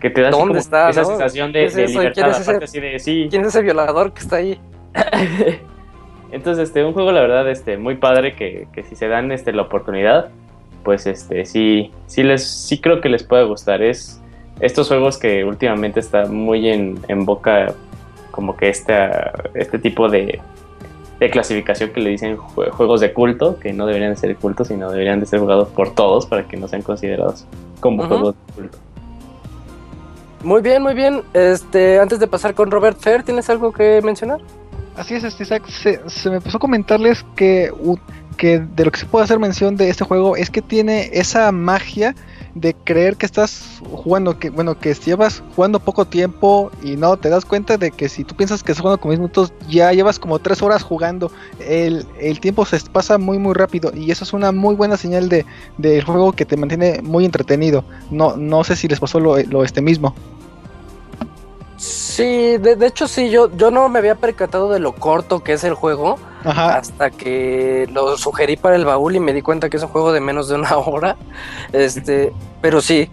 [0.00, 1.06] que te da así ¿Dónde como está, esa no?
[1.08, 2.50] sensación ¿Qué de, libertad, quién es ese?
[2.50, 4.60] aparte así de, sí, ¿Quién es ese violador que está ahí?
[6.32, 9.52] entonces, este, un juego, la verdad, este, muy padre que, que si se dan este,
[9.52, 10.28] la oportunidad,
[10.84, 13.82] pues este, sí, sí les, sí creo que les puede gustar.
[13.82, 14.20] Es
[14.60, 17.74] estos juegos que últimamente está muy en, en boca,
[18.30, 20.40] como que esta, este tipo de,
[21.20, 24.68] de clasificación que le dicen jue- juegos de culto, que no deberían de ser cultos,
[24.68, 27.46] sino deberían de ser jugados por todos para que no sean considerados
[27.80, 28.78] como juegos de culto.
[30.42, 31.22] Muy bien, muy bien.
[31.34, 34.40] Este, antes de pasar con Robert Fair, ¿tienes algo que mencionar?
[34.96, 37.72] Así es, este Isaac, se, se me pasó a comentarles que,
[38.36, 41.52] que de lo que se puede hacer mención de este juego es que tiene esa
[41.52, 42.14] magia
[42.54, 47.28] de creer que estás jugando, que bueno, que llevas jugando poco tiempo y no te
[47.28, 50.18] das cuenta de que si tú piensas que estás jugando con 10 minutos, ya llevas
[50.18, 51.30] como 3 horas jugando.
[51.60, 55.28] El, el tiempo se pasa muy muy rápido y eso es una muy buena señal
[55.28, 55.44] de
[55.76, 57.84] del juego que te mantiene muy entretenido.
[58.10, 60.14] No, no sé si les pasó lo, lo este mismo.
[61.78, 65.52] Sí, de, de hecho sí, yo, yo no me había percatado de lo corto que
[65.52, 66.76] es el juego Ajá.
[66.76, 70.12] hasta que lo sugerí para el baúl y me di cuenta que es un juego
[70.12, 71.16] de menos de una hora.
[71.72, 73.08] Este, pero sí,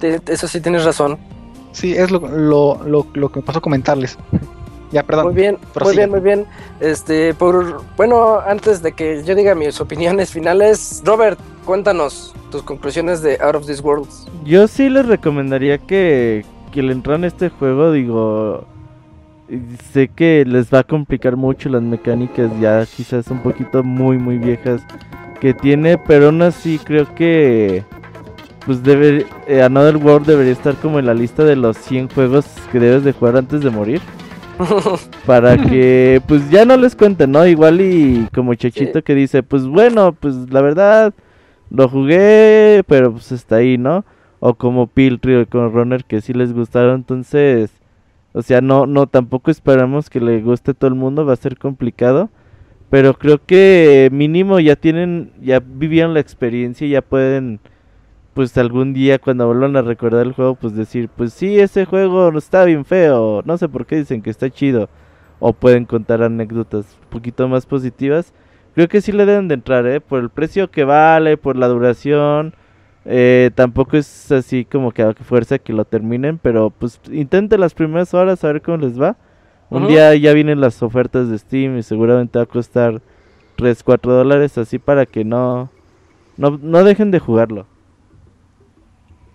[0.00, 1.18] te- eso sí tienes razón.
[1.72, 4.18] Sí, es lo, lo, lo, lo que me pasó a comentarles.
[4.92, 5.24] Ya, perdón.
[5.26, 6.46] Muy bien, muy bien, muy bien.
[6.80, 13.22] Este, por bueno, antes de que yo diga mis opiniones finales, Robert, cuéntanos tus conclusiones
[13.22, 14.06] de Out of This World.
[14.44, 16.44] Yo sí les recomendaría que,
[16.74, 18.66] que le entraran a este juego, digo,
[19.92, 24.38] sé que les va a complicar mucho las mecánicas ya quizás un poquito muy muy
[24.38, 24.84] viejas
[25.40, 27.84] que tiene, pero aún así creo que
[28.66, 32.46] pues debe, eh, Another World debería estar como en la lista de los 100 juegos
[32.72, 34.00] que debes de jugar antes de morir.
[35.26, 37.46] Para que pues ya no les cuenten, ¿no?
[37.46, 41.14] Igual y como Chachito que dice, pues bueno, pues la verdad
[41.70, 44.04] lo jugué, pero pues está ahí, ¿no?
[44.46, 47.70] O como Piltry o como Runner que sí les gustaron, entonces,
[48.34, 51.56] o sea, no, no, tampoco esperamos que le guste todo el mundo, va a ser
[51.56, 52.28] complicado.
[52.90, 57.58] Pero creo que mínimo ya tienen, ya vivieron la experiencia y ya pueden,
[58.34, 62.36] pues algún día cuando vuelvan a recordar el juego, pues decir, pues sí, ese juego
[62.36, 64.90] está bien feo, no sé por qué dicen que está chido.
[65.40, 68.34] O pueden contar anécdotas un poquito más positivas.
[68.74, 70.02] Creo que sí le deben de entrar, ¿eh?
[70.02, 72.52] Por el precio que vale, por la duración.
[73.06, 77.74] Eh, tampoco es así como que a fuerza que lo terminen, pero pues intenten las
[77.74, 79.16] primeras horas a ver cómo les va.
[79.70, 83.00] Un día ya vienen las ofertas de Steam y seguramente va a costar
[83.56, 85.68] 3, 4 dólares así para que no,
[86.36, 87.66] no, no dejen de jugarlo.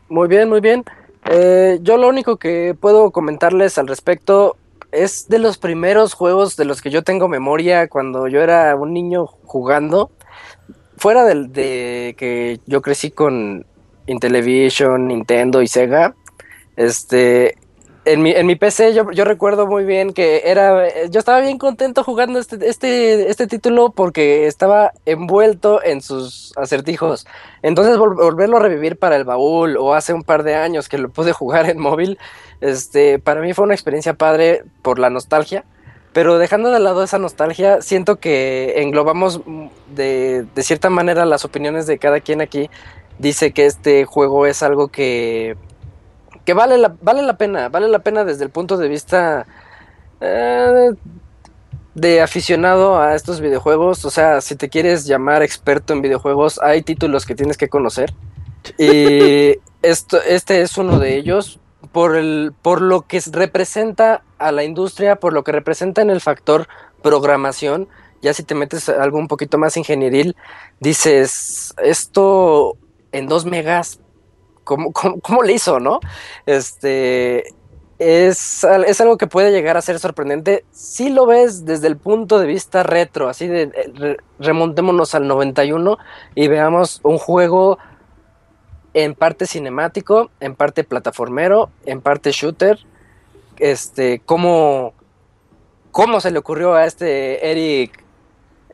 [0.08, 0.86] Muy bien, muy bien.
[1.30, 4.56] Eh, yo lo único que puedo comentarles al respecto
[4.92, 8.94] es de los primeros juegos de los que yo tengo memoria cuando yo era un
[8.94, 10.10] niño jugando.
[11.00, 13.66] Fuera del, de que yo crecí con
[14.06, 16.14] Intellivision, Nintendo y Sega.
[16.76, 17.56] Este,
[18.06, 21.58] en mi, en mi PC yo, yo recuerdo muy bien que era, yo estaba bien
[21.58, 27.26] contento jugando este, este, este título porque estaba envuelto en sus acertijos.
[27.62, 30.98] Entonces vol- volverlo a revivir para el baúl o hace un par de años que
[30.98, 32.18] lo pude jugar en móvil,
[32.62, 35.64] este, para mí fue una experiencia padre por la nostalgia.
[36.20, 39.40] Pero dejando de lado esa nostalgia, siento que englobamos
[39.96, 42.70] de, de cierta manera las opiniones de cada quien aquí.
[43.20, 45.56] Dice que este juego es algo que,
[46.44, 49.48] que vale, la, vale la pena, vale la pena desde el punto de vista
[50.20, 50.90] eh,
[51.96, 54.04] de aficionado a estos videojuegos.
[54.04, 58.14] O sea, si te quieres llamar experto en videojuegos, hay títulos que tienes que conocer.
[58.78, 61.62] Y esto, este es uno de ellos.
[61.94, 66.22] Por, el, por lo que representa a la industria, por lo que representa en el
[66.22, 66.68] factor
[67.02, 67.88] programación,
[68.22, 70.36] ya si te metes algo un poquito más ingenieril,
[70.80, 72.78] dices, esto
[73.12, 74.00] en 2 megas,
[74.64, 76.00] ¿cómo, cómo, le hizo, no?
[76.46, 77.54] Este,
[77.98, 82.40] es, es algo que puede llegar a ser sorprendente si lo ves desde el punto
[82.40, 85.98] de vista retro, así de re- remontémonos al 91
[86.36, 87.78] y veamos un juego
[88.94, 92.80] en parte cinemático, en parte plataformero, en parte shooter.
[93.60, 94.94] Este, cómo,
[95.92, 98.04] cómo se le ocurrió a este Eric,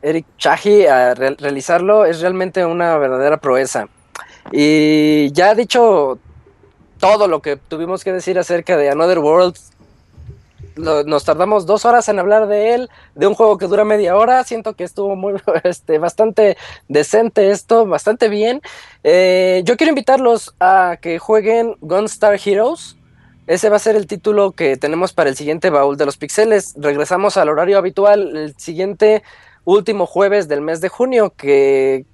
[0.02, 3.88] Eric Chahi a re- realizarlo es realmente una verdadera proeza.
[4.52, 6.18] Y ya dicho
[6.98, 9.56] todo lo que tuvimos que decir acerca de Another World,
[10.76, 14.44] nos tardamos dos horas en hablar de él, de un juego que dura media hora.
[14.44, 15.34] Siento que estuvo muy,
[15.64, 16.56] este, bastante
[16.88, 18.60] decente esto, bastante bien.
[19.02, 22.95] Eh, yo quiero invitarlos a que jueguen Gunstar Heroes.
[23.46, 26.74] Ese va a ser el título que tenemos para el siguiente baúl de los pixeles.
[26.76, 29.22] Regresamos al horario habitual el siguiente
[29.64, 32.04] último jueves del mes de junio, que...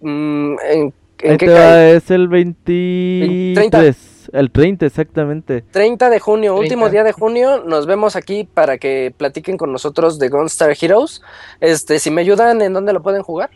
[0.00, 1.48] mm, ¿En, qué cae?
[1.48, 4.20] va, es el 23.
[4.32, 5.62] El 30, exactamente.
[5.70, 6.60] 30 de junio, 30.
[6.60, 11.20] último día de junio, nos vemos aquí para que platiquen con nosotros de Gunstar Heroes.
[11.60, 13.50] Este, si me ayudan, ¿en dónde lo pueden jugar?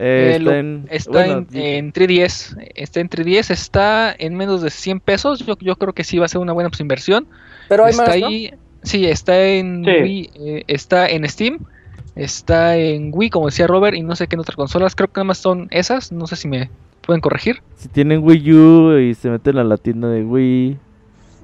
[0.00, 4.62] Eh, Eh, está en, Está bueno, en, en 3DS, está en 3DS, está en menos
[4.62, 7.26] de 100 pesos, yo, yo creo que sí va a ser una buena pues, inversión.
[7.68, 8.26] Pero hay está más, ¿no?
[8.28, 9.90] ahí, sí, está en Sí.
[9.90, 11.58] Wii, eh, está en Steam,
[12.14, 15.18] está en Wii, como decía Robert, y no sé qué en otras consolas, creo que
[15.18, 16.70] nada más son esas, no sé si me
[17.04, 17.56] pueden corregir.
[17.74, 20.76] Si tienen Wii U y se meten a la tienda de Wii.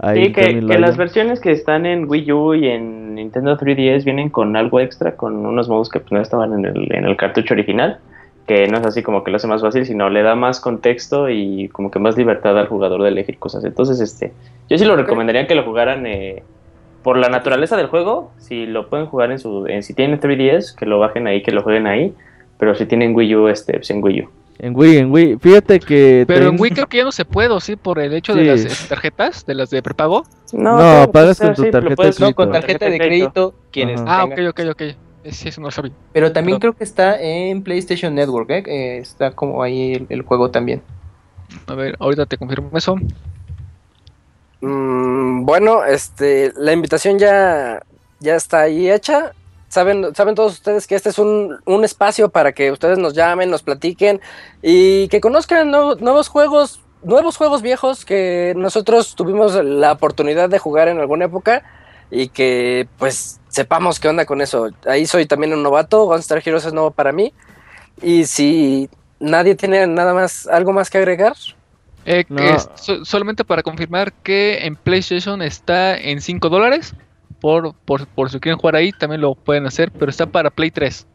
[0.00, 4.28] Ahí Sí, que, las versiones que están en Wii U y en Nintendo 3DS vienen
[4.28, 7.54] con algo extra, con unos modos que pues, no estaban en el, en el cartucho
[7.54, 7.98] original,
[8.46, 11.30] que no es así como que lo hace más fácil, sino le da más contexto
[11.30, 13.64] y como que más libertad al jugador de elegir cosas.
[13.64, 14.32] Entonces, este,
[14.68, 16.42] yo sí lo recomendaría que lo jugaran eh,
[17.02, 20.74] por la naturaleza del juego, si lo pueden jugar en su, en, si tienen 3DS,
[20.74, 22.14] que lo bajen ahí, que lo jueguen ahí,
[22.58, 24.28] pero si tienen Wii U, este, pues en Wii U.
[24.60, 25.36] En Wii, en Wii.
[25.40, 26.24] Fíjate que.
[26.28, 27.74] Pero en Wii creo que ya no se puede, ¿o sí?
[27.74, 30.22] Por el hecho de las eh, tarjetas, de las de prepago.
[30.52, 32.60] No, pero, pagas con tu sí, tarjeta puedes- de No, con crédito.
[32.66, 34.00] tarjeta de crédito, quienes.
[34.06, 34.82] Ah, ok, ok, ok.
[35.30, 35.92] Sí, eso no lo sabía.
[36.12, 36.72] Pero también Perdón.
[36.72, 38.62] creo que está en PlayStation Network, ¿eh?
[38.66, 40.82] Eh, está como ahí el, el juego también.
[41.66, 42.96] A ver, ahorita te confirmo eso.
[44.60, 47.82] Mm, bueno, este, la invitación ya,
[48.20, 49.32] ya está ahí hecha.
[49.68, 53.50] Saben, saben todos ustedes que este es un, un espacio para que ustedes nos llamen,
[53.50, 54.20] nos platiquen
[54.62, 60.58] y que conozcan nuevo- nuevos juegos, nuevos juegos viejos que nosotros tuvimos la oportunidad de
[60.60, 61.64] jugar en alguna época
[62.10, 64.68] y que pues sepamos qué onda con eso.
[64.86, 67.32] Ahí soy también un novato, Gunstar Heroes es nuevo para mí.
[68.02, 68.88] Y si
[69.20, 71.34] nadie tiene nada más, algo más que agregar,
[72.06, 72.36] Eh, No.
[72.36, 76.94] que so- solamente para confirmar que en PlayStation está en 5 dólares.
[77.40, 80.70] Por, por, por si quieren jugar ahí, también lo pueden hacer, pero está para Play
[80.70, 81.06] 3.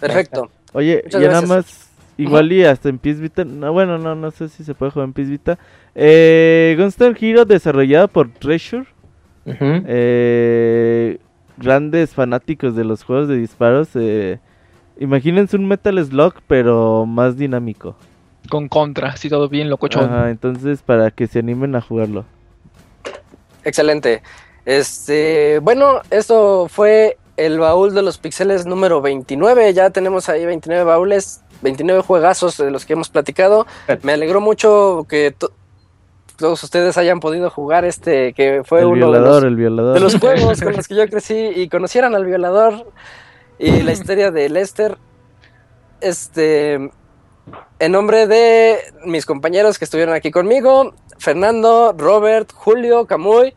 [0.00, 0.50] perfecto.
[0.72, 1.88] Oye, Muchas ya nada más.
[2.18, 3.44] Igual y hasta en PS Vita.
[3.44, 5.58] No, bueno, no, no sé si se puede jugar en PS Vita.
[5.94, 8.86] Eh, Gunstar Hero desarrollado por Treasure.
[9.44, 11.18] Eh,
[11.56, 14.38] grandes fanáticos de los juegos de disparos, eh,
[14.98, 17.96] imagínense un Metal Slug, pero más dinámico.
[18.48, 20.04] Con contra, así todo bien locochón.
[20.04, 22.24] Ajá, entonces para que se animen a jugarlo.
[23.64, 24.22] Excelente.
[24.64, 29.72] Este, bueno, esto fue el baúl de los pixeles número 29.
[29.72, 33.66] Ya tenemos ahí 29 baúles, 29 juegazos de los que hemos platicado.
[34.02, 35.34] Me alegró mucho que
[36.42, 39.94] todos ustedes hayan podido jugar este, que fue el uno de los, el violador.
[39.94, 42.84] de los juegos con los que yo crecí y conocieran al violador
[43.60, 44.98] y la historia de Lester.
[46.00, 46.90] Este,
[47.78, 53.54] en nombre de mis compañeros que estuvieron aquí conmigo, Fernando, Robert, Julio, Camuy,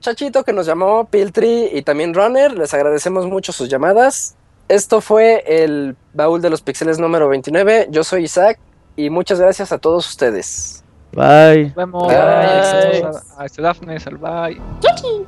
[0.00, 4.36] Chachito que nos llamó, Piltri y también Runner, les agradecemos mucho sus llamadas.
[4.68, 7.86] Esto fue el baúl de los pixeles número 29.
[7.90, 8.58] Yo soy Isaac
[8.96, 10.81] y muchas gracias a todos ustedes.
[11.14, 11.64] Bye.
[11.64, 12.06] Nos vemos.
[12.08, 12.16] Bye.
[12.16, 13.02] Bye.
[13.04, 14.60] A, a este Daphne, al bye.
[14.80, 15.26] Chucky.